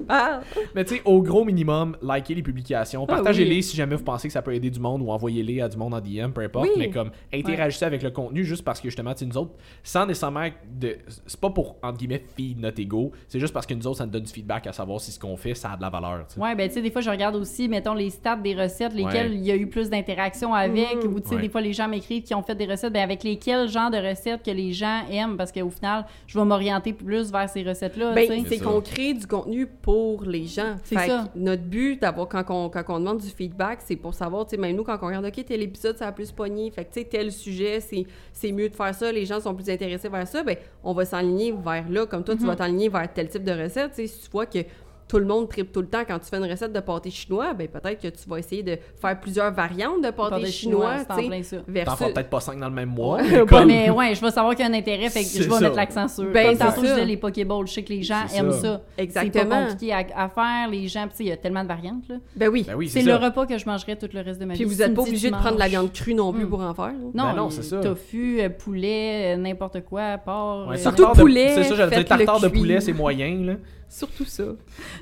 [0.75, 3.63] Mais tu sais, au gros minimum, likez les publications, Ah partagez-les oui.
[3.63, 5.93] si jamais vous pensez que ça peut aider du monde ou envoyez-les à du monde
[5.93, 6.65] en DM, peu importe.
[6.67, 6.73] Oui.
[6.77, 9.53] Mais comme interagissez avec le contenu juste parce que justement, nous autres,
[9.83, 10.47] sans nécessairement
[10.79, 10.97] de.
[11.25, 14.05] C'est pas pour entre guillemets feed notre ego, c'est juste parce que nous autres, ça
[14.05, 16.25] nous donne du feedback à savoir si ce qu'on fait, ça a de la valeur.
[16.27, 16.41] tu sais.
[16.41, 19.31] Ouais, ben tu sais, des fois, je regarde aussi, mettons, les stats des recettes, lesquelles
[19.31, 19.35] Ouais.
[19.37, 21.13] il y a eu plus d'interaction avec, Mhm.
[21.13, 21.41] ou tu sais, Ouais.
[21.41, 23.97] des fois, les gens m'écrivent qui ont fait des recettes, ben avec lesquels genres de
[23.97, 28.13] recettes que les gens aiment, parce qu'au final, je vais m'orienter plus vers ces recettes-là.
[28.13, 30.75] Ben, c'est qu'on crée du contenu pour les gens.
[30.83, 31.27] C'est Fait ça.
[31.33, 34.51] que notre but, d'avoir quand on, quand on demande du feedback, c'est pour savoir, tu
[34.51, 36.93] sais, même nous, quand on regarde, OK, tel épisode, ça a plus pogné, fait que,
[36.93, 40.09] tu sais, tel sujet, c'est c'est mieux de faire ça, les gens sont plus intéressés
[40.09, 42.47] vers ça, ben, on va s'enligner vers là, comme toi, tu Mhm.
[42.47, 44.59] vas t'enligner vers tel type de recette, tu sais, si tu vois que
[45.07, 47.53] tout le monde tripe tout le temps quand tu fais une recette de pâté chinois,
[47.53, 51.11] ben peut-être que tu vas essayer de faire plusieurs variantes de pâté, Pâté chinois, c'est
[51.11, 51.23] en tu.
[51.23, 51.29] T'en
[51.71, 51.97] versus...
[51.97, 53.17] feras peut-être pas 5 dans le même mois.
[53.17, 55.25] Ouais, mais comme- Mais ouais, je vais savoir qu'il y a un intérêt, fait que
[55.27, 55.61] C'est je vais ça.
[55.61, 56.25] mettre l'accent sur.
[56.31, 58.51] Ben, Comme c'est tantôt, je disais les Pokéballs, je sais que les gens C'est aiment
[58.51, 58.61] ça.
[58.61, 58.81] ça.
[58.97, 59.49] C'est Exactement.
[59.49, 61.67] pas compliqué à, à faire, les gens, puis tu sais, il y a tellement de
[61.69, 62.15] variantes, là.
[62.35, 62.65] Ben oui.
[62.67, 64.63] Ben oui, c'est c'est le repas que je mangerais tout le reste de ma Puis
[64.63, 64.69] vie.
[64.69, 66.49] vous Si n'êtes pas obligé de prendre la viande crue non plus Mm.
[66.49, 66.85] pour en faire.
[66.87, 66.93] là.
[67.13, 67.79] Non, Ben non, c'est ça.
[67.79, 70.71] Tofu, euh, poulet, euh, n'importe quoi, porc.
[70.71, 73.53] Euh, surtout de- poulet, C'est ça, j'allais dire tartare de poulet, c'est moyen, là.
[73.89, 74.43] Surtout ça.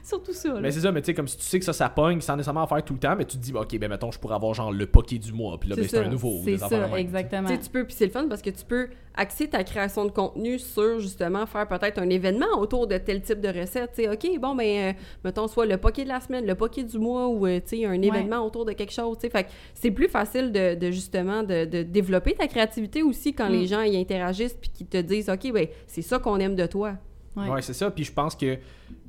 [0.03, 0.53] surtout ça.
[0.53, 0.59] là.
[0.61, 2.35] Mais c'est ça, mais tu sais, comme si tu sais que ça, ça pogne sans
[2.35, 4.35] nécessairement en faire tout le temps, mais tu te dis, ok, ben mettons, je pourrais
[4.35, 6.41] avoir genre le poké du mois, puis là, C'est ben, c'est un nouveau.
[6.45, 6.93] C'est ça, même.
[6.95, 7.47] exactement.
[7.47, 10.05] Tu sais, tu peux, puis c'est le fun parce que tu peux axer ta création
[10.05, 13.91] de contenu sur justement faire peut-être un événement autour de tel type de recette.
[13.95, 16.83] Tu sais, OK, bon, ben, euh, mettons soit le poké de la semaine, le poké
[16.83, 19.17] du mois ou, euh, tu sais, un événement autour de quelque chose.
[19.17, 23.01] Tu sais, fait que c'est plus facile de, de justement de, de développer ta créativité
[23.03, 23.53] aussi quand Mm.
[23.53, 26.65] les gens y interagissent puis qu'ils te disent, OK, ben, c'est ça qu'on aime de
[26.65, 26.93] toi.
[27.35, 27.49] Ouais.
[27.49, 27.91] Ouais, c'est ça.
[27.91, 28.57] Puis je pense que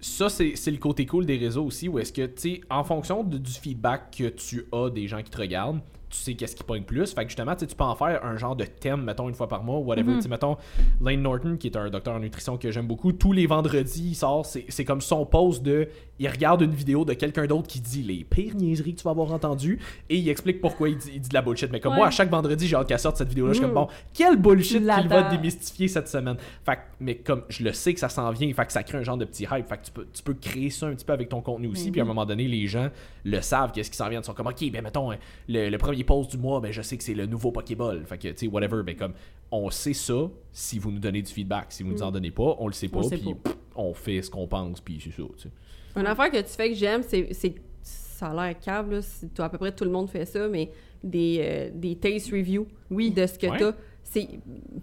[0.00, 3.22] ça, c'est le côté cool des réseaux aussi, où est-ce que, tu sais, en fonction
[3.24, 6.62] de- du feedback que tu as des gens qui te regardent, tu sais qu'est-ce qui
[6.62, 7.12] pogne plus.
[7.12, 9.64] Fait que justement, tu peux en faire un genre de thème, mettons, une fois par
[9.64, 10.12] mois, whatever.
[10.16, 10.56] Tu sais, mettons,
[11.00, 14.14] Lane Norton, qui est un docteur en nutrition que j'aime beaucoup, tous les vendredis, il
[14.14, 15.88] sort, c'est c'est comme son post de.
[16.18, 19.10] Il regarde une vidéo de quelqu'un d'autre qui dit les pires niaiseries que tu vas
[19.10, 21.70] avoir entendues et il explique pourquoi il dit, il dit de la bullshit.
[21.70, 21.98] Mais comme Ouais.
[21.98, 23.52] moi, à chaque vendredi, j'ai hâte qu'elle sorte cette vidéo-là.
[23.52, 23.72] Je suis Mm.
[23.72, 26.36] comme bon, quel bullshit qu'il va démystifier cette semaine.
[26.64, 29.02] Fait mais comme je le sais que ça s'en vient, fait que ça crée un
[29.02, 29.68] genre de petit hype.
[29.68, 31.90] Fait que tu peux, tu peux créer ça un petit peu avec ton contenu aussi.
[31.90, 32.88] Puis à un moment donné, les gens
[33.24, 34.20] le savent, qu'est-ce qui s'en vient.
[34.20, 35.16] Ils sont comme, ok, ben mettons, hein,
[35.48, 38.04] le, le premier post du mois, ben je sais que c'est le nouveau Pokéball.
[38.06, 38.82] Fait que, tu sais, whatever.
[38.82, 39.12] Ben comme,
[39.50, 41.66] on sait ça si vous nous donnez du feedback.
[41.70, 42.90] Si vous nous en donnez pas, on le sait Mm.
[42.96, 43.16] On pas.
[43.16, 43.34] Puis
[43.76, 44.80] on fait ce qu'on pense.
[44.80, 45.50] Puis c'est ça, tu sais.
[45.96, 47.28] Une affaire que tu fais que j'aime, c'est.
[47.32, 49.00] c'est- Ça a l'air cave, là.
[49.34, 50.70] toi, à peu près tout le monde fait ça, mais
[51.04, 53.10] des, euh, des taste reviews Oui.
[53.10, 53.58] de ce que Ouais.
[53.58, 53.72] t'as.
[54.02, 54.26] C'est,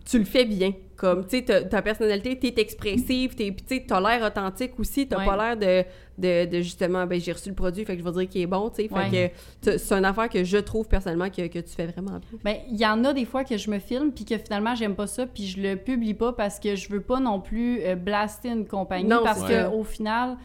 [0.06, 0.74] tu le fais bien.
[0.98, 5.08] Comme, tu sais, ta- personnalité, t'es expressive, t'es, tu t'as l'air authentique aussi.
[5.08, 5.26] T'as Ouais.
[5.26, 5.84] pas l'air de,
[6.18, 8.46] de, de justement, ben, j'ai reçu le produit, fait que je vais dire qu'il est
[8.48, 8.88] bon, tu sais.
[8.90, 9.34] Fait Ouais.
[9.64, 12.40] que c'est une affaire que je trouve personnellement que, que tu fais vraiment bien.
[12.44, 14.94] Ben, il y en a des fois que je me filme puis que finalement j'aime
[14.94, 17.96] pas ça puis je le publie pas parce que je veux pas non plus euh,
[17.96, 20.38] blaster une compagnie Non, parce que au final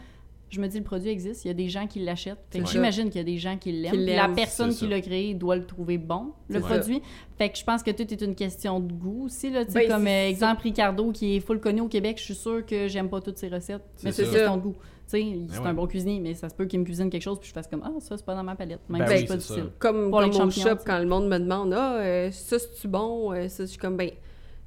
[0.49, 2.39] je me dis le produit existe, il y a des gens qui l'achètent.
[2.49, 3.91] Fait que C'est j'imagine qu'il y a des gens qui l'aiment.
[3.93, 6.65] Qui La personne qui l'a créé doit le trouver bon, le ça.
[6.67, 7.01] produit.
[7.37, 9.87] Fait que je pense que tout est une question de goût aussi là, tu sais
[9.87, 12.87] Ben, comme euh, exemple Ricardo qui est full connu au Québec, je suis sûre que
[12.87, 14.75] j'aime pas toutes ses recettes, mais C'est une question de goût.
[15.11, 15.67] Tu sais, c'est ouais.
[15.67, 17.67] un bon cuisinier, mais ça se peut qu'il me cuisine quelque chose puis je fasse
[17.67, 19.63] comme ah ça c'est pas dans ma palette, même Ben si c'est pas difficile.
[19.63, 19.69] ça.
[19.79, 22.87] Comme, Pour les comme au shop, quand le monde me demande Ah, euh, ça, c'est-tu
[22.87, 23.33] bon?
[23.33, 24.11] Euh, ça, Je suis comme, ben,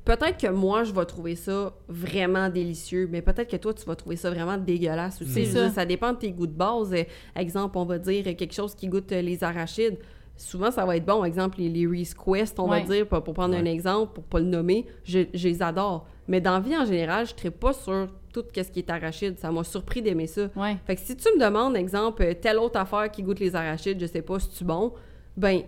[0.04, 3.94] peut-être que moi, je vais trouver ça vraiment délicieux, mais peut-être que toi, tu vas
[3.96, 5.84] trouver ça vraiment dégueulasse Je veux ça.
[5.84, 6.94] dépend de tes goûts de base.
[7.36, 9.98] Exemple, on va dire quelque chose qui goûte les arachides.
[10.36, 11.24] Souvent, ça va être bon.
[11.24, 12.80] Exemple, les, les Reese Quest, on Ouais.
[12.82, 16.06] va dire, pour, pour prendre un exemple, pour pas le nommer, je, je les adore.
[16.26, 19.38] Mais dans la vie, en général, je ne pas sur tout ce qui est arachide.
[19.38, 20.48] Ça m'a surpris d'aimer ça.
[20.56, 20.76] Ouais.
[20.86, 24.06] Fait que si tu me demandes, exemple, telle autre affaire qui goûte les arachides, je
[24.06, 24.94] sais pas si tu bon,
[25.36, 25.62] ben,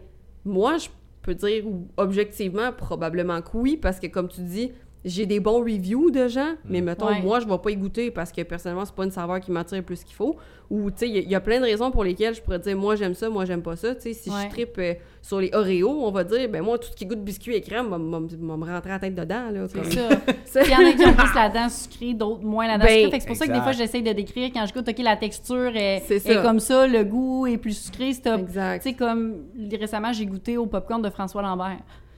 [0.44, 0.88] moi, je
[1.24, 1.64] peux dire
[1.96, 4.72] objectivement, probablement que oui, parce que comme tu dis,
[5.04, 7.20] j'ai des bons reviews de gens, mais mettons, Ouais.
[7.20, 9.82] moi, je vais pas y goûter parce que personnellement, c'est pas une saveur qui m'attire
[9.84, 10.36] plus qu'il faut.
[10.70, 12.40] Ou, tu sais, il y, a- il y a plein de raisons pour lesquelles je
[12.40, 13.94] pourrais dire, moi, j'aime ça, moi, j'aime pas ça.
[13.94, 14.36] Tu sais, si Ouais.
[14.44, 17.22] je tripe euh, sur les Oreos, on va dire, ben, moi, tout ce qui goûte
[17.22, 19.68] biscuit et crème, va me rentrer la tête dedans, là.
[19.68, 20.08] C'est comme- ça.
[20.46, 22.84] Ça- Il y en a qui ont plus la dent sucrée, d'autres moins la dent
[22.86, 23.10] Ben, sucrée.
[23.10, 24.98] Fait que c'est pour ça que des fois, j'essaye de décrire quand je goûte, OK,
[25.00, 28.14] la texture est, C'est est comme ça, le goût est plus sucré.
[28.14, 28.82] C'est Exact.
[28.82, 29.34] Tu sais, comme
[29.78, 31.76] récemment, j'ai goûté au popcorn de François Lambert.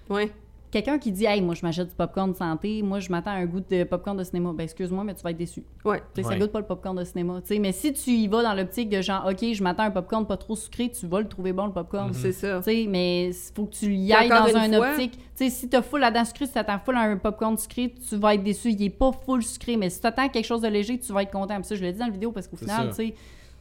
[0.08, 0.30] Ouais.
[0.76, 3.36] Quelqu'un qui dit, hey, moi, je m'achète du popcorn de santé, moi, je m'attends à
[3.36, 4.52] un goût de popcorn de cinéma.
[4.54, 5.62] Ben, excuse-moi, mais tu vas être déçu.
[5.86, 6.02] Ouais.
[6.14, 6.38] Tu sais, Ça Ouais.
[6.38, 7.40] goûte pas le popcorn de cinéma.
[7.40, 9.86] Tu sais, mais si tu y vas dans l'optique de genre, OK, je m'attends à
[9.86, 12.12] un popcorn pas trop sucré, tu vas le trouver bon, le popcorn.
[12.12, 12.58] C'est ça.
[12.58, 15.12] Tu sais, mais il faut que tu y ailles dans une un fois- optique.
[15.12, 17.94] Tu sais, si t'as full la dent sucrée, si t'attends full à un popcorn sucré,
[18.08, 18.70] tu vas être déçu.
[18.72, 21.30] Il est pas full sucré, mais si t'attends quelque chose de léger, tu vas être
[21.32, 21.56] content.
[21.56, 23.14] Puis ça, je l'ai dit dans la vidéo parce qu'au C'est final, tu sais,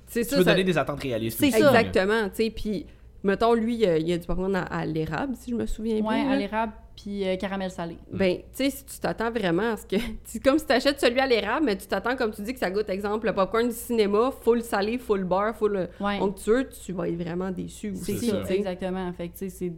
[0.07, 0.35] C'est Tu ça.
[0.37, 1.39] veux ça- donner des attentes réalistes.
[1.39, 1.69] C'est aussi, ça.
[1.81, 2.85] Exactement, tu sais, puis
[3.23, 5.55] mettons, lui, il y a, il y a du popcorn à, à l'érable, si je
[5.55, 6.27] me souviens ouais, bien.
[6.27, 6.37] à là.
[6.37, 7.97] l'érable puis euh, caramel salé.
[8.11, 9.95] Ben, tu sais, si tu t'attends vraiment à ce que...
[10.23, 12.71] C'est comme si t'achètes celui à l'érable, mais tu t'attends, comme tu dis, que ça
[12.71, 16.19] goûte, exemple, le popcorn du cinéma, full salé, full beurre, full euh, Ouais.
[16.21, 18.41] onctueux, tu vas être vraiment déçu aussi, C'est ça, ça.
[18.41, 18.57] tu sais.
[18.57, 19.11] exactement.
[19.13, 19.73] Fait que, tu sais, c'est...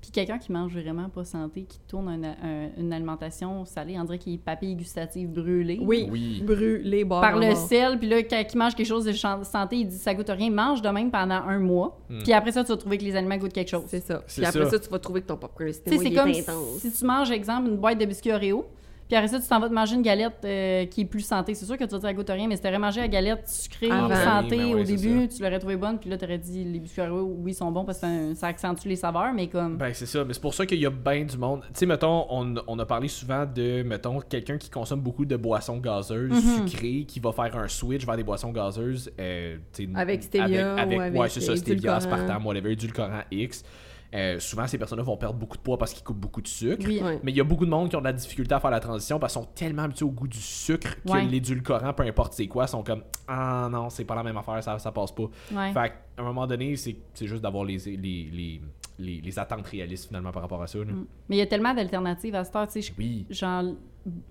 [0.00, 4.04] Puis quelqu'un qui mange vraiment pas santé, qui tourne un- un- une alimentation salée, on
[4.04, 5.78] dirait qu'il est papille gustative brûlée.
[5.82, 6.42] Oui, Oui.
[6.42, 7.56] brûlé, beurre par le bord.
[7.68, 10.50] sel, puis là, quand il mange quelque chose de santé, il dit ça goûte rien,
[10.50, 12.22] mange de même pendant un mois, Hmm.
[12.22, 13.84] puis après ça, tu vas trouver que les aliments goûtent quelque chose.
[13.88, 14.22] C'est ça.
[14.26, 14.70] Puis après ça.
[14.70, 14.78] ça.
[14.78, 16.78] tu vas trouver que ton popcorn c'est comme est si, intense.
[16.78, 18.64] si tu manges, exemple, une boîte de biscuits Oreo,
[19.10, 21.54] puis après ça, tu t'en vas te manger une galette euh, qui est plus santé.
[21.54, 23.48] C'est sûr que tu vas dire, elle goûte rien, mais si t'aurais mangé la galette
[23.48, 24.14] sucrée, Avant.
[24.14, 27.02] santé, Oui, ben au début, tu l'aurais trouvé bonne, puis là, t'aurais dit, les biscuits
[27.10, 29.76] oui, ils sont bons parce que un- ça accentue les saveurs, mais comme...
[29.76, 31.62] Ben, c'est ça, mais c'est pour ça qu'il y a bien du monde.
[31.64, 35.36] Tu sais, mettons, on, on a parlé souvent de, mettons, quelqu'un qui consomme beaucoup de
[35.36, 36.68] boissons gazeuses, Mhm.
[36.68, 39.10] sucrées, qui va faire un switch vers des boissons gazeuses.
[39.18, 43.22] euh, tu sais, Avec stevia avec, ou avec Ouais, c'est ça, stevia, aspartame, whatever, édulcorant
[43.32, 43.64] X.
[44.12, 46.84] Euh, souvent, ces personnes-là vont perdre beaucoup de poids parce qu'ils coupent beaucoup de sucre.
[46.86, 47.00] Oui.
[47.22, 48.80] Mais il y a beaucoup de monde qui ont de la difficulté à faire la
[48.80, 51.24] transition parce qu'ils sont tellement habitués au goût du sucre que Ouais.
[51.26, 54.78] l'édulcorant, peu importe c'est quoi, sont comme Ah non, c'est pas la même affaire, ça,
[54.80, 55.24] ça passe pas.
[55.52, 55.72] Ouais.
[55.72, 58.60] Fait qu'à un moment donné, c'est c'est juste d'avoir les, les, les,
[58.98, 60.78] les, les attentes réalistes finalement par rapport à ça.
[60.78, 60.86] là.
[60.86, 61.06] Mm.
[61.28, 63.26] Mais il y a tellement d'alternatives à cette heure, tu sais, Oui.
[63.30, 63.62] genre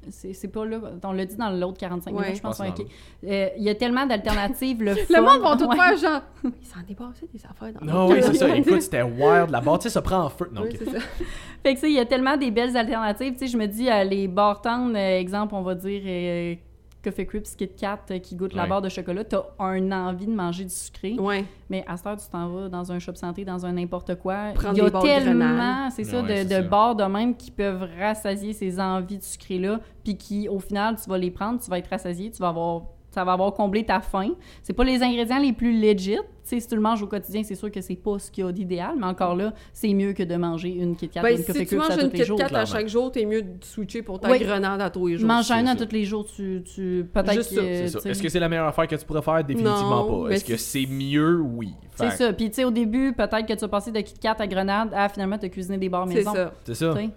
[0.09, 2.21] c'est c'est pas là on l'a dit dans l'autre 45 Ouais.
[2.23, 2.87] minutes je pense Je.
[3.27, 5.75] Euh, il y a tellement d'alternatives le Le monde va tout Ouais.
[5.75, 6.21] faire genre...
[6.61, 8.55] Il s'en passé des affaires dans Non, le oui, c'est ça.
[8.55, 9.49] Écoute, c'était wild.
[9.51, 10.49] La barre, tu sais, ça prend en feu.
[10.53, 10.77] Non, Oui, ok.
[10.79, 10.99] c'est ça.
[11.63, 13.67] fait que tu sais il y a tellement des belles alternatives tu sais je me
[13.67, 16.55] dis euh, les bartendes euh, exemple on va dire euh,
[17.03, 20.33] Coffee Crips Kit Kat euh, qui goûte la barre de chocolat t'as un envie de
[20.33, 21.45] manger du sucré Ouais.
[21.69, 24.51] mais à cette heure tu t'en vas dans un shop santé dans un n'importe quoi
[24.53, 26.61] Prendre il y a tellement c'est ça Ouais, de, de ça.
[26.61, 30.95] barres de même qui peuvent rassasier ces envies de sucré là puis qui au final
[31.01, 32.81] tu vas les prendre tu vas être rassasié tu vas avoir
[33.11, 34.31] Ça va avoir comblé ta faim.
[34.61, 36.17] C'est pas les ingrédients les plus legit.
[36.43, 38.51] Si tu le manges au quotidien, c'est sûr que c'est pas ce qu'il y a
[38.51, 41.59] d'idéal, mais encore là, c'est mieux que de manger une Kit Kat Ben, une Coffee
[41.59, 42.23] si tu manges une Kit.
[42.37, 44.39] Kat à chaque jour, t'es mieux de switcher pour ta Oui.
[44.39, 45.27] grenade à tous les jours.
[45.27, 45.85] Mange un c'est à ça.
[45.85, 48.09] tous les jours, tu, tu peut-être Juste ça, que, C'est ça.
[48.09, 49.43] Est-ce que c'est la meilleure affaire que tu pourrais faire?
[49.43, 50.29] Définitivement Non, pas.
[50.31, 51.39] Est-ce que c'est- c'est mieux?
[51.39, 51.69] Oui.
[51.95, 52.33] C'est ça.
[52.33, 54.89] Puis, tu sais, au début, peut-être que tu vas passer de Kit Kat à Grenade
[54.93, 56.33] à finalement te cuisiner des bars C'est maison.
[56.33, 56.53] ça.
[56.63, 56.93] C'est ça.
[56.95, 57.09] Tu sais.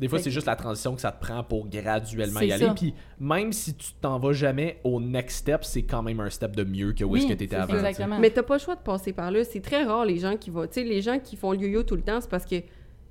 [0.00, 2.66] Des fois, c'est juste la transition que ça te prend pour graduellement y aller.
[2.66, 2.74] ça.
[2.74, 6.56] Puis même si tu t'en vas jamais au next step, c'est quand même un step
[6.56, 7.74] de mieux que où est-ce que tu étais avant.
[7.74, 8.18] Exactement.
[8.18, 9.44] Mais t'as pas le choix de passer par là.
[9.44, 10.62] C'est très rare les gens qui vont.
[10.66, 12.56] Tu sais, les gens qui font le yo-yo tout le temps, c'est parce que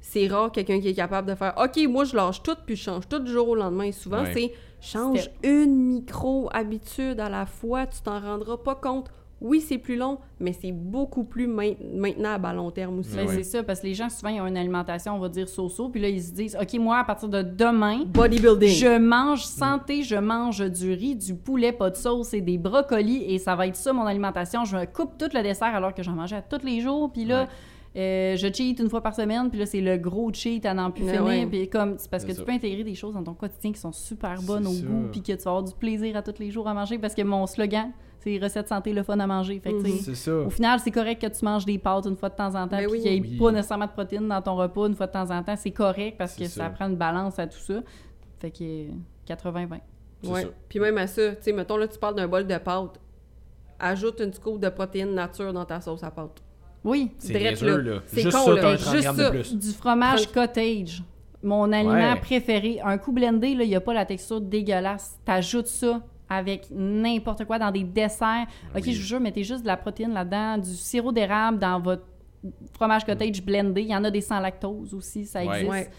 [0.01, 2.83] c'est rare quelqu'un qui est capable de faire OK, moi je lâche tout puis je
[2.83, 3.83] change tout du jour au lendemain.
[3.85, 4.33] Et souvent, Ouais.
[4.33, 4.51] c'est
[4.81, 5.33] change Step.
[5.43, 9.11] une micro-habitude à la fois, tu t'en rendras pas compte.
[9.41, 13.15] Oui, c'est plus long, mais c'est beaucoup plus main- maintenable à long terme aussi.
[13.15, 13.27] Ben.
[13.27, 15.89] C'est ça, parce que les gens, souvent, ils ont une alimentation, on va dire, so-so,
[15.89, 18.69] puis là, ils se disent, OK, moi, à partir de demain, Bodybuilding.
[18.69, 23.23] je mange santé, je mange du riz, du poulet, pas de sauce et des brocolis,
[23.27, 24.63] et ça va être ça, mon alimentation.
[24.63, 27.25] Je me coupe tout le dessert alors que j'en mangeais à tous les jours, puis
[27.25, 27.47] là...
[27.97, 30.91] euh, je cheat une fois par semaine, puis là, c'est le gros cheat à n'en
[30.91, 31.25] plus Ouais, finir.
[31.25, 31.45] ouais.
[31.47, 33.91] Puis comme, c'est parce que tu peux intégrer des choses dans ton quotidien qui sont
[33.91, 36.67] super bonnes au goût, puis que tu vas avoir du plaisir à tous les jours
[36.69, 37.89] à manger, parce que mon slogan,
[38.23, 39.59] c'est recettes santé, le fun à manger.
[39.59, 40.33] Fait que, sais, C'est ça.
[40.35, 42.77] au final, c'est correct que tu manges des pâtes une fois de temps en temps,
[42.77, 43.01] Ben puis oui.
[43.01, 43.37] qu'il n'y ait Oui.
[43.37, 45.55] pas nécessairement de protéines dans ton repas une fois de temps en temps.
[45.55, 46.63] C'est correct parce que ça.
[46.65, 46.69] ça.
[46.69, 47.81] prend une balance à tout ça.
[48.39, 48.87] Fait que euh,
[49.27, 49.79] 80-20.
[50.23, 50.41] C'est Ouais.
[50.43, 50.47] ça.
[50.69, 52.99] Puis même à ça, tu sais, mettons là, tu parles d'un bol de pâtes.
[53.79, 56.41] Ajoute une scoop de protéines nature dans ta sauce à pâtes.
[56.83, 57.77] Oui, C'est là.
[57.77, 57.99] là.
[58.07, 58.61] C'est Juste con, ça, là.
[58.61, 59.25] t'as un 30 Juste grammes ça.
[59.25, 59.55] de plus.
[59.55, 61.03] du fromage cottage.
[61.43, 62.19] Mon aliment Ouais.
[62.19, 62.79] préféré.
[62.83, 65.19] Un coup blendé, là, il n'y a pas la texture dégueulasse.
[65.25, 66.01] T'ajoutes ça
[66.31, 68.45] avec n'importe quoi dans des desserts.
[68.73, 68.93] OK, Oui.
[68.93, 72.03] je vous jure, mettez juste de la protéine là-dedans, du sirop d'érable dans votre
[72.73, 73.81] fromage cottage blendé.
[73.81, 75.47] Il y en a des sans lactose aussi, ça Ouais.
[75.63, 75.69] existe.
[75.69, 75.89] Ouais.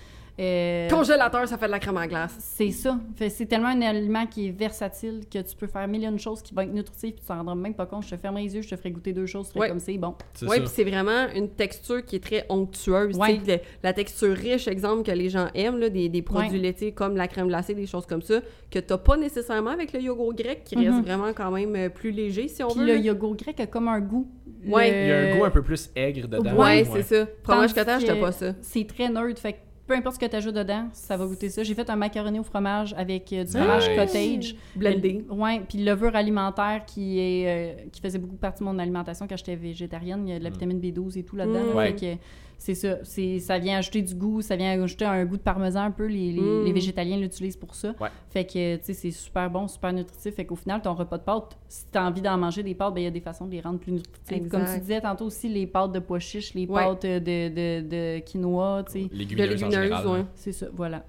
[0.40, 2.34] Euh, Congélateur, ça fait de la crème à glace.
[2.38, 2.98] C'est ça.
[3.16, 6.18] Fait, c'est tellement un aliment qui est versatile que tu peux faire mille et une
[6.18, 8.04] choses qui vont être nutritives puis tu t'en rendras même pas compte.
[8.04, 9.68] Je te fermerai les yeux, je te ferai goûter deux choses, tu ferais Ouais.
[9.68, 10.14] comme c'est bon.
[10.42, 10.54] Oui, ça.
[10.56, 13.16] puis c'est vraiment une texture qui est très onctueuse.
[13.18, 13.40] Ouais.
[13.46, 16.58] le- la texture riche, exemple, que les gens aiment, là, des, des produits Ouais.
[16.58, 20.00] laitiers comme la crème glacée, des choses comme ça, que tu pas nécessairement avec le
[20.00, 21.02] yogourt grec, qui reste Mhm.
[21.02, 22.86] vraiment quand même euh, plus léger, si on Puis veut.
[22.86, 22.98] le là.
[23.00, 24.26] yogourt grec a comme un goût.
[24.66, 24.90] Ouais.
[24.90, 26.54] Le- Il y a un goût un peu plus aigre dedans.
[26.56, 27.26] Ouais, c'est ça.
[27.42, 28.54] Fromage cottage, t'as que pas ça.
[28.62, 29.40] C'est très neutre.
[29.40, 29.58] Fait que
[29.92, 31.62] peu importe ce que tu ajoutes dedans, ça va goûter ça.
[31.62, 33.56] J'ai fait un macaroni au fromage avec euh, du Nice.
[33.56, 34.56] fromage cottage.
[34.74, 35.24] Blendé.
[35.30, 39.26] Ouais, puis le levure alimentaire qui est euh, qui faisait beaucoup partie de mon alimentation
[39.28, 40.52] quand j'étais végétarienne, il y a de la Mm.
[40.54, 41.60] vitamine B12 et tout là-dedans.
[41.62, 41.68] Mm.
[41.68, 41.74] là.
[41.74, 41.86] Ouais.
[41.98, 42.22] Fait que
[42.64, 45.80] c'est ça, c'est ça vient ajouter du goût, ça vient ajouter un goût de parmesan
[45.82, 46.64] un peu les, les, Mm.
[46.64, 47.94] les végétaliens l'utilisent pour ça.
[48.00, 48.08] Ouais.
[48.30, 50.34] Fait que tu sais c'est super bon, super nutritif.
[50.34, 52.94] Fait qu'au final ton repas de pâtes, si tu as envie d'en manger des pâtes,
[52.94, 54.36] ben il y a des façons de les rendre plus nutritives.
[54.36, 54.50] Exact.
[54.50, 56.84] Comme tu disais tantôt aussi les pâtes de pois chiches, les Ouais.
[56.84, 59.08] pâtes de, de, de quinoa, tu sais.
[59.12, 60.06] Légumineuses, De en légumineuses, général.
[60.06, 60.24] ouais.
[60.36, 61.04] C'est ça, voilà.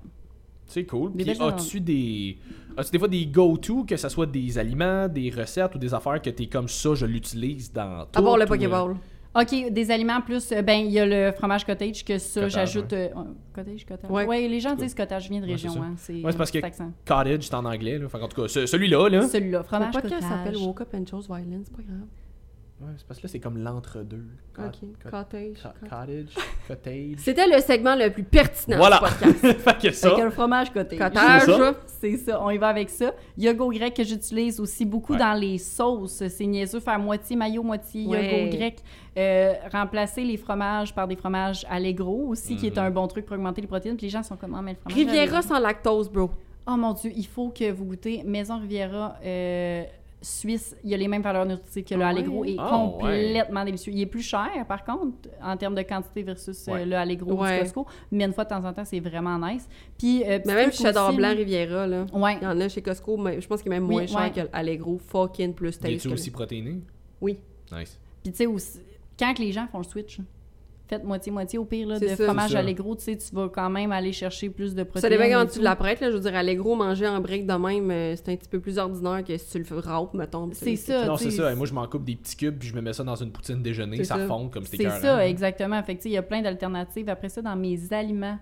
[0.66, 1.12] C'est cool.
[1.12, 2.38] Puis as-tu des.
[2.76, 6.20] As-tu des fois des go-to, que ce soit des aliments, des recettes ou des affaires
[6.20, 8.20] que t'es comme ça, je l'utilise dans tout.
[8.20, 8.96] À part le ou, euh, Pokéball.
[9.36, 10.52] OK, des aliments plus.
[10.52, 12.94] euh, ben, il y a le fromage cottage que ça, Cottage, j'ajoute.
[12.94, 13.24] euh, ouais,
[13.54, 14.12] cottage, cottage.
[14.12, 14.26] Ouais.
[14.28, 14.48] Ouais.
[14.48, 15.82] les gens disent cottage, je viens de Ouais, c'est région.
[15.84, 16.92] hein, Ouais, c'est parce que- accent.
[17.06, 17.98] Cottage, c'est en anglais.
[17.98, 18.08] Là.
[18.10, 19.28] Fait en tout cas, ce- celui-là, là.
[19.28, 20.20] Celui-là, Faut fromage pas cottage.
[20.20, 22.08] qu'elle s'appelle Woke Up and Chose Violence, c'est pas grave.
[22.84, 24.26] Ouais, c'est parce que là, c'est comme l'entre-deux.
[24.54, 24.72] Cottage.
[25.02, 25.58] co- Cottage,
[26.68, 27.16] cottage.
[27.18, 29.00] C'était le segment le plus pertinent Voilà.
[29.00, 29.60] du podcast.
[29.60, 30.12] fait que ça.
[30.12, 31.00] Avec un fromage cottage.
[31.00, 31.46] Cottage.
[31.46, 31.74] ça.
[31.86, 33.14] C'est ça, on y va avec ça.
[33.38, 35.20] Yogourt grec que j'utilise aussi beaucoup Ouais.
[35.20, 36.24] dans les sauces.
[36.28, 38.40] C'est niaiseux faire moitié mayo, moitié Ouais.
[38.42, 38.78] yogourt grec.
[39.18, 42.84] Euh, remplacer les fromages par des fromages Allegro aussi, qui est Mhm.
[42.86, 43.96] un bon truc pour augmenter les protéines.
[43.96, 46.32] Puis les gens sont comme, ah, mais le fromage Riviera sans lactose, bro.
[46.66, 49.84] Oh mon Dieu, il faut que vous goûtez Maison Riviera euh,
[50.24, 50.76] Suisse.
[50.84, 52.52] Il y a les mêmes valeurs nutritives que le Ah Allegro ouais?
[52.54, 53.92] et Ah complètement délicieux.
[53.94, 56.86] Il est plus cher, par contre, en termes de quantité versus euh, Ouais.
[56.86, 57.58] le Allegro Ouais.
[57.58, 57.86] du Costco.
[58.12, 59.68] Mais une fois de temps en temps, c'est vraiment nice.
[59.98, 62.06] Puis, euh, Mais même cheddar aussi, blanc là- Riviera, là.
[62.14, 62.38] Ouais.
[62.42, 64.32] Il y en a chez Costco, mais je pense qu'il est même Oui, moins cher
[64.34, 64.98] que l'Allegro.
[64.98, 66.08] Fucking plus taste.
[66.08, 66.82] que aussi le- protéiné?
[67.22, 67.38] Oui.
[67.72, 68.00] Nice.
[68.24, 68.80] Puis, tu sais, aussi-
[69.20, 70.20] quand que les gens font le switch,
[71.04, 72.26] moitié-moitié au pire là, de ça.
[72.26, 72.56] fromage.
[72.56, 75.02] Allegro, tu sais, tu vas quand même aller chercher plus de protéines.
[75.02, 76.10] Ça dépend quand tu l'apprêtes, là.
[76.10, 78.78] Je veux dire, Allegro, manger en brique de même, euh, c'est un petit peu plus
[78.78, 80.50] ordinaire que si tu le fais râpe, mettons.
[80.54, 81.06] C'est ça.
[81.06, 81.52] non, c'est ça.
[81.52, 83.32] Et moi, je m'en coupe des petits cubes puis je me mets ça dans une
[83.32, 84.04] poutine déjeuner.
[84.04, 84.28] Ça ça.
[84.28, 85.82] fond comme c'était C'est ça, exactement.
[85.84, 87.10] Fait que, tu sais, il y a plein d'alternatives.
[87.10, 88.38] Après ça, dans mes aliments,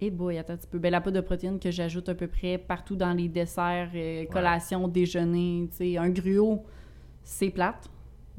[0.00, 0.78] et boy, attends un petit peu.
[0.78, 4.24] Ben, la poudre de protéines que j'ajoute à peu près partout dans les desserts, euh,
[4.26, 6.64] collations, déjeuners, tu sais, un gruau,
[7.24, 7.88] c'est plate.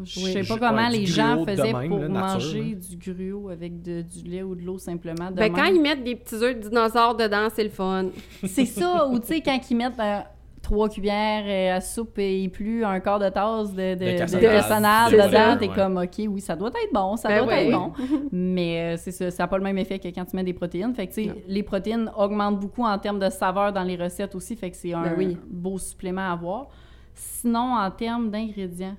[0.04, 0.32] Je Oui.
[0.34, 3.82] sais pas comment ouais, les gens faisaient même, pour là, nature, manger du gruau avec
[3.82, 5.30] de- du lait ou de l'eau simplement.
[5.32, 8.06] de Ben, quand ils mettent des petits œufs de dinosaures dedans, c'est le fun.
[8.46, 10.20] C'est ça, ou tu sais, quand ils mettent euh,
[10.62, 15.12] trois cuillères euh, à soupe et plus un quart de tasse de, de, cassonade.
[15.12, 15.76] dedans, t'es Ouais.
[15.76, 17.66] comme, OK, oui, ça doit être bon, ça Ben doit ouais.
[17.68, 17.92] être bon.
[18.32, 20.54] Mais euh, c'est ça, ça n'a pas le même effet que quand tu mets des
[20.54, 20.94] protéines.
[20.94, 21.36] Fait que, tu sais, Non.
[21.48, 24.94] les protéines augmentent beaucoup en termes de saveur dans les recettes aussi, fait que c'est
[24.94, 25.38] un Ben oui.
[25.50, 26.68] beau supplément à avoir.
[27.16, 28.96] Sinon, en termes d'ingrédients,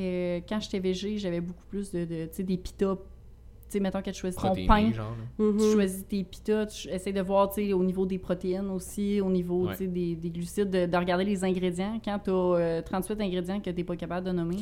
[0.00, 2.96] euh, quand j'étais végé, j'avais beaucoup plus de, de tu sais, des pita.
[2.96, 5.14] Tu sais, mettons que tu choisis ton pain, genre.
[5.38, 5.58] Mhm.
[5.58, 9.20] tu choisis tes pitas, tu essaies de voir, tu sais, au niveau des protéines aussi,
[9.20, 9.72] au niveau, Ouais.
[9.72, 12.00] tu sais, des, des glucides, de, de regarder les ingrédients.
[12.04, 14.56] Quand tu as 38 ingrédients que tu n'es pas capable de nommer,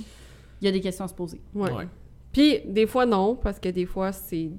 [0.61, 1.41] il y a des questions à se poser.
[1.55, 1.72] Ouais.
[1.72, 1.89] Ouais.
[2.32, 4.51] Puis, des fois, non, parce que des fois, c'est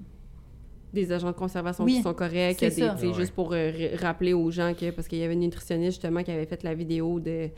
[0.92, 2.58] des agents de conservation Oui, qui sont corrects.
[2.60, 2.96] c'est des- ça.
[2.96, 3.14] tu sais, Ouais.
[3.14, 6.24] Juste pour euh, r- rappeler aux gens que, parce qu'il y avait une nutritionniste justement
[6.24, 7.50] qui avait fait la vidéo de.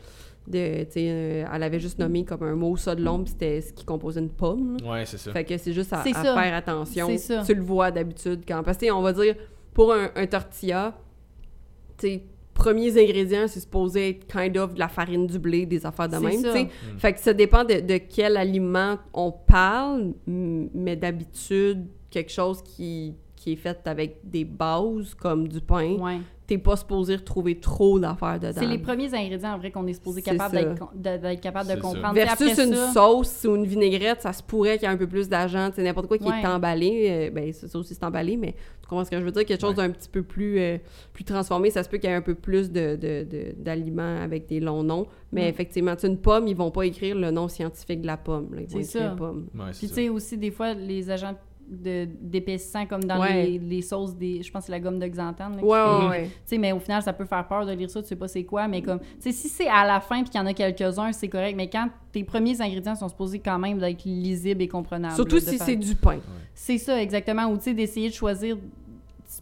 [0.46, 3.60] De tu sais, euh, elle avait juste nommé comme un mot ça de l'ombre, c'était
[3.60, 4.76] ce qui composait une pomme.
[4.82, 4.90] là.
[4.92, 5.32] Ouais, c'est ça.
[5.32, 7.06] Fait que c'est juste à, faire attention.
[7.08, 7.42] C'est ça.
[7.44, 8.62] Tu le vois d'habitude quand.
[8.62, 9.36] Parce que, on va dire,
[9.72, 10.94] pour un, un tortilla,
[11.98, 12.22] tu sais,
[12.54, 16.16] premiers ingrédients, c'est supposé être kind of de la farine du blé, des affaires de
[16.16, 16.52] même, tu ça.
[16.52, 16.64] sais.
[16.64, 16.98] Mm.
[16.98, 23.14] Fait que ça dépend de, de quel aliment on parle, mais d'habitude, quelque chose qui,
[23.36, 26.18] qui est fait avec des bases, comme du pain, Ouais.
[26.52, 28.52] T'es pas supposé retrouver trop d'affaires dedans.
[28.60, 32.14] C'est les premiers ingrédients, en vrai, qu'on est supposé capable d'être capable de comprendre.
[32.14, 34.98] Versus après une ça- sauce ou une vinaigrette, ça se pourrait qu'il y ait un
[34.98, 35.70] peu plus d'argent.
[35.74, 36.42] C'est n'importe quoi qui Ouais.
[36.42, 37.06] est emballé.
[37.10, 39.44] euh, ben, ça ça aussi, c'est emballé, mais tu comprends ce que je veux dire?
[39.46, 39.76] Quelque chose Ouais.
[39.86, 40.76] d'un petit peu plus, euh,
[41.14, 41.70] plus transformé.
[41.70, 44.60] Ça se peut qu'il y ait un peu plus de, de- de- d'aliments avec des
[44.60, 45.06] longs noms.
[45.32, 45.48] Mais Mm.
[45.48, 48.48] effectivement, une pomme, ils vont pas écrire le nom scientifique de la pomme.
[48.54, 48.60] là.
[48.60, 49.14] Ils vont écrire ça.
[49.16, 49.46] pomme.
[49.54, 51.34] Ouais, Puis tu sais aussi, des fois, les agents
[51.72, 53.44] d'épaississant, comme dans Ouais.
[53.46, 55.58] les, les sauces, des, je pense que c'est la gomme de xanthane.
[55.62, 56.24] Ouais, ouais, ouais.
[56.24, 58.28] Tu sais, mais au final, ça peut faire peur de lire ça, tu sais pas
[58.28, 60.46] c'est quoi, mais comme, tu sais, si c'est à la fin puis qu'il y en
[60.46, 64.62] a quelques-uns, c'est correct, mais quand tes premiers ingrédients sont supposés quand même d'être lisibles
[64.62, 65.14] et comprenables.
[65.14, 66.18] Surtout là, si faire- c'est du pain.
[66.54, 67.46] C'est ça, exactement.
[67.46, 68.56] Ou tu sais, d'essayer de choisir,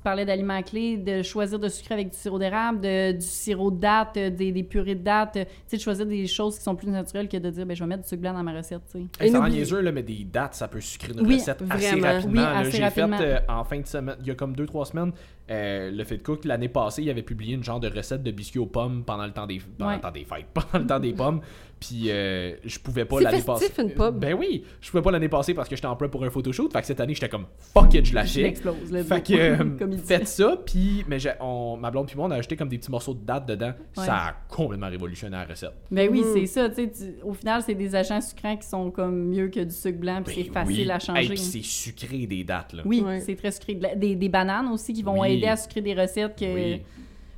[0.01, 3.71] tu parlais d'aliments clés, de choisir de sucrer avec du sirop d'érable, de- du sirop
[3.71, 6.57] de date, euh, des, des purées de date, euh, tu sais, de choisir des choses
[6.57, 8.43] qui sont plus naturelles que de dire, ben je vais mettre du sucre blanc dans
[8.43, 9.25] ma recette, tu sais.
[9.25, 11.97] Hey, ça rend niaiseux, là, mais des dates, ça peut sucrer une Oui, recette assez
[12.01, 12.07] vraiment.
[12.15, 12.31] rapidement.
[12.33, 12.59] Oui, là.
[12.61, 13.19] assez J'ai rapidement.
[13.19, 15.13] fait euh, en fin de semaine, il y a comme 2-3 semaines,
[15.51, 18.31] euh, le fait de cook, l'année passée, il avait publié une genre de recette de
[18.31, 19.97] biscuits aux pommes pendant le temps des, pendant Ouais.
[19.97, 21.41] le temps des fêtes, pendant le temps des pommes.
[21.81, 23.73] Puis euh, je pouvais pas l'année passée.
[23.79, 24.19] une pomme.
[24.19, 26.71] Ben oui, je pouvais pas l'année passée parce que j'étais en prep pour un photoshoot.
[26.71, 28.59] Fait que cette année, j'étais comme fuck it, je l'achète.
[28.59, 29.33] Fait que
[29.85, 32.69] euh, faites ça, puis mais j'ai- on, ma blonde puis moi on a ajouté comme
[32.69, 33.73] des petits morceaux de date dedans.
[33.97, 34.05] Ouais.
[34.05, 35.73] Ça a complètement révolutionné la recette.
[35.91, 36.33] Ben oui, Mhm.
[36.35, 36.87] c'est ça, tu
[37.25, 40.37] au final, c'est des agents sucrants qui sont comme mieux que du sucre blanc, puis
[40.37, 40.91] Ben c'est facile oui.
[40.91, 41.21] à changer.
[41.23, 42.83] Hey, puis c'est sucré des dates là.
[42.85, 43.21] Oui, Ouais.
[43.21, 43.81] c'est très sucré.
[43.97, 45.33] Des, des bananes aussi qui vont Oui.
[45.33, 46.37] aider à sucrer des recettes.
[46.39, 46.55] Que...
[46.55, 46.83] Oui.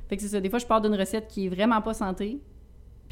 [0.09, 0.41] Fait que c'est ça.
[0.41, 2.37] Des fois, je pars d'une recette qui est vraiment pas santé.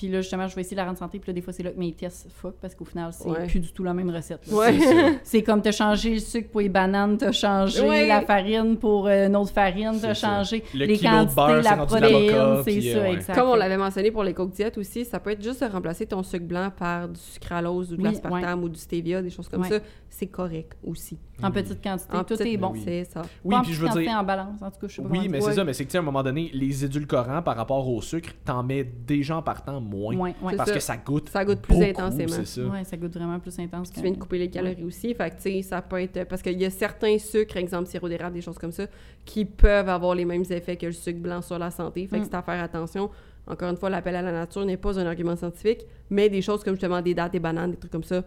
[0.02, 1.20] Puis là, justement, je vais essayer de la rendre santé.
[1.20, 3.46] Puis là, des fois, c'est là que mes tests fuck parce qu'au final, c'est Ouais.
[3.46, 4.42] plus du tout la même recette.
[4.52, 4.76] Ouais.
[5.24, 8.08] C'est comme t'as changé le sucre pour les bananes, t'as changé Ouais.
[8.08, 11.62] la farine pour euh, une autre farine, t'as changé Le les kilo de quantités, beurre,
[11.62, 13.14] la protéine, c'est ça, euh, ouais.
[13.14, 13.36] exact.
[13.36, 16.08] Comme on l'avait mentionné pour les coke diètes aussi, ça peut être juste de remplacer
[16.08, 19.48] ton sucre blanc par du sucralose ou de Oui, l'aspartame ou du stevia, des choses
[19.48, 19.70] comme Ouais.
[19.70, 19.80] ça.
[20.10, 21.20] C'est correct aussi.
[21.44, 22.72] En petite quantité, En tout petite- est bon.
[22.74, 22.82] Oui.
[22.84, 23.22] C'est ça.
[23.44, 25.42] Oui, puis je veux dire en balance, en tout cas, je sais pas Oui, mais
[25.42, 27.88] c'est ça, mais c'est que tu sais, à un moment donné, les édulcorants par rapport
[27.88, 30.16] au sucre, t'en mets déjà en partant moins.
[30.16, 30.56] Ouais, ouais.
[30.56, 30.76] Parce ça.
[30.76, 31.30] que ça goûte.
[31.30, 32.30] Ça goûte plus beaucoup, intensément.
[32.32, 32.62] C'est ça.
[32.64, 33.92] Ouais, ça goûte vraiment plus intense.
[33.92, 35.14] Tu viens de couper les calories aussi.
[35.14, 36.24] Fait que, tu sais, ça peut être.
[36.26, 38.86] Parce qu'il y a certains sucres, exemple sirop d'érable, des choses comme ça,
[39.26, 42.08] qui peuvent avoir les mêmes effets que le sucre blanc sur la santé.
[42.08, 42.28] Fait que Mm.
[42.32, 43.10] c'est à faire attention.
[43.48, 46.64] Encore une fois, l'appel à la nature n'est pas un argument scientifique, mais des choses
[46.64, 48.24] comme justement des dates, des bananes, des trucs comme ça,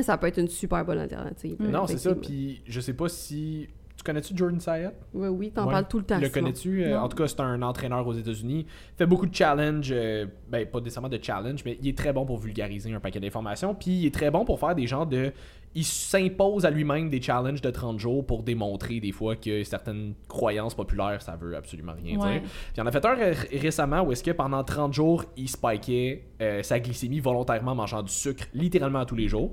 [0.00, 1.56] ça peut être une super bonne alternative.
[1.60, 1.70] Mm.
[1.70, 2.14] Non, c'est ça.
[2.14, 3.68] Puis je sais pas si.
[4.06, 4.94] Tu connais-tu Jordan Syatt?
[5.14, 5.72] Oui, oui, t'en Ouais.
[5.72, 6.18] parles tout le temps.
[6.20, 6.84] Le connais-tu?
[6.84, 8.64] Euh, en tout cas, c'est un entraîneur aux États-Unis.
[8.96, 9.90] fait beaucoup de challenges.
[9.90, 13.18] euh, ben, pas nécessairement de challenge, mais il est très bon pour vulgariser un paquet
[13.18, 13.74] d'informations.
[13.74, 15.32] Puis il est très bon pour faire des genres de.
[15.74, 20.14] Il s'impose à lui-même des challenges de 30 jours pour démontrer des fois que certaines
[20.28, 22.32] croyances populaires, ça veut absolument rien Ouais.
[22.40, 22.42] dire.
[22.42, 25.48] Puis il en a fait un ré- récemment où est-ce que pendant 30 jours, il
[25.50, 29.52] spikait euh, sa glycémie volontairement en mangeant du sucre littéralement tous les jours.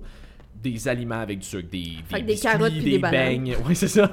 [0.63, 3.43] Des aliments avec du sucre, des, que des biscuits, carottes puis des bananes.
[3.43, 3.55] beignes.
[3.67, 4.09] Oui, c'est ça.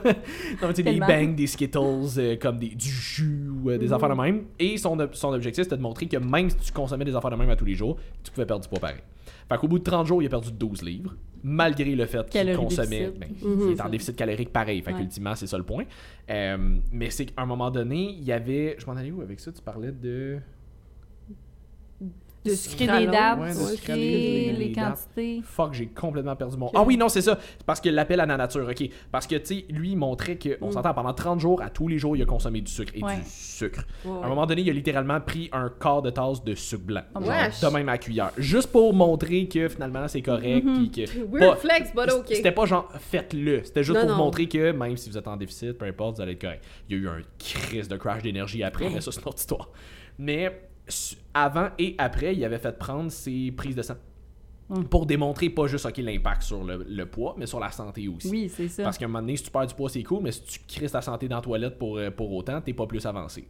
[0.76, 1.78] des des Skittles,
[2.18, 3.92] euh, comme des, du jus euh, des Mhm.
[3.92, 4.44] affaires de même.
[4.58, 7.30] Et son, ob- son objectif, c'était de montrer que même si tu consommais des affaires
[7.30, 9.00] de même à tous les jours, tu pouvais perdre du poids pareil.
[9.48, 12.56] Fait qu'au bout de 30 jours, il a perdu 12 livres, malgré le fait qu'il
[12.56, 13.10] consommait.
[13.18, 13.60] ben, Mhm.
[13.70, 14.80] Il est en déficit calorique pareil.
[14.82, 14.98] Fait Ouais.
[14.98, 15.84] qu'ultimement, c'est ça le point.
[16.30, 16.56] Euh,
[16.92, 18.76] mais c'est qu'à un moment donné, il y avait.
[18.78, 19.50] Je m'en allais où avec ça?
[19.52, 20.38] Tu parlais de.
[22.42, 24.84] De sucrer des dates, Ouais, de sucrer les des dates.
[24.94, 25.42] quantités.
[25.44, 26.70] Fuck, j'ai complètement perdu mon.
[26.74, 27.38] Ah oui, non, c'est ça.
[27.58, 28.88] C'est parce que l'appel à la nature, ok.
[29.12, 30.72] Parce que, tu sais, lui, il montrait qu'on Mm.
[30.72, 33.16] s'entend pendant 30 jours, à tous les jours, il a consommé du sucre et Ouais.
[33.16, 33.84] du sucre.
[34.06, 36.84] Ouais, À un moment donné, il a littéralement pris un quart de tasse de sucre
[36.84, 37.02] blanc.
[37.14, 37.30] Oh, genre,
[37.70, 38.30] de même à la cuillère.
[38.38, 40.64] Juste pour montrer que finalement c'est correct.
[40.64, 40.88] Mhm.
[40.88, 42.24] puis que Weird pas- flex, but OK.
[42.28, 43.64] C'était pas genre faites-le.
[43.64, 44.24] C'était juste Non, pour non.
[44.24, 46.64] montrer que même si vous êtes en déficit, peu importe, vous allez être correct.
[46.88, 49.38] Il y a eu un crise de crash d'énergie après, mais ça c'est une autre
[49.38, 49.68] histoire.
[50.18, 50.69] Mais
[51.34, 53.96] avant et après, il avait fait prendre ses prises de sang.
[54.70, 54.84] Hum.
[54.84, 58.30] Pour démontrer pas juste ok l'impact sur le, le poids, mais sur la santé aussi.
[58.30, 58.84] Oui, c'est ça.
[58.84, 60.60] Parce qu'à un moment donné, si tu perds du poids, c'est cool, mais si tu
[60.68, 63.44] crises ta santé dans la toilette pour, euh, pour autant, t'es pas plus avancé.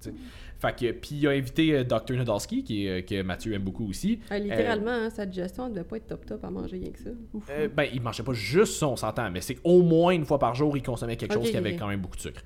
[0.61, 2.16] Fait que, puis il a invité euh, Dr.
[2.16, 4.20] Nadolski, qui, euh, que Mathieu aime beaucoup aussi.
[4.30, 6.99] Ah, littéralement, hein, sa digestion elle devait pas être top top à manger rien que
[6.99, 7.11] ça.
[7.51, 10.39] Euh, ben, il mangeait pas juste ça, on s'entend, mais c'est qu'au moins une fois
[10.39, 12.43] par jour, il consommait quelque chose qui avait quand même beaucoup de sucre.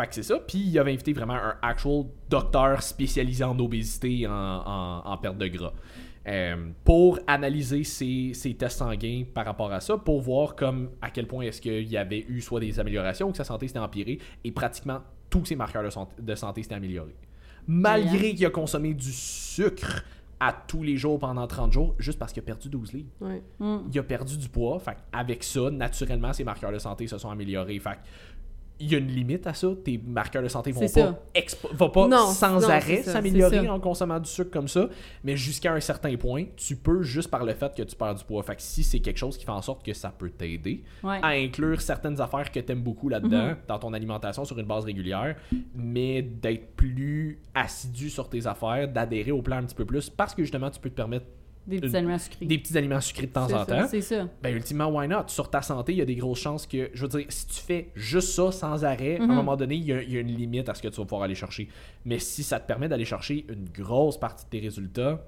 [0.00, 0.38] Fait que c'est ça.
[0.38, 5.38] Puis il avait invité vraiment un actual docteur spécialisé en obésité, en, en- en perte
[5.38, 5.72] de gras.
[6.26, 11.10] Euh, pour analyser ses, ses tests sanguins par rapport à ça, pour voir comme à
[11.10, 13.78] quel point est-ce qu'il y avait eu soit des améliorations ou que sa santé s'était
[13.78, 15.00] empirée, et pratiquement
[15.30, 17.16] tous ses marqueurs de, santé- de santé s'étaient améliorés.
[17.66, 20.04] Malgré qu'il a consommé du sucre
[20.40, 23.42] à tous les jours pendant 30 jours, juste parce qu'il a perdu 12 livres Ouais.
[23.92, 24.78] Il a perdu du poids.
[24.78, 27.78] Fait avec ça, naturellement, ses marqueurs de santé se sont améliorés.
[27.80, 27.98] Fait
[28.80, 29.68] il y a une limite à ça.
[29.84, 31.18] Tes marqueurs de santé vont pas,
[31.72, 34.88] vont pas Non, sans non, arrêt s'améliorer en consommant du sucre comme ça.
[35.24, 38.24] Mais jusqu'à un certain point, tu peux juste par le fait que tu perds du
[38.24, 38.42] poids.
[38.42, 41.18] Fait que si c'est quelque chose qui fait en sorte que ça peut t'aider Ouais.
[41.22, 44.84] à inclure certaines affaires que tu aimes beaucoup là-dedans dans ton alimentation sur une base
[44.84, 45.36] régulière,
[45.74, 50.34] mais d'être plus assidu sur tes affaires, d'adhérer au plan un petit peu plus parce
[50.34, 51.26] que justement tu peux te permettre
[51.68, 52.46] Des petits aliments sucrés.
[52.46, 54.28] des petits aliments sucrés de temps en ça, temps C'est ça.
[54.42, 55.24] ben ultimement, why not?
[55.28, 57.60] Sur ta santé, il y a des grosses chances que, je veux dire, si tu
[57.60, 59.34] fais juste ça sans arrêt, à un Mhm.
[59.34, 61.04] moment donné, il y, a, il y a une limite à ce que tu vas
[61.04, 61.68] pouvoir aller chercher.
[62.04, 65.24] Mais si ça te permet d'aller chercher une grosse partie de tes résultats,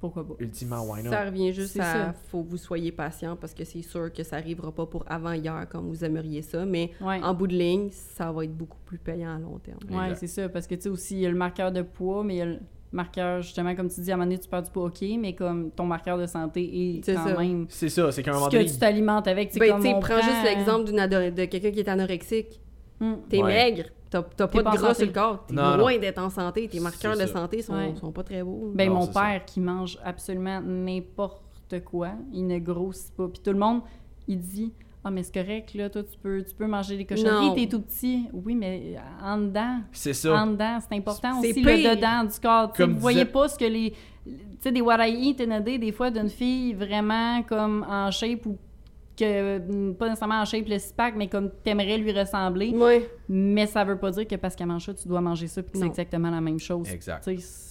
[0.00, 0.34] Pourquoi pas?
[0.38, 1.10] ultimement, why not?
[1.10, 2.14] Ça revient juste à ça.
[2.30, 5.32] faut que vous soyez patient parce que c'est sûr que ça arrivera pas pour avant
[5.32, 7.22] hier comme vous aimeriez ça, mais Ouais.
[7.22, 9.78] en bout de ligne, ça va être beaucoup plus payant à long terme.
[9.90, 10.16] Ouais, Exact.
[10.20, 10.48] c'est ça.
[10.48, 12.42] Parce que, tu sais, aussi, il y a le marqueur de poids, mais il y
[12.42, 12.60] a le
[12.92, 15.34] marqueur, justement, comme tu dis, à un moment donné, tu perds du poids, OK, mais
[15.34, 16.62] comme ton marqueur de santé
[16.98, 17.38] est quand ça.
[17.38, 19.50] même C'est ça, c'est qu'à un moment ce que tu t'alimentes avec.
[19.52, 22.60] C'est Ben, comme tu sais, on prends prend- juste l'exemple de quelqu'un qui est anorexique.
[23.00, 23.18] Hum.
[23.30, 23.44] T'es Ouais.
[23.54, 24.94] maigre, t'as pas de gras santé.
[24.94, 27.94] sur le corps, t'es loin d'être en santé, tes marqueurs de santé sont, Ouais.
[27.98, 28.72] sont pas très beaux.
[28.74, 29.20] Ben, Non, mon ça.
[29.22, 33.28] père qui mange absolument n'importe quoi, il ne grossit pas.
[33.28, 33.80] Puis tout le monde,
[34.28, 37.46] il dit Ah, mais c'est correct, là, toi, tu peux, tu peux manger des cochonneries,
[37.46, 37.54] Non.
[37.54, 38.24] t'es tout petit.
[38.34, 40.46] Oui, mais en dedans, c'est en ça.
[40.46, 41.76] dedans, c'est important C'est aussi, pire.
[41.90, 42.72] le dedans du corps.
[42.74, 43.92] Comme vous voyez disait- pas ce que les.
[44.26, 47.86] Tu sais, des what I eat in a day, des fois, d'une fille vraiment comme
[47.88, 48.58] en shape ou
[49.16, 52.70] que mm, pas nécessairement en shape le six-pack, mais comme t'aimerais lui ressembler.
[52.70, 53.10] Ouais.
[53.28, 55.72] Mais ça veut pas dire que parce qu'elle mange ça, tu dois manger ça, puis
[55.72, 56.90] que c'est exactement la même chose.
[56.90, 57.24] Exact.
[57.24, 57.70] Tu sais, c'est-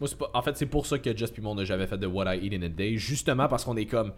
[0.00, 2.06] Moi, c'est pas- en fait, c'est pour ça que Just Pimon n'a jamais fait de
[2.06, 4.12] What I Eat in a Day, justement parce qu'on est comme,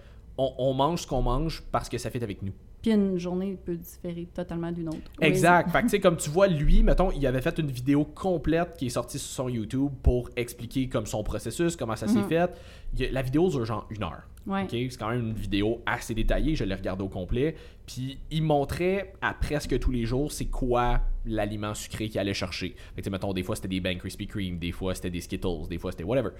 [0.58, 2.52] on, mange ce qu'on mange parce que ça fait avec nous.
[2.82, 5.10] Puis une journée peut différer totalement d'une autre.
[5.20, 5.68] Exact.
[5.72, 8.76] Fait que, tu sais, comme tu vois, lui, mettons, il avait fait une vidéo complète
[8.78, 12.28] qui est sortie sur son YouTube pour expliquer comme son processus, comment ça s'est Mhm.
[12.28, 12.50] fait.
[12.98, 14.22] Il la vidéo dure genre une heure.
[14.46, 14.66] Ouais.
[14.70, 17.54] C'est quand même une vidéo assez détaillée, je l'ai regardée au complet.
[17.86, 22.74] Puis il montrait à presque tous les jours c'est quoi l'aliment sucré qu'il allait chercher.
[22.96, 25.68] Fait que, mettons, des fois c'était des Bang Krispy Kreme, des fois c'était des Skittles,
[25.68, 26.30] des fois c'était whatever.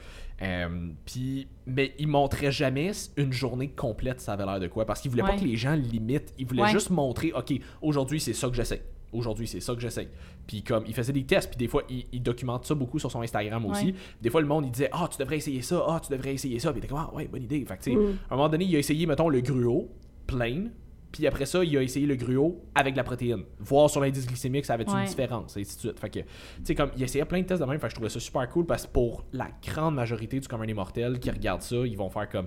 [0.42, 4.86] Euh, puis, mais il montrait jamais une journée complète, ça avait l'air de quoi.
[4.86, 6.30] Parce qu'il voulait pas que les gens limitent.
[6.39, 6.70] Il voulait Ouais.
[6.70, 7.52] juste montrer, OK,
[7.82, 8.82] aujourd'hui c'est ça que j'essaie.
[9.12, 10.09] Aujourd'hui, c'est ça que j'essaie.
[10.47, 13.11] Puis comme il faisait des tests, puis des fois il, il documente ça beaucoup sur
[13.11, 13.86] son Instagram aussi.
[13.86, 13.94] Ouais.
[14.23, 15.85] Des fois le monde il disait "Ah, tu devrais essayer ça.
[15.89, 17.82] Ah, tu devrais essayer ça." Puis il était comme "Ah, ouais, bonne idée." Fait que
[17.82, 18.19] tu sais, Mm.
[18.31, 19.90] à un moment donné, il a essayé mettons le gruau
[20.28, 20.66] plain,
[21.11, 24.65] puis après ça, il a essayé le gruau avec la protéine, voir sur l'indice glycémique
[24.65, 25.07] ça avait une Ouais.
[25.07, 25.98] différence et ainsi de suite.
[25.98, 26.27] Fait que tu
[26.62, 28.48] sais comme il essayait plein de tests de même, fait que je trouvais ça super
[28.48, 31.97] cool parce que pour la grande majorité du commun des mortels qui regardent ça, ils
[31.97, 32.47] vont faire comme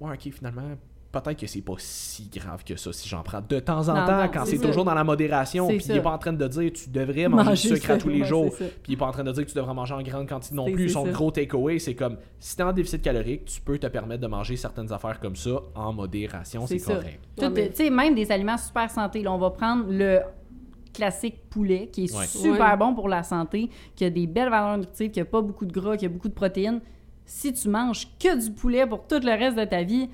[0.00, 0.76] Ouais, OK, finalement
[1.12, 4.06] Peut-être que c'est pas si grave que ça si j'en prends de temps en Non,
[4.06, 6.46] temps non, quand c'est toujours dans la modération puis il est pas en train de
[6.46, 8.96] dire tu devrais manger, Manger du sucre à tous les ouais, jours puis il est
[8.98, 10.90] pas en train de dire que tu devrais manger en grande quantité non plus.
[10.90, 11.12] Son ça.
[11.12, 14.56] gros takeaway, c'est comme si t'es en déficit calorique, tu peux te permettre de manger
[14.56, 17.20] certaines affaires comme ça en modération, c'est correct.
[17.36, 19.22] Tout, Ouais, mais- Tu sais, même des aliments super santé.
[19.22, 20.20] Là, on va prendre le
[20.92, 22.26] classique poulet, qui est Ouais.
[22.26, 22.76] super Ouais.
[22.76, 25.72] bon pour la santé, qui a des belles valeurs nutritives, qui a pas beaucoup de
[25.72, 26.80] gras, qui a beaucoup de protéines.
[27.24, 30.08] Si tu manges que du poulet pour tout le reste de ta vie,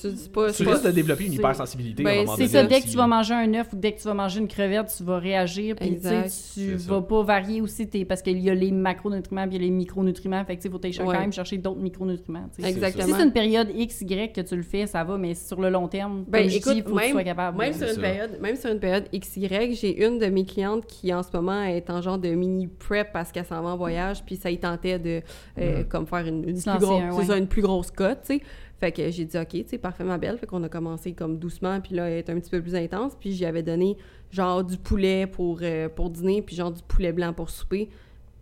[0.00, 0.48] Tu dis pas.
[0.52, 2.52] Tu c'est risques de développer une c'est- hypersensibilité à Ben, un moment c'est donné.
[2.52, 4.48] ça, dès que tu vas manger un œuf ou dès que tu vas manger une
[4.48, 5.76] crevette, tu vas réagir.
[5.76, 9.56] Puis tu C'est vas pas varier aussi tes, parce qu'il y a les macronutriments puis
[9.56, 10.44] il y a les micronutriments.
[10.44, 11.14] Fait que tu sais, faut Ouais.
[11.14, 12.48] quand même chercher d'autres micronutriments.
[12.62, 13.04] Exactement.
[13.06, 15.70] Si c'est une période X, Y que tu le fais, ça va, mais sur le
[15.70, 17.58] long terme, Ben, comme je écoute, dis, il faut que tu même- sois capable.
[17.58, 18.00] Même de- sur, C'est une ça.
[18.02, 21.62] période, même sur une période XY, j'ai une de mes clientes qui en ce moment
[21.62, 24.58] est en genre de mini prep parce qu'elle s'en va en voyage, puis ça y
[24.58, 25.20] tentait de
[25.58, 27.24] euh, comme faire une, plus lancer grosse, un, c'est ouais.
[27.26, 28.42] ça, une plus grosse cote, tu sais.
[28.80, 31.38] Fait que j'ai dit OK, tu sais, parfait ma belle, fait qu'on a commencé comme
[31.38, 33.96] doucement, puis là elle est un petit peu plus intense, puis j'y avais donné
[34.30, 37.88] genre du poulet pour euh, pour dîner, puis genre du poulet blanc pour souper.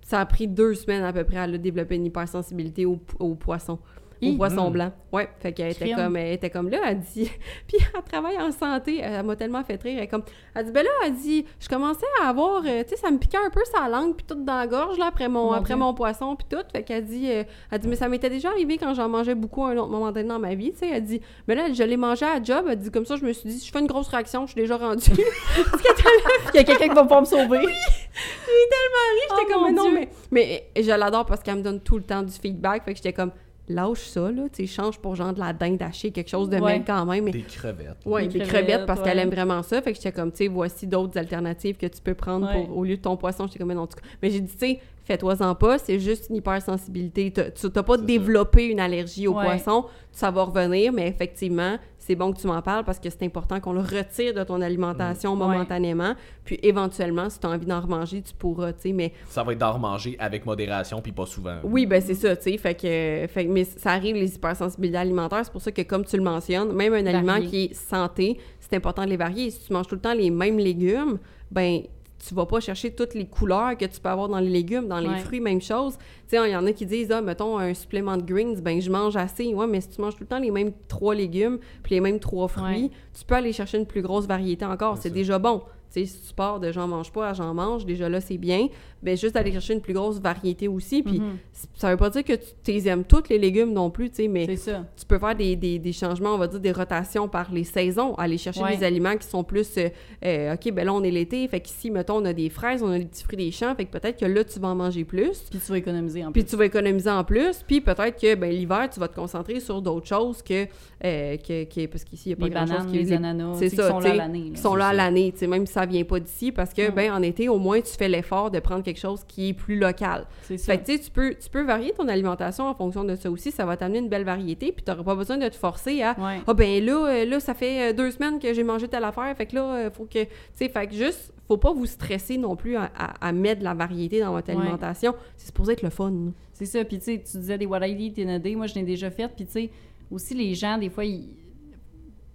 [0.01, 3.79] Ça a pris deux semaines à peu près à développer une hypersensibilité au, au poisson.
[4.23, 4.73] Au poisson Mm.
[4.73, 4.93] blanc.
[5.13, 7.31] Ouais, fait qu'elle était comme, elle était comme là, elle dit,
[7.69, 10.23] puis elle travaille en santé, elle m'a tellement fait rire, elle comme,
[10.55, 13.19] elle dit, ben là, elle dit, je commençais à avoir, euh, tu sais, ça me
[13.19, 15.75] piquait un peu sa langue, puis tout dans la gorge, là, après mon, Mon après
[15.75, 15.77] Dieu.
[15.77, 18.79] mon poisson, puis tout, fait qu'elle dit, euh, elle dit, mais ça m'était déjà arrivé
[18.79, 21.05] quand j'en mangeais beaucoup à un autre moment donné dans ma vie, tu sais, elle
[21.05, 23.49] dit, mais là, je l'ai mangé à job, elle dit, comme ça, je me suis
[23.51, 25.11] dit, si je fais une grosse réaction, je suis déjà rendue.
[26.55, 27.61] Il y a quelqu'un qui va pouvoir me sauver.
[27.61, 29.95] J'étais Oh, comme, mais non, Dieu.
[29.95, 32.85] mais, mais je l'adore parce qu'elle me donne tout le temps du feedback.
[32.85, 33.33] Fait que j'étais comme,
[33.69, 34.43] lâche ça, là.
[34.53, 36.73] Tu sais, change pour genre de la dinde hachée, quelque chose de Ouais.
[36.75, 37.25] même quand même.
[37.25, 37.97] Mais, Des crevettes.
[38.05, 39.07] ouais, Des des, crevettes, crevettes, parce ouais.
[39.07, 39.81] qu'elle aime vraiment ça.
[39.83, 42.65] Fait que j'étais comme, tu sais, voici d'autres alternatives que tu peux prendre Ouais.
[42.67, 43.47] pour, au lieu de ton poisson.
[43.47, 46.37] J'étais comme, mais non, tu- Mais j'ai dit, tu sais, fais-toi-en pas, c'est juste une
[46.37, 47.31] hypersensibilité.
[47.33, 48.03] T'as- Tu n'as pas ça.
[48.03, 49.45] développé une allergie au Ouais.
[49.45, 53.23] poisson, ça va revenir, mais effectivement, c'est bon que tu m'en parles parce que c'est
[53.23, 55.39] important qu'on le retire de ton alimentation Mm.
[55.39, 56.15] momentanément.
[56.45, 59.53] Puis éventuellement, si tu as envie d'en remanger, tu pourras, tu sais, mais Ça va
[59.53, 61.59] être d'en remanger avec modération, puis pas souvent.
[61.63, 62.59] oui, ben c'est ça, tu sais.
[62.59, 65.43] Fait que, fait mais ça arrive les hypersensibilités alimentaires.
[65.45, 68.75] C'est pour ça que, comme tu le mentionnes, même un aliment qui est santé, c'est
[68.75, 69.51] important de les varier.
[69.51, 71.19] Si tu manges tout le temps les mêmes légumes,
[71.53, 71.83] ben
[72.27, 74.99] tu vas pas chercher toutes les couleurs que tu peux avoir dans les légumes, dans
[75.01, 75.19] les Ouais.
[75.19, 75.97] fruits, même chose.
[76.29, 78.81] Tu sais, il y en a qui disent, ah, mettons, un supplément de greens, ben
[78.81, 79.53] je mange assez.
[79.53, 82.21] Ouais, mais si tu manges tout le temps les mêmes trois légumes, puis les mêmes
[82.21, 82.91] trois fruits, Ouais.
[83.19, 84.99] tu peux aller chercher une plus grosse variété encore.
[84.99, 85.63] C'est déjà bon.
[85.93, 88.39] Tu sais, si tu pars de j'en mange pas à j'en mange, déjà là, c'est
[88.39, 88.69] bien.
[89.03, 91.03] Ben juste aller chercher une plus grosse variété aussi.
[91.03, 91.37] Puis Mhm.
[91.53, 94.17] c- ça veut pas dire que tu t'es aimes toutes les légumes non plus, tu
[94.17, 97.53] sais, mais tu peux faire des, des, des changements, on va dire des rotations par
[97.53, 98.77] les saisons, aller chercher Ouais.
[98.77, 99.89] des aliments qui sont plus, euh,
[100.25, 102.91] euh, OK, ben là, on est l'été, fait qu'ici, mettons, on a des fraises, on
[102.93, 105.05] a des petits fruits des champs, fait que peut-être que là, tu vas en manger
[105.05, 105.41] plus.
[105.51, 106.51] Puis tu vas économiser en Puis plus.
[106.51, 109.83] tu vas économiser en plus, puis peut-être que ben, l'hiver, tu vas te concentrer sur
[109.83, 110.67] d'autres choses que,
[111.05, 113.55] euh, que, que- parce qu'ici, il n'y a pas Les grand-chose bananes, qui les ananas,
[113.59, 114.45] c'est ça, qui sont là à l'année.
[114.45, 114.51] là.
[114.55, 116.91] qui sont là à l'année, tu sais, même si ça vient pas d'ici, parce que,
[116.91, 116.95] Mm.
[116.95, 119.79] ben, en été, au moins, tu fais l'effort de prendre quelque chose qui est plus
[119.79, 120.27] local.
[120.43, 120.73] C'est ça.
[120.73, 123.31] Fait que, tu sais, tu peux, tu peux varier ton alimentation en fonction de ça
[123.31, 123.51] aussi.
[123.51, 126.41] Ça va t'amener une belle variété, puis tu pas besoin de te forcer à Ouais.
[126.47, 129.35] Ah, ben là, euh, là, ça fait euh, deux semaines que j'ai mangé telle affaire,
[129.37, 130.23] fait que là, euh, faut que.
[130.25, 133.61] Tu sais, fait que juste, faut pas vous stresser non plus à, à- à mettre
[133.61, 134.61] de la variété dans votre Ouais.
[134.61, 135.15] alimentation.
[135.37, 136.13] C'est supposé être le fun.
[136.53, 136.85] C'est ça.
[136.85, 138.55] Puis tu sais, tu disais des what I eat in a day.
[138.55, 139.29] Moi, je l'ai déjà fait.
[139.35, 139.71] Puis tu sais,
[140.11, 141.31] aussi les gens, des fois, ils-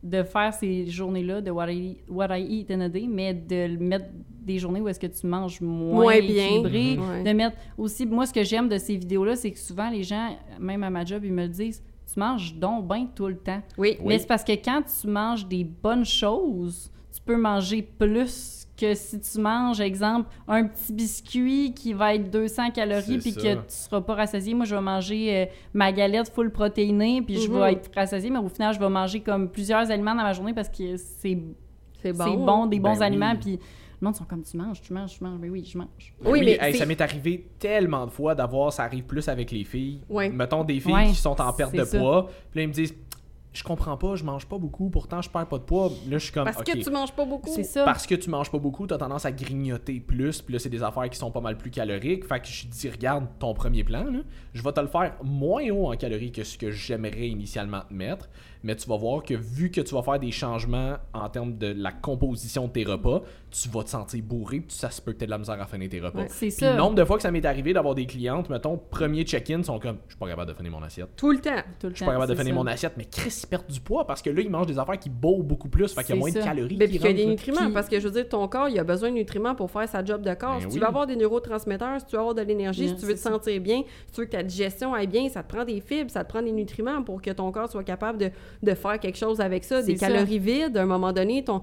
[0.03, 3.78] de faire ces journées-là de what I, what I eat in a day, mais de
[3.78, 4.06] mettre
[4.41, 6.45] des journées où est-ce que tu manges moins, Moins bien.
[6.45, 6.98] équilibré.
[6.98, 7.24] Mhm.
[7.24, 10.38] De mettre aussi, moi, ce que j'aime de ces vidéos-là, c'est que souvent, les gens,
[10.60, 13.61] même à ma job, ils me le disent, tu manges donc bien tout le temps.
[13.78, 13.98] Oui.
[14.06, 18.94] Mais c'est parce que quand tu manges des bonnes choses, tu peux manger plus que
[18.94, 23.60] si tu manges, exemple, un petit biscuit qui va être 200 calories puis que tu
[23.70, 24.54] seras pas rassasié.
[24.54, 27.60] Moi, je vais manger euh, ma galette full protéinée puis je Mhm.
[27.60, 30.54] vais être rassasié, mais au final, je vais manger comme plusieurs aliments dans ma journée
[30.54, 31.38] parce que c'est
[32.02, 32.24] C'est bon.
[32.24, 33.06] c'est bon, des Ben bons oui.
[33.06, 33.36] aliments.
[33.36, 33.54] Puis
[33.99, 35.40] le monde sont comme tu manges, tu manges, tu manges.
[35.41, 36.14] Mais oui, je mange.
[36.24, 39.64] Oui, mais hey, ça m'est arrivé tellement de fois d'avoir, ça arrive plus avec les
[39.64, 40.02] filles.
[40.08, 40.30] Ouais.
[40.30, 41.98] Mettons des filles Ouais, qui sont en perte c'est de ça.
[41.99, 42.94] poids, puis là ils me disent
[43.58, 45.90] je comprends pas, je mange pas beaucoup, pourtant je perds pas de poids.
[46.08, 47.50] Là je suis comme Parce que tu manges pas beaucoup.
[47.54, 47.84] C'est ça.
[47.86, 50.84] Parce que tu manges pas beaucoup, t'as tendance à grignoter plus, puis là c'est des
[50.84, 52.26] affaires qui sont pas mal plus caloriques.
[52.26, 54.20] Fait que je dis regarde ton premier plan, là,
[54.54, 57.94] je vais te le faire moins haut en calories que ce que j'aimerais initialement te
[57.94, 58.30] mettre,
[58.64, 61.74] mais tu vas voir que vu que tu vas faire des changements en termes de
[61.76, 63.22] la composition de tes repas,
[63.52, 65.66] tu vas te sentir bourré, puis ça se peut que t'aies de la misère à
[65.66, 66.22] finir tes repas.
[66.22, 66.72] Ouais, c'est ça.
[66.72, 69.80] le nombre de fois que ça m'est arrivé d'avoir des clientes, mettons, premier check-in, sont
[69.80, 71.10] comme je suis pas capable de finir mon assiette.
[71.16, 71.62] Tout le temps.
[71.80, 72.60] Tout le Je suis pas capable de finir ça.
[72.60, 75.00] mon assiette, mais Chris, ils perdent du poids parce que là, ils mangent des affaires
[75.00, 77.18] qui bourrent beaucoup plus, fait qu'il y a moins de calories Ben, qui puis qu'il
[77.18, 79.16] y a des nutriments, parce que je veux dire, ton corps, il a besoin de
[79.16, 80.56] nutriments pour faire sa job de corps.
[80.56, 80.74] Ben si oui.
[80.74, 83.20] tu veux avoir des neurotransmetteurs, si tu veux avoir de l'énergie, si tu veux te
[83.20, 83.32] ça.
[83.32, 86.12] sentir bien, si tu veux que ta digestion aille bien, ça te prend des fibres,
[86.12, 88.32] ça te prend des nutriments pour que ton corps soit capable de,
[88.64, 89.82] de faire quelque chose avec ça.
[89.82, 90.07] Des ça.
[90.07, 91.61] calories vides, à un moment donné, ton,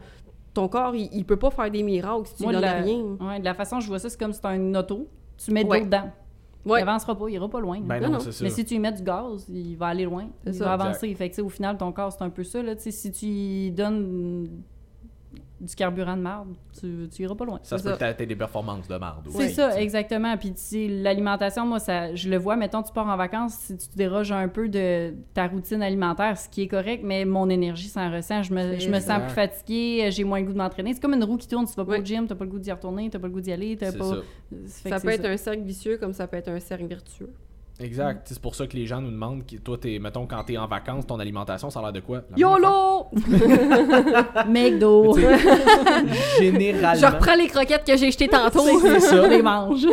[0.52, 2.70] ton corps, il, il peut pas faire des miracles si tu Moi, lui de donnes
[2.76, 3.02] la, rien.
[3.32, 5.08] ouais, de la façon que je vois ça, c'est comme si c'est un auto.
[5.36, 5.80] Tu mets de Ouais.
[5.80, 6.10] l'eau dedans.
[6.64, 6.80] Ouais.
[6.80, 7.78] Il avancera pas, il ira pas loin.
[7.82, 8.18] Ben Non, non.
[8.40, 10.28] Mais si tu y mets du gaz, il va aller loin.
[10.46, 10.64] Il ça.
[10.64, 11.14] va avancer.
[11.14, 12.62] Fait que, tu sais, au final, ton corps, c'est un peu ça.
[12.62, 12.74] Là.
[12.74, 14.48] Tu Si tu y donnes
[15.60, 17.58] du carburant de marde, tu, tu iras pas loin.
[17.62, 19.26] Ça se C'est peut que t'aies des performances de marde.
[19.30, 20.36] C'est ça, tu exactement.
[20.36, 23.88] Puis tu l'alimentation, moi, ça, je le vois, mettons, tu pars en vacances, si tu
[23.88, 27.88] te déroges un peu de ta routine alimentaire, ce qui est correct, mais mon énergie
[27.88, 28.42] s'en ressent.
[28.42, 30.92] Je me, je sens plus fatiguée, j'ai moins le goût de m'entraîner.
[30.92, 32.58] C'est comme une roue qui tourne, tu vas pas au gym, t'as pas le goût
[32.58, 34.16] d'y retourner, t'as pas le goût d'y aller, t'as C'est pas...
[34.66, 35.00] ça.
[35.00, 37.30] Peut être un cercle vicieux comme ça peut être un cercle vertueux.
[37.80, 38.22] Exact.
[38.28, 40.66] C'est pour ça que les gens nous demandent, qui- toi, t'es, mettons, quand t'es en
[40.68, 42.22] vacances, ton alimentation, ça a l'air de quoi?
[42.30, 43.06] La YOLO!
[44.48, 45.16] McDo!
[46.38, 46.94] Généralement.
[47.00, 48.64] Je reprends les croquettes que j'ai jetées tantôt.
[48.80, 49.26] C'est ça.
[49.28, 49.86] les mange.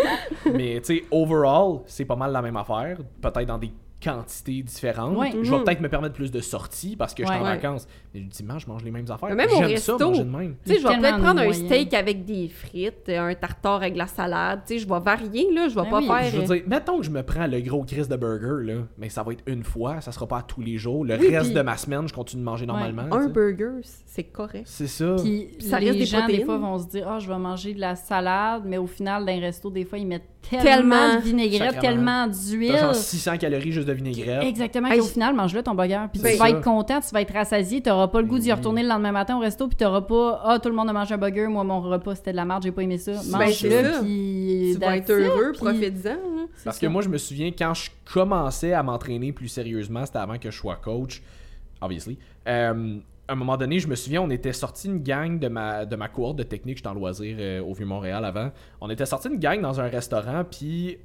[0.53, 2.97] Mais tu sais, overall, c'est pas mal la même affaire.
[3.21, 3.71] Peut-être dans des
[4.03, 5.15] quantités différentes.
[5.17, 5.31] Ouais.
[5.31, 5.63] Je vais Mhm.
[5.63, 7.49] peut-être me permettre plus de sorties parce que je suis en Ouais.
[7.55, 7.87] vacances.
[8.13, 9.29] Mais le dimanche, je mange les mêmes affaires.
[9.29, 10.09] Mais même au J'aime ça, resto.
[10.09, 10.55] manger de même.
[10.65, 13.93] Tu sais, je vais peut-être de prendre un steak avec des frites, un tartare avec
[13.93, 14.61] de la salade.
[14.67, 15.67] Tu sais, je vais varier, là.
[15.69, 16.07] Je vais Ben pas oui.
[16.07, 16.23] faire.
[16.25, 18.81] Je veux euh, dire, mettons que je me prends le gros Chris de burger, là,
[18.97, 21.05] mais ça va être une fois, ça sera pas à tous les jours.
[21.05, 23.03] Le Oui, reste puis- de ma semaine, je continue de manger normalement.
[23.11, 24.63] un burger, c'est correct.
[24.65, 25.15] C'est ça.
[25.21, 26.45] Puis Ça les des gens, des protéines.
[26.45, 29.31] fois, vont se dire «Ah, je vais manger de la salade», mais au final, dans
[29.31, 31.15] les restos, des fois, ils mettent tellement, Tellement.
[31.15, 32.75] de vinaigrette, tellement d'huile.
[32.77, 34.43] genre 600 calories juste vinaigrette.
[34.43, 34.87] Exactement.
[34.89, 36.05] Hey, qu'au final, mange-le ton burger.
[36.11, 38.39] Puis C'est tu vas être content, tu vas être rassasié, tu n'auras pas le goût
[38.39, 38.53] d'y Oui.
[38.53, 40.93] retourner le lendemain matin au resto, puis tu n'auras pas Ah, tout le monde a
[40.93, 43.11] mangé un burger, moi, mon repas, c'était de la merde, j'ai pas aimé ça.
[43.31, 44.71] Ben, Mange-le, puis.
[44.73, 46.81] Tu vas être heureux, c'est Parce ça.
[46.81, 50.49] que moi, je me souviens, quand je commençais à m'entraîner plus sérieusement, c'était avant que
[50.51, 51.21] je sois coach,
[51.81, 52.17] obviously.
[52.47, 52.97] Euh,
[53.27, 55.95] à un moment donné, je me souviens, on était sorti une gang de ma, de
[55.95, 58.51] ma cohorte de technique, j'étais en loisir euh, au Vieux-Montréal avant.
[58.81, 60.97] On était sorti une gang dans un restaurant, puis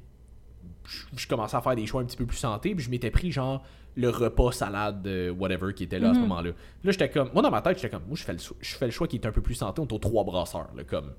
[0.87, 3.11] je, je commençais à faire des choix un petit peu plus santé, puis je m'étais
[3.11, 3.63] pris genre
[3.95, 6.27] le repas salade, euh, whatever, qui était là à ce Mhm.
[6.27, 6.51] moment-là.
[6.83, 8.85] Là, j'étais comme, moi dans ma tête, j'étais comme, moi je fais le, je fais
[8.85, 11.11] le choix qui est un peu plus santé, on est aux trois brasseurs, là, comme.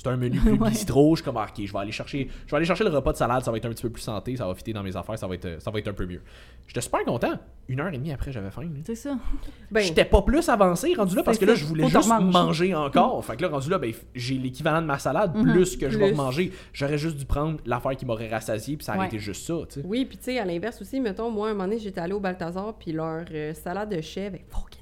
[0.00, 0.70] C'est un menu plus Ouais.
[0.70, 2.90] bistrot, je suis comme, ah, ok, je vais aller chercher, je vais aller chercher le
[2.90, 4.84] repas de salade, ça va être un petit peu plus santé, ça va fitter dans
[4.84, 6.22] mes affaires, ça va être, ça va être un peu mieux.
[6.68, 7.32] J'étais super content.
[7.66, 8.68] Une heure et demie après, j'avais faim.
[8.86, 9.16] C'est ça.
[9.70, 12.24] Ben, J'étais pas plus avancé rendu là parce que là je voulais juste manger.
[12.32, 13.22] manger encore.
[13.24, 15.52] Fait que là rendu là ben, j'ai l'équivalent de ma salade Mhm.
[15.52, 16.52] plus que je vais manger.
[16.72, 19.06] J'aurais juste dû prendre l'affaire qui m'aurait rassasié puis ça aurait Ouais.
[19.08, 19.86] été juste ça, tu sais.
[19.86, 22.20] Oui, puis tu sais, à l'inverse aussi, mettons, moi, un moment donné, j'étais allée au
[22.20, 24.77] Balthazar, puis leur euh, salade de chèvre est fucking taste.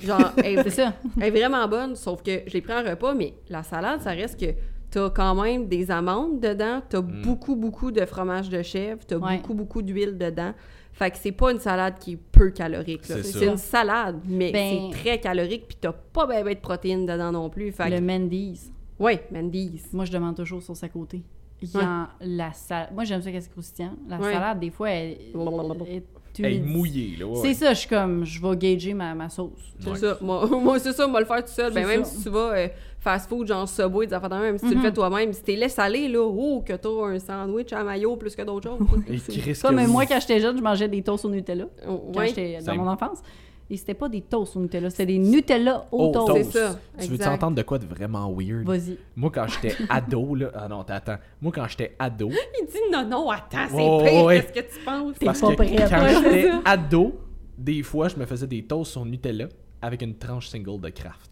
[0.00, 0.94] Genre, elle, C'est ça.
[1.20, 4.10] elle est vraiment bonne, sauf que je l'ai pris en repas, mais la salade, ça
[4.10, 4.52] reste que
[4.90, 7.22] t'as quand même des amandes dedans, t'as Mm.
[7.22, 9.36] beaucoup, beaucoup de fromage de chèvre, t'as Ouais.
[9.38, 10.52] beaucoup, beaucoup d'huile dedans.
[10.92, 13.04] Fait que c'est pas une salade qui est peu calorique.
[13.04, 17.06] C'est une salade, mais Ben- c'est très calorique, puis t'as pas ben, ben de protéines
[17.06, 17.70] dedans non plus.
[17.72, 18.72] Fait Le que, Mendy's.
[18.98, 19.92] ouais, Mendy's.
[19.92, 21.22] Moi, je demande toujours sur à côté.
[21.60, 21.82] Il y Ouais.
[21.84, 22.90] a la salade.
[22.94, 23.94] Moi, j'aime ça qu'est-ce croustillant?
[24.08, 24.32] La Ouais.
[24.32, 25.40] salade, des fois, elle, Elle
[26.42, 27.26] là.
[27.26, 27.38] ouais.
[27.42, 29.50] C'est ça, je suis comme, je vais gager ma, ma sauce.
[29.80, 29.96] C'est Ouais.
[29.96, 30.18] ça.
[30.20, 31.72] Moi, moi, c'est ça, moi, le faire tout seul.
[31.72, 32.10] Ben, même ça.
[32.16, 32.68] si tu vas euh,
[33.00, 34.82] fast food, genre Subway, des affaires de même, si tu le Mhm.
[34.82, 38.34] fais toi-même, si t'es laissé aller, là, oh, que t'as un sandwich à maillot plus
[38.34, 38.86] que d'autres choses.
[39.08, 41.66] Et C'est- Chris, Comme moi, quand j'étais jeune, je mangeais des toasts au Nutella.
[41.88, 43.18] Oh, Quand j'étais dans mon enfance.
[43.70, 46.50] Et c'était pas des toasts au Nutella, c'était des Nutella au Oh, toast.
[46.52, 46.78] c'est ça.
[46.98, 48.64] Tu veux t'entendre de quoi de vraiment weird?
[48.66, 48.96] Vas-y.
[49.14, 51.18] Moi quand j'étais ado là, ah non, attends.
[51.42, 54.42] Moi quand j'étais ado, Il dit non, non, attends, c'est Oh, pire, ouais.
[54.52, 55.18] qu'est-ce que tu penses?
[55.18, 55.90] T'es parce pas que prête.
[55.90, 57.20] quand Ouais, j'étais ado,
[57.58, 59.48] des fois je me faisais des toasts sur Nutella
[59.82, 61.30] avec une tranche single de Kraft.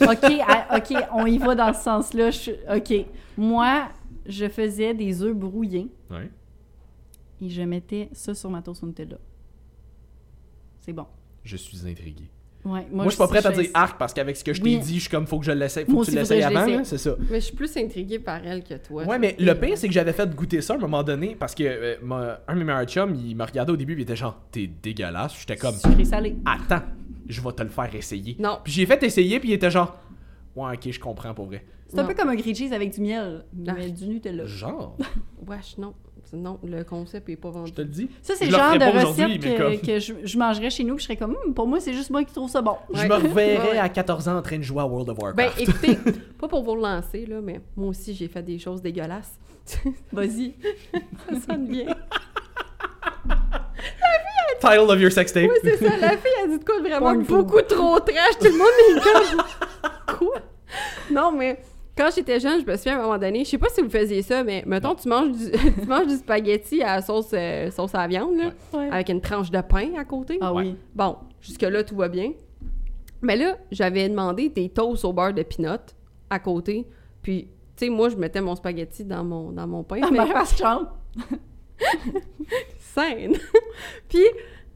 [0.00, 2.30] OK, ah, OK, on y va dans ce sens-là.
[2.76, 3.06] OK.
[3.36, 3.88] Moi,
[4.24, 6.30] je faisais des œufs brouillés Ouais.
[7.42, 9.16] et je mettais ça sur ma toast au Nutella.
[10.80, 11.06] C'est bon.
[11.46, 12.24] Je suis intrigué.
[12.64, 14.76] Ouais, Moi, je suis pas prête à dire arc parce qu'avec ce que je Oui.
[14.80, 16.82] t'ai dit, je suis comme faut que je l'essaie, faut Moi que tu l'essayes avant,
[16.82, 17.14] c'est ça.
[17.30, 19.04] Mais je suis plus intriguée par elle que toi.
[19.04, 21.54] Ouais, mais le pire, c'est que j'avais fait goûter ça à un moment donné parce
[21.54, 24.16] que euh, ma- un de mes meilleurs chums, il me regardait au début, il était
[24.16, 25.38] genre, t'es dégueulasse.
[25.38, 26.34] J'étais comme, Sucré salé.
[26.44, 26.82] attends,
[27.28, 28.34] je vais te le faire essayer.
[28.40, 28.58] Non.
[28.64, 29.96] Puis j'ai fait essayer, puis il était genre,
[30.56, 31.64] ouais, ok, je comprends pour vrai.
[31.86, 33.88] C'est un peu comme un grilled cheese avec du miel, mais Ah.
[33.88, 34.44] du Nutella.
[34.44, 34.96] Genre,
[35.46, 35.94] Wesh, non.
[36.32, 37.70] Non, le concept est pas vendu.
[37.70, 38.08] je te le dis.
[38.22, 41.02] Ça, c'est le genre de recette que, comme- que je, je mangerais chez nous, puis
[41.02, 42.76] je serais comme, Hum, pour moi, c'est juste moi qui trouve ça bon.
[42.92, 43.78] Je me reverrais Ouais.
[43.78, 45.60] à 14 ans en train de jouer à World of Ben, Warcraft.
[45.60, 45.98] écoutez,
[46.40, 49.38] pas pour vous relancer, là, mais moi aussi, j'ai fait des choses dégueulasses.
[50.12, 50.54] Vas-y.
[51.28, 51.86] Ça sonne bien.
[54.60, 55.50] Title of your sex tape.
[55.50, 55.96] Oui, c'est ça.
[55.98, 58.38] La fille a dit de quoi de vraiment beaucoup trop trash.
[58.40, 60.16] Tout le monde est comme...
[60.18, 60.36] Quoi?
[61.10, 61.60] Non, mais
[61.96, 63.88] quand j'étais jeune, je me souviens à un moment donné, je sais pas si vous
[63.90, 65.50] faisiez ça, mais mettons, tu manges du,
[65.80, 68.88] tu manges du spaghetti à sauce, euh, sauce à la viande, là, Ouais.
[68.90, 70.38] avec une tranche de pain à côté.
[70.40, 70.76] Ah oui.
[70.94, 72.32] Bon, jusque-là, tout va bien.
[73.22, 75.78] Mais là, j'avais demandé des toasts au beurre de pinot
[76.28, 76.86] à côté.
[77.22, 80.00] Puis, tu sais, moi, je mettais mon spaghetti dans mon, dans mon pain.
[80.02, 80.88] Ah, Fait- ma chante.
[82.78, 83.36] scène.
[84.08, 84.24] Puis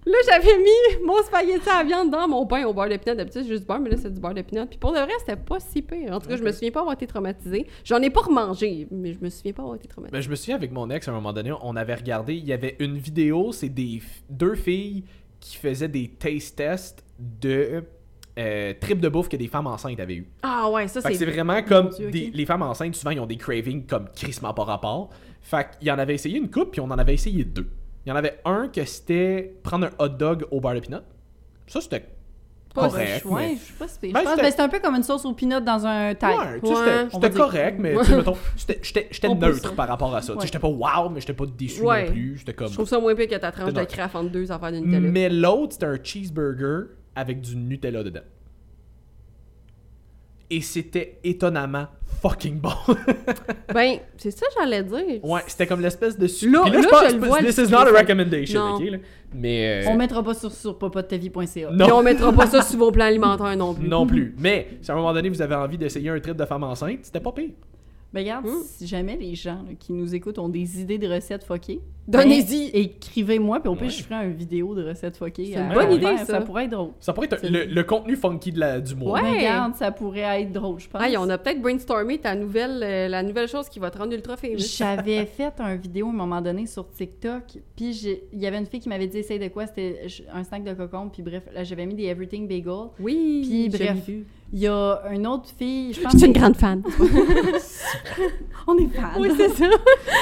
[0.07, 3.17] là, j'avais mis mon spaghetti à la viande dans mon pain au beurre de pinot.
[3.17, 4.67] D'habitude, c'est juste du beurre, mais là, c'est du beurre de pinot.
[4.67, 6.13] Puis pour le reste, c'était pas si pire.
[6.13, 7.67] En tout cas, je me souviens pas avoir été traumatisée.
[7.85, 10.17] J'en ai pas remangé, mais je me souviens pas avoir été traumatisée.
[10.17, 12.45] Ben, je me souviens avec mon ex, à un moment donné, on avait regardé, il
[12.45, 15.05] y avait une vidéo, c'est des deux filles
[15.41, 17.83] qui faisaient des taste tests de
[18.39, 20.29] euh, tripes de bouffe que des femmes enceintes avaient eu.
[20.43, 21.27] Ah ouais, ça, c'est c'est...
[21.27, 25.11] vraiment comme Dieu, les femmes enceintes, souvent, ils ont des cravings comme crissement par rapport.
[25.43, 27.69] Fait qu'il en avait essayé une coupe, puis on en avait essayé deux.
[28.07, 30.99] Il y en avait un que c'était prendre un hot dog au beurre de pinot.
[31.67, 32.07] Ça, c'était
[32.75, 33.25] Pas correct.
[33.25, 33.99] Ouais, mais- je suis pas si.
[34.13, 36.37] Ben, Je pense c'est un peu comme une sauce aux peanuts dans un taille.
[36.37, 38.81] Ouais, tu sais, c'était- correct, mais tu sais, mettons, j'étais-
[39.35, 40.33] neutre par rapport à ça.
[40.35, 40.47] Sais, Ouais.
[40.47, 42.07] J'étais pas wow, mais j'étais pas déçu Ouais.
[42.07, 42.37] non plus.
[42.39, 42.69] J'étais comme.
[42.69, 45.01] Je trouve ça moins pire que ta tranche de craft entre deux affaires de Nutella.
[45.01, 48.21] Mais l'autre, c'était un cheeseburger avec du Nutella dedans.
[50.51, 51.87] Et c'était étonnamment
[52.23, 52.71] fucking bon.
[53.73, 55.25] Ben, c'est ça que j'allais dire.
[55.25, 57.57] ouais, c'était comme l'espèce de su- Là- Puis là, je pense je le vois, this
[57.59, 58.75] is not a recommendation, Non.
[58.77, 58.99] ok là.
[59.33, 61.71] Mais euh, On mettra pas sur, sur popottevie.ca.
[61.71, 61.85] non.
[61.85, 63.89] Puis on mettra pas ça sur vos plans alimentaires non plus.
[63.89, 64.35] Non plus.
[64.39, 66.99] Mais si à un moment donné vous avez envie d'essayer un trip de femme enceinte,
[67.03, 67.51] c'était pas pire.
[68.13, 68.63] Ben regarde, Hmm.
[68.67, 71.81] si jamais les gens là, qui nous écoutent ont des idées de recettes fuckées,
[72.11, 72.71] Donnez-y.
[72.73, 73.91] ben, écrivez-moi, puis au pire, Ouais.
[73.91, 75.53] je ferai une vidéo de recettes fuckées.
[75.55, 76.27] C'est une bonne idée, ça.
[76.27, 76.91] Ça pourrait être drôle.
[77.01, 79.21] Ça pourrait être le, le contenu funky de la, du mois.
[79.21, 79.39] Ouais.
[79.39, 81.03] Regarde, ça pourrait être drôle, je pense.
[81.03, 84.13] Hey, on a peut-être brainstormé ta nouvelle, euh, la nouvelle chose qui va te rendre
[84.13, 84.59] ultra famous.
[84.59, 87.43] J'avais fait un vidéo à un moment donné sur TikTok,
[87.77, 87.91] puis
[88.33, 90.75] il y avait une fille qui m'avait dit essaye de quoi, c'était un snack de
[90.75, 92.89] cocon, puis bref, là j'avais mis des Everything Bagel.
[92.99, 93.99] Oui, Puis je bref.
[94.53, 96.83] Il y a une autre fille, je pense Je suis une grande fan.
[98.67, 99.11] on est fan.
[99.19, 99.67] oui, c'est ça.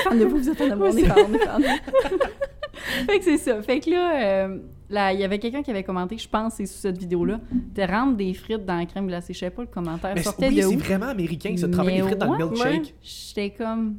[0.05, 1.62] fan de vous, vous êtes un amour, on est fan, on est fan.
[3.06, 3.62] fait que c'est ça.
[3.62, 4.59] Fait que là, euh,
[4.90, 7.82] là, il y avait quelqu'un qui avait commenté, je pense, c'est sous cette vidéo-là, de
[7.82, 9.32] rendre des frites dans la crème glacée.
[9.34, 10.78] Je sais pas le commentaire Mais c'est- sortait oui, de c'est où.
[10.78, 12.94] vraiment américain ça de travailler Mais les frites dans le ouais, milkshake.
[13.02, 13.98] J'étais comme,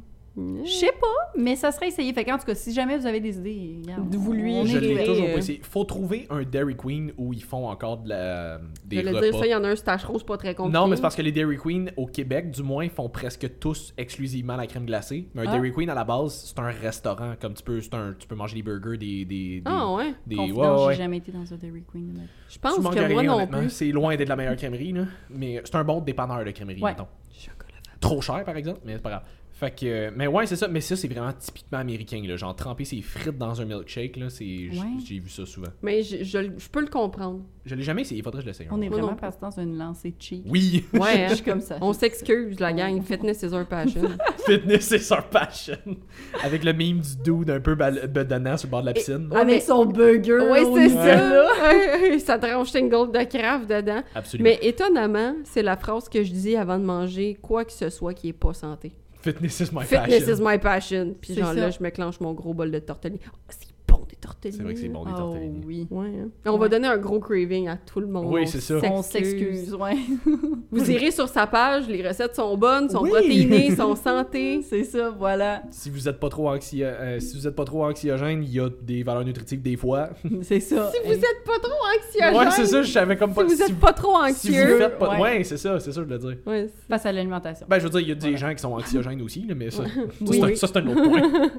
[0.64, 2.12] je sais pas, mais ça serait essayé.
[2.12, 4.76] Fait qu'en tout cas, si jamais vous avez des idées, regarde, Vous lui on Je
[4.76, 5.60] est l'ai toujours pas essayé.
[5.62, 9.20] Faut trouver un Dairy Queen où ils font encore de la, des Je repas.
[9.20, 10.78] dire ça, il y en a un stache rose pas très compliqué.
[10.78, 13.92] Non, mais c'est parce que les Dairy Queen au Québec, du moins, font presque tous
[13.96, 15.28] exclusivement la crème glacée.
[15.34, 15.52] Mais un Ah.
[15.52, 17.34] Dairy Queen à la base, c'est un restaurant.
[17.40, 19.24] Comme tu peux, c'est un, tu peux manger des burgers, des.
[19.24, 20.14] des, des Ah ouais.
[20.26, 20.76] des- ouais, ouais.
[20.94, 22.20] j'ai jamais été dans un Dairy Queen.
[22.48, 23.70] Je pense Tu que moi rien, non plus.
[23.70, 25.04] C'est loin d'être la meilleure crèmerie, là.
[25.30, 26.90] Mais c'est un bon dépanneur de crèmerie, Ouais.
[26.90, 27.06] mettons.
[27.32, 27.66] Chocolat.
[28.00, 29.22] Trop cher, par exemple, mais c'est pas grave.
[29.60, 30.68] Fait que, mais ouais, c'est ça.
[30.68, 32.34] Mais ça, c'est vraiment typiquement américain, là.
[32.36, 34.44] Genre, tremper ses frites dans un milkshake, là, c'est.
[34.46, 34.86] j- Ouais.
[35.04, 35.68] J'ai vu ça souvent.
[35.82, 37.40] Mais je, je, je peux le comprendre.
[37.66, 38.68] Je l'ai jamais essayé, faudrait que je l'essaye.
[38.68, 38.94] un On est jour.
[38.96, 40.44] Vraiment passé dans une lancée cheap.
[40.48, 40.86] Oui!
[40.94, 41.26] Ouais, hein.
[41.28, 41.76] Je suis comme ça.
[41.82, 43.02] On s'excuse, la gang.
[43.02, 44.08] Fitness is our passion.
[44.46, 45.76] Fitness, c'est son passion.
[46.42, 49.28] Avec le meme du dude un peu bal- bedonnant sur le bord de la piscine.
[49.30, 50.38] Mais- Avec son burger.
[50.50, 51.46] Oui, au c'est niveau ça.
[51.70, 54.00] Ouais, ça tranche une gold de craft dedans.
[54.14, 54.48] Absolument.
[54.48, 58.14] Mais étonnamment, c'est la phrase que je dis avant de manger quoi que ce soit
[58.14, 58.92] qui est pas santé.
[59.22, 60.34] Fitness is my Fitness passion.
[60.34, 61.14] is my passion.
[61.20, 63.20] Puis genre là, je me clenche mon gros bol de tortellini.
[63.32, 63.36] Oh,
[64.00, 64.56] bon des tortellini.
[64.58, 65.60] C'est vrai que c'est bon, des Oh tortellini.
[65.66, 65.86] oui.
[65.90, 66.28] Ouais, hein.
[66.46, 68.26] On va donner un gros craving à tout le monde.
[68.28, 68.76] Oui, c'est ça.
[68.84, 69.96] On s'excuse, ouais.
[70.70, 73.10] Vous irez sur sa page, les recettes sont bonnes, sont Oui.
[73.10, 74.62] protéinées, sont santé.
[74.68, 75.62] C'est ça, voilà.
[75.70, 78.60] Si vous êtes pas trop anxio- euh, si vous êtes pas trop anxiogène, il y
[78.60, 80.10] a des valeurs nutritives des fois.
[80.42, 80.90] C'est ça.
[80.92, 83.44] Si vous êtes pas trop anxiogène, ouais, c'est ça, je savais comme si pas.
[83.44, 84.78] vous si êtes pas trop si vous anxieux.
[84.78, 85.10] faites pas.
[85.14, 85.20] Ouais.
[85.20, 86.36] Ouais, c'est ça, c'est ça, je veux dire.
[86.46, 87.66] Ouais, Face à l'alimentation.
[87.68, 88.36] Ben, je veux dire, il y a des Voilà.
[88.36, 89.90] gens qui sont anxiogènes aussi, mais ça, ça,
[90.20, 90.38] Oui.
[90.40, 91.50] c'est un- ça, c'est un autre point.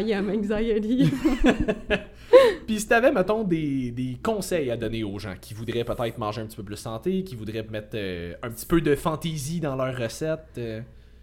[0.00, 1.10] I am anxiety.
[2.66, 6.40] Puis si t'avais, mettons, des, des conseils à donner aux gens qui voudraient peut-être manger
[6.42, 9.76] un petit peu plus santé, qui voudraient mettre euh, un petit peu de fantaisie dans
[9.76, 10.40] leurs recettes.
[10.58, 10.80] euh,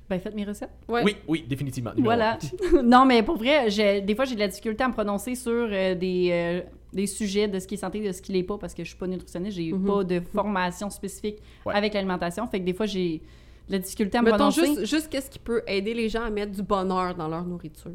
[0.10, 0.70] Ben, faites mes recettes.
[0.88, 1.02] Ouais.
[1.04, 1.92] Oui, oui, définitivement.
[1.98, 2.38] Voilà.
[2.84, 3.70] non, mais pour vrai,
[4.02, 6.62] des fois, j'ai de la difficulté à me prononcer sur euh, des, euh,
[6.94, 8.90] des sujets de ce qui est santé, de ce qui l'est pas, parce que je
[8.90, 9.86] suis pas nutritionniste, j'ai Mhm.
[9.86, 11.74] pas de formation spécifique Ouais.
[11.76, 12.48] avec l'alimentation.
[12.48, 13.22] Fait que des fois, j'ai
[13.68, 14.66] de la difficulté à me Mettons prononcer.
[14.66, 17.92] juste, juste qu'est-ce qui peut aider les gens à mettre du bonheur dans leur nourriture.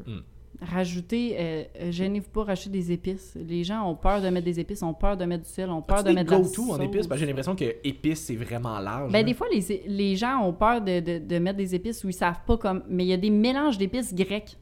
[0.60, 3.36] Rajouter, euh, euh, gênez-vous pas, rajouter des épices.
[3.48, 5.82] Les gens ont peur de mettre des épices, ont peur de mettre du sel, ont
[5.82, 6.80] peur de mettre de la go-to en sauce?
[6.84, 7.08] épices?
[7.08, 9.12] Ben, j'ai l'impression que épices, c'est vraiment large.
[9.12, 12.08] Ben, des fois, les, les gens ont peur de, de- de mettre des épices où
[12.08, 12.82] ils savent pas comme.
[12.88, 14.56] Mais il y a des mélanges d'épices grecs.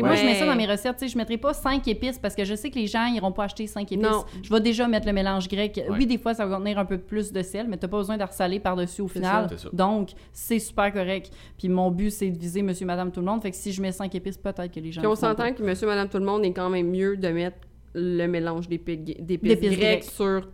[0.00, 0.96] Moi, je mets ça dans mes recettes.
[0.96, 3.10] Tu sais, Je ne mettrai pas 5 épices parce que je sais que les gens
[3.10, 3.98] n'iront pas acheter 5 épices.
[4.06, 4.24] Non.
[4.42, 5.72] Je vais déjà mettre le mélange grec.
[5.88, 5.96] Ouais.
[5.96, 7.98] Oui, des fois, ça va contenir un peu plus de sel, mais tu n'as pas
[7.98, 9.48] besoin de ressaler par-dessus au final.
[9.50, 9.56] ça.
[9.56, 9.68] C'est ça.
[9.72, 11.32] Donc, c'est super correct.
[11.58, 13.42] Puis mon but, c'est de viser monsieur, madame, tout le monde.
[13.42, 15.00] Fait que si je mets 5 épices, peut-être que les gens.
[15.00, 17.58] Puis on s'entend que monsieur, madame, tout le monde est quand même mieux de mettre
[17.94, 20.46] le mélange d'épi- d'épices D'épices grecques sur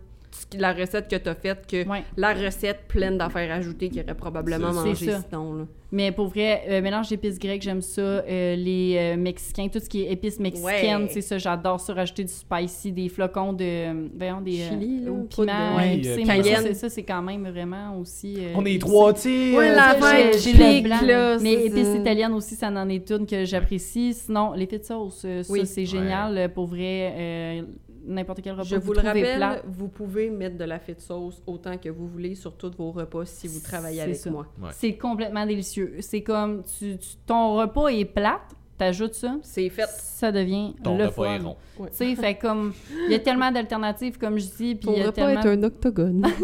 [0.57, 1.87] la recette que tu as faite que.
[1.87, 2.03] Ouais.
[2.15, 5.23] la recette pleine d'affaires ajoutées qu'il aurait probablement mangé c'est ça.
[5.29, 5.53] sinon.
[5.53, 5.63] Là.
[5.89, 8.01] Mais pour vrai, euh, mélange d'épices grecques, j'aime ça.
[8.01, 11.09] Euh, les euh, mexicains, tout ce qui est épices mexicaines, Ouais.
[11.09, 11.93] c'est ça, j'adore ça.
[11.93, 14.09] Rajouter du spicy, des flocons de.
[14.17, 14.59] Voyons, des.
[14.63, 16.61] euh, Chili, là, poudre de- Oui, euh, ça, cayenne.
[16.63, 18.35] c'est- ça, c'est quand même vraiment aussi.
[18.37, 19.13] euh, On est trois.
[19.13, 20.97] Ouais, euh, la J'ai le blanc.
[21.03, 24.13] là, Mais épices italiennes aussi, ça en est une que j'apprécie.
[24.13, 25.65] Sinon, l'effet de sauce, ça, Oui.
[25.65, 26.51] c'est génial.
[26.53, 27.61] Pour vrai, euh,
[28.07, 28.63] n'importe quel repas.
[28.63, 31.89] Je vous, vous le rappelle, plat, vous pouvez mettre de la fête sauce autant que
[31.89, 34.29] vous voulez sur tous vos repas si vous travaillez avec ça.
[34.31, 34.47] moi.
[34.61, 34.69] Ouais.
[34.73, 35.95] C'est complètement délicieux.
[35.99, 39.87] C'est comme, tu, tu- ton repas est plate, t'ajoutes ça, C'est fait.
[39.87, 41.55] ça devient Ton le repas est rond.
[41.77, 42.73] Tu sais, fait comme,
[43.05, 45.41] il y a tellement d'alternatives, comme je dis, puis Ton il y a repas tellement...
[45.41, 46.25] est un octogone.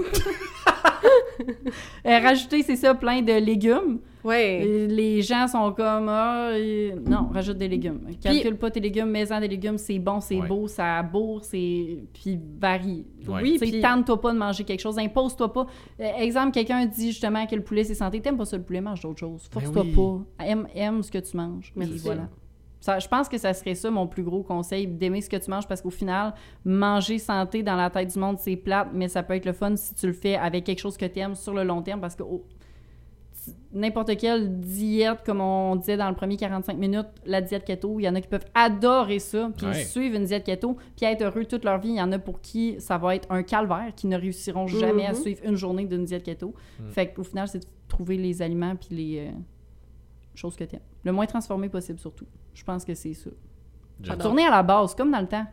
[2.05, 3.99] Euh, rajouter, c'est ça, plein de légumes.
[4.23, 4.87] Ouais.
[4.89, 6.51] Les gens sont comme, ah,
[7.05, 8.01] non, rajoute des légumes.
[8.21, 10.47] Calcule pas tes légumes, mets-en des légumes, c'est bon, c'est Ouais.
[10.47, 11.99] beau, ça bourre, c'est...
[12.13, 13.05] Puis varie.
[13.27, 13.41] Ouais.
[13.43, 15.67] Oui, puis- tente-toi pas de manger quelque chose, impose-toi pas.
[15.99, 18.81] Euh, exemple, quelqu'un dit justement que le poulet c'est santé, t'aimes pas ça le poulet,
[18.81, 19.49] mange d'autres choses.
[19.53, 19.93] Ben Force-toi oui.
[20.37, 20.45] pas.
[20.45, 21.71] Aime, aime ce que tu manges.
[21.75, 21.97] Merci.
[21.99, 22.27] voilà.
[22.79, 25.49] Ça, je pense que ça serait ça mon plus gros conseil, d'aimer ce que tu
[25.49, 26.33] manges parce qu'au final,
[26.65, 29.73] manger santé dans la tête du monde, c'est plate, mais ça peut être le fun
[29.77, 32.13] si tu le fais avec quelque chose que tu aimes sur le long terme parce
[32.15, 32.43] que oh,
[33.71, 38.03] n'importe quelle diète, comme on disait dans le premier 45 minutes, la diète keto, il
[38.03, 39.73] y en a qui peuvent adorer ça, puis Ouais.
[39.83, 41.89] suivre une diète keto, puis être heureux toute leur vie.
[41.89, 45.05] Il y en a pour qui ça va être un calvaire, qui ne réussiront jamais
[45.05, 45.17] à Mhm.
[45.17, 46.53] suivre une journée d'une diète keto.
[46.79, 46.89] Mm.
[46.89, 49.31] Fait qu'au final, c'est de trouver les aliments puis les euh,
[50.35, 50.81] choses que tu aimes.
[51.03, 52.25] Le moins transformé possible, surtout.
[52.53, 53.29] Je pense que c'est ça.
[54.19, 55.45] Tourner à la base, comme dans le temps.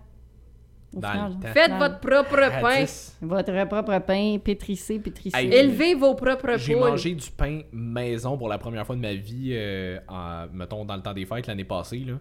[0.96, 1.32] Au Dans final.
[1.32, 1.52] le temps.
[1.52, 2.80] Faites votre propre pain.
[2.80, 3.18] 10.
[3.22, 5.36] Votre propre pain, pétrissé, pétrissé.
[5.38, 6.82] Hey, Élevez vos propres J'ai poules.
[6.90, 10.96] mangé du pain maison pour la première fois de ma vie, euh, en- mettons, dans
[10.96, 12.00] le temps des fêtes l'année passée.
[12.06, 12.14] Là.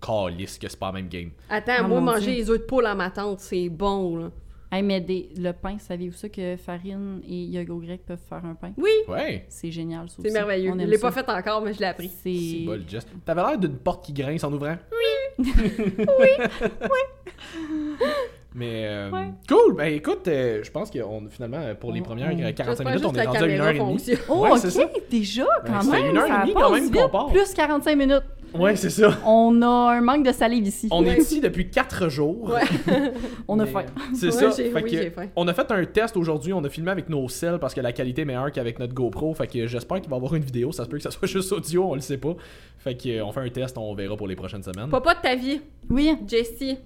[0.00, 1.30] Calisse que c'est pas la même game.
[1.48, 2.42] Attends, Ah, moi, mon manger Dieu.
[2.42, 4.30] les œufs de poule à ma tante, c'est bon, là.
[4.70, 8.54] Hey, mais des- le pain, saviez-vous ça que farine et yogourt grec peuvent faire un
[8.56, 8.72] pain?
[8.76, 9.46] Oui, Ouais.
[9.48, 10.34] C'est génial, ça c'est aussi.
[10.34, 10.72] merveilleux.
[10.72, 11.10] On Je aime l'ai ça.
[11.10, 12.08] pas fait encore, mais je l'ai appris.
[12.22, 12.64] C'est C'est...
[12.66, 13.06] bol, Jess.
[13.24, 14.76] T'avais l'air d'une porte qui grince en ouvrant.
[18.58, 19.26] Mais euh, Ouais.
[19.46, 22.52] cool, ben écoute, euh, je pense que on, finalement, pour les On- premières on- euh,
[22.52, 23.90] 45 J'espère minutes, on est la rendu à une caméra heure et demie.
[23.98, 24.18] fonctionne.
[24.30, 24.82] Oh, Ouais, ok, ça.
[25.10, 27.26] déjà, quand Ouais, même, une heure et ça demie quand passe même qu'on part.
[27.26, 28.22] Plus 45 minutes.
[28.58, 29.18] Ouais, c'est ça.
[29.26, 30.88] On a un manque de salive ici.
[30.90, 32.50] On est ici depuis 4 jours.
[32.50, 32.62] Ouais.
[33.48, 33.84] On a faim.
[34.14, 34.50] C'est Ouais, ça.
[34.50, 35.26] Fait oui, que j'ai faim.
[35.36, 36.52] on a fait un test aujourd'hui.
[36.52, 39.34] On a filmé avec nos celles parce que la qualité est meilleure qu'avec notre GoPro.
[39.34, 40.72] Fait que j'espère qu'il va y avoir une vidéo.
[40.72, 42.34] Ça se peut que ça soit juste audio, on le sait pas.
[42.78, 44.88] Fait que euh, on fait un test, on verra pour les prochaines semaines.
[44.90, 45.60] Papa de ta vie,
[45.90, 46.78] Oui, Jessie.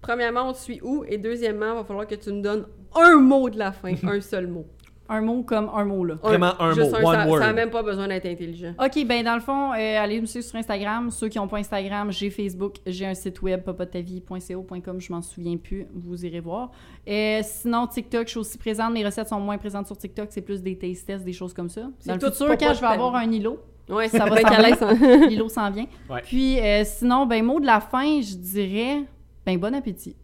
[0.00, 1.04] Premièrement, on te suit où?
[1.06, 2.64] Et deuxièmement, il va falloir que tu nous donnes
[2.94, 3.92] un mot de la fin.
[4.04, 4.64] un seul mot.
[5.10, 6.14] Un mot comme un mot, là.
[6.22, 7.38] Vraiment un Juste mot, one ça, word.
[7.40, 8.74] Ça n'a même pas besoin d'être intelligent.
[8.78, 11.10] OK, ben dans le fond, euh, allez me suivre sur Instagram.
[11.10, 15.56] Ceux qui n'ont pas Instagram, j'ai Facebook, j'ai un site web, papatavie.co.com, je m'en souviens
[15.56, 16.70] plus, vous irez voir.
[17.08, 18.92] Euh, sinon, TikTok, je suis aussi présente.
[18.94, 21.68] Mes recettes sont moins présentes sur TikTok, c'est plus des taste tests, des choses comme
[21.68, 21.90] ça.
[21.98, 23.60] C'est Dans le tout futur, quand je vais avoir un îlot,
[23.90, 24.40] Ouais, Ça va
[24.76, 25.86] s'en l'îlot s'en vient.
[26.08, 26.22] Ouais.
[26.22, 29.02] Puis euh, sinon, ben mot de la fin, je dirais,
[29.44, 30.14] ben bon appétit.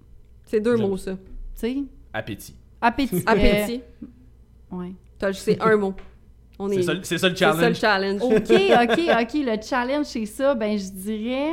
[0.45, 1.13] C'est deux mots, ça.
[1.15, 1.19] Tu
[1.55, 1.77] sais,
[2.13, 2.55] Appétit.
[2.81, 3.23] appétit.
[3.27, 3.83] Appétit.
[4.71, 4.93] Ouais.
[5.19, 5.95] T'as- C'est un mot.
[6.59, 6.77] On est.
[6.77, 7.77] C'est ça, c'est ça le C'est ça le challenge.
[7.77, 8.23] challenge.
[8.23, 9.35] OK, OK, OK.
[9.35, 10.55] Le challenge, c'est ça.
[10.55, 11.51] Ben, je dirais.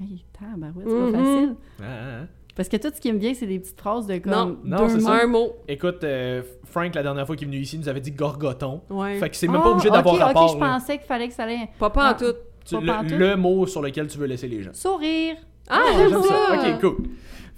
[0.00, 1.12] Hey, tabarouette, c'est Mhm.
[1.12, 1.54] pas facile.
[1.80, 2.26] Ah, ah, ah.
[2.54, 4.32] Parce que tout ce qui me vient, c'est des petites phrases de comme.
[4.32, 5.12] Non, non, c'est ça.
[5.22, 5.52] Un mot.
[5.68, 8.82] Écoute, euh, Frank, la dernière fois qu'il est venu ici, nous avait dit gorgoton.
[8.90, 9.18] Ouais.
[9.18, 10.42] Fait que c'est même pas obligé d'avoir ok, rapport.
[10.50, 10.66] Ok, je là.
[10.78, 11.68] pensais qu'il fallait que ça allait.
[11.78, 12.34] Pas pas en tout.
[12.64, 14.72] Tu- pas le, mot sur lequel tu veux laisser les gens.
[14.74, 15.36] Sourire.
[15.68, 16.74] Ah, j'aime j'aime ça.
[16.74, 16.96] Ok, cool.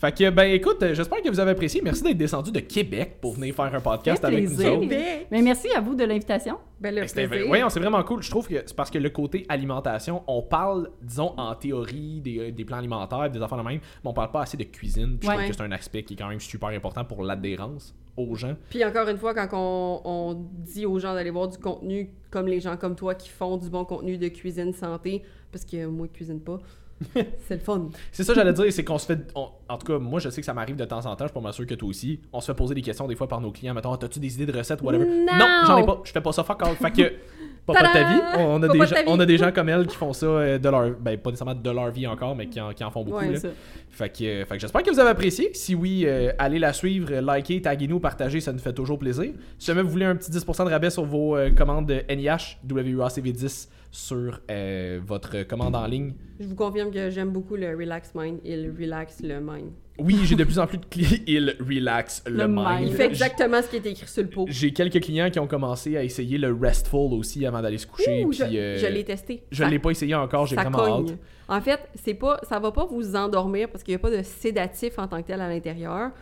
[0.00, 1.82] Fait que, ben écoute, euh, j'espère que vous avez apprécié.
[1.84, 4.86] Merci d'être descendu de Québec pour venir faire un podcast avec nous autres.
[4.88, 6.56] Ben, Mais merci à vous de l'invitation.
[6.80, 7.50] ben le C'était plaisir.
[7.50, 8.22] ouais, c'est vraiment cool.
[8.22, 12.38] Je trouve que c'est parce que le côté alimentation, on parle, disons, en théorie des,
[12.38, 15.18] euh, des plans alimentaires, des affaires de même, mais on parle pas assez de cuisine.
[15.18, 15.36] Puis Je Ouais.
[15.36, 18.54] trouve que c'est un aspect qui est quand même super important pour l'adhérence aux gens.
[18.70, 22.46] Puis encore une fois, quand on, on dit aux gens d'aller voir du contenu comme
[22.46, 25.22] les gens comme toi qui font du bon contenu de cuisine santé,
[25.52, 26.58] parce que moi, je cuisine pas,
[27.14, 27.88] c'est le fun.
[28.12, 29.18] C'est ça, j'allais dire, c'est qu'on se fait.
[29.34, 31.28] on- en tout cas, moi, je sais que ça m'arrive de temps en temps, je
[31.28, 32.20] suis pas mal sûr que toi aussi.
[32.32, 33.74] On se fait poser des questions des fois par nos clients.
[33.74, 35.06] Mettons, t'as-tu des idées de recettes, whatever?
[35.06, 35.62] Non!
[35.66, 36.00] j'en ai pas.
[36.04, 36.74] Je fais pas ça, fuck all.
[36.76, 37.12] Fait que.
[37.66, 38.20] Pas de ta vie.
[38.38, 40.58] On a, des de gens, on a des gens comme elle qui font ça euh,
[40.58, 40.90] de leur.
[40.98, 43.18] Ben, pas nécessairement de leur vie encore, mais qui en, qui en font beaucoup.
[43.18, 43.38] Ouais, là.
[43.38, 43.48] Ça.
[43.90, 45.50] Fait que, euh, fait que j'espère que vous avez apprécié.
[45.52, 49.32] Si oui, euh, allez la suivre, likez, taguez-nous, partagez, ça nous fait toujours plaisir.
[49.58, 52.56] Si jamais vous voulez un petit 10% de rabais sur vos euh, commandes de NIH,
[52.66, 56.14] WUACV10 sur euh, votre commande en ligne?
[56.38, 58.38] Je vous confirme que j'aime beaucoup le Relax Mind.
[58.44, 59.70] Il relaxe le mind.
[59.98, 61.18] Oui, j'ai de plus en plus de clients.
[61.26, 62.66] Il relax le, Le mind.
[62.66, 62.88] mind.
[62.88, 64.46] Il fait exactement ce qui est écrit sur le pot.
[64.48, 68.24] J'ai quelques clients qui ont commencé à essayer le restful aussi avant d'aller se coucher.
[68.24, 69.42] Ouh, puis, je euh, je l'ai testé.
[69.50, 71.10] je Ça- l'ai pas essayé encore, j'ai vraiment cogne.
[71.10, 71.18] hâte.
[71.48, 74.22] En fait, c'est pas, ça va pas vous endormir parce qu'il n'y a pas de
[74.22, 76.12] sédatif en tant que tel à l'intérieur,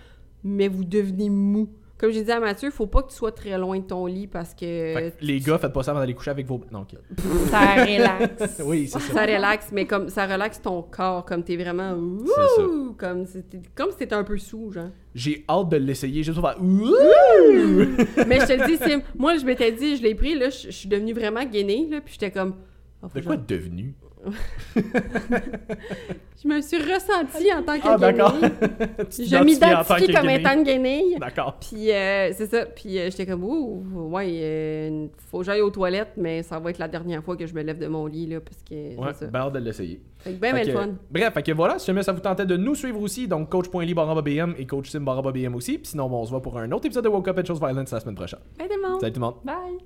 [0.42, 1.68] mais vous devenez mou.
[1.98, 4.28] Comme j'ai dit à Mathieu, faut pas que tu sois très loin de ton lit
[4.28, 6.60] parce que Fait que les gars, faites pas ça avant d'aller coucher avec vos.
[6.70, 6.94] Non, ok.
[7.50, 8.60] Ça relaxe.
[8.64, 9.12] Oui, c'est ça.
[9.14, 12.66] ça relaxe, mais comme ça relaxe ton corps, comme t'es vraiment C'est ça.
[12.68, 14.90] ouh, comme si t'es- comme si un peu sous, genre.
[15.14, 16.62] J'ai hâte de l'essayer juste pour faire.
[16.62, 16.94] Ouh!
[18.28, 20.66] mais je te le dis, Sim, moi je m'étais dit, je l'ai pris, là, je
[20.68, 22.54] je suis devenue vraiment gainée, là, puis j'étais comme.
[23.02, 23.94] oh, De que quoi j'en- devenu?
[26.40, 28.32] Je me suis ressentie en tant que Ah, d'accord.
[29.10, 31.16] Je m'identifie comme étant une guenille.
[31.18, 31.56] D'accord.
[31.60, 32.64] Puis euh, c'est ça.
[32.66, 33.82] Puis euh, j'étais comme, ouh,
[34.12, 37.44] ouais, euh, faut que j'aille aux toilettes, mais ça va être la dernière fois que
[37.44, 39.30] je me lève de mon lit, là, parce que Ouais, c'est ça.
[39.32, 40.00] ben hâte de l'essayer.
[40.18, 40.94] Fait que ben, Fait ben le que- fun.
[41.10, 43.94] Bref, fait que voilà, si jamais ça vous tentait de nous suivre aussi, donc coach.ly
[43.94, 45.78] BM et coach sim BM aussi.
[45.78, 47.58] Puis sinon, bon, on se voit pour un autre épisode de Woke Up and Chose
[47.58, 48.40] Violence la semaine prochaine.
[48.58, 49.00] Bye tout le monde.
[49.00, 49.34] Salut tout le monde.
[49.44, 49.78] Bye.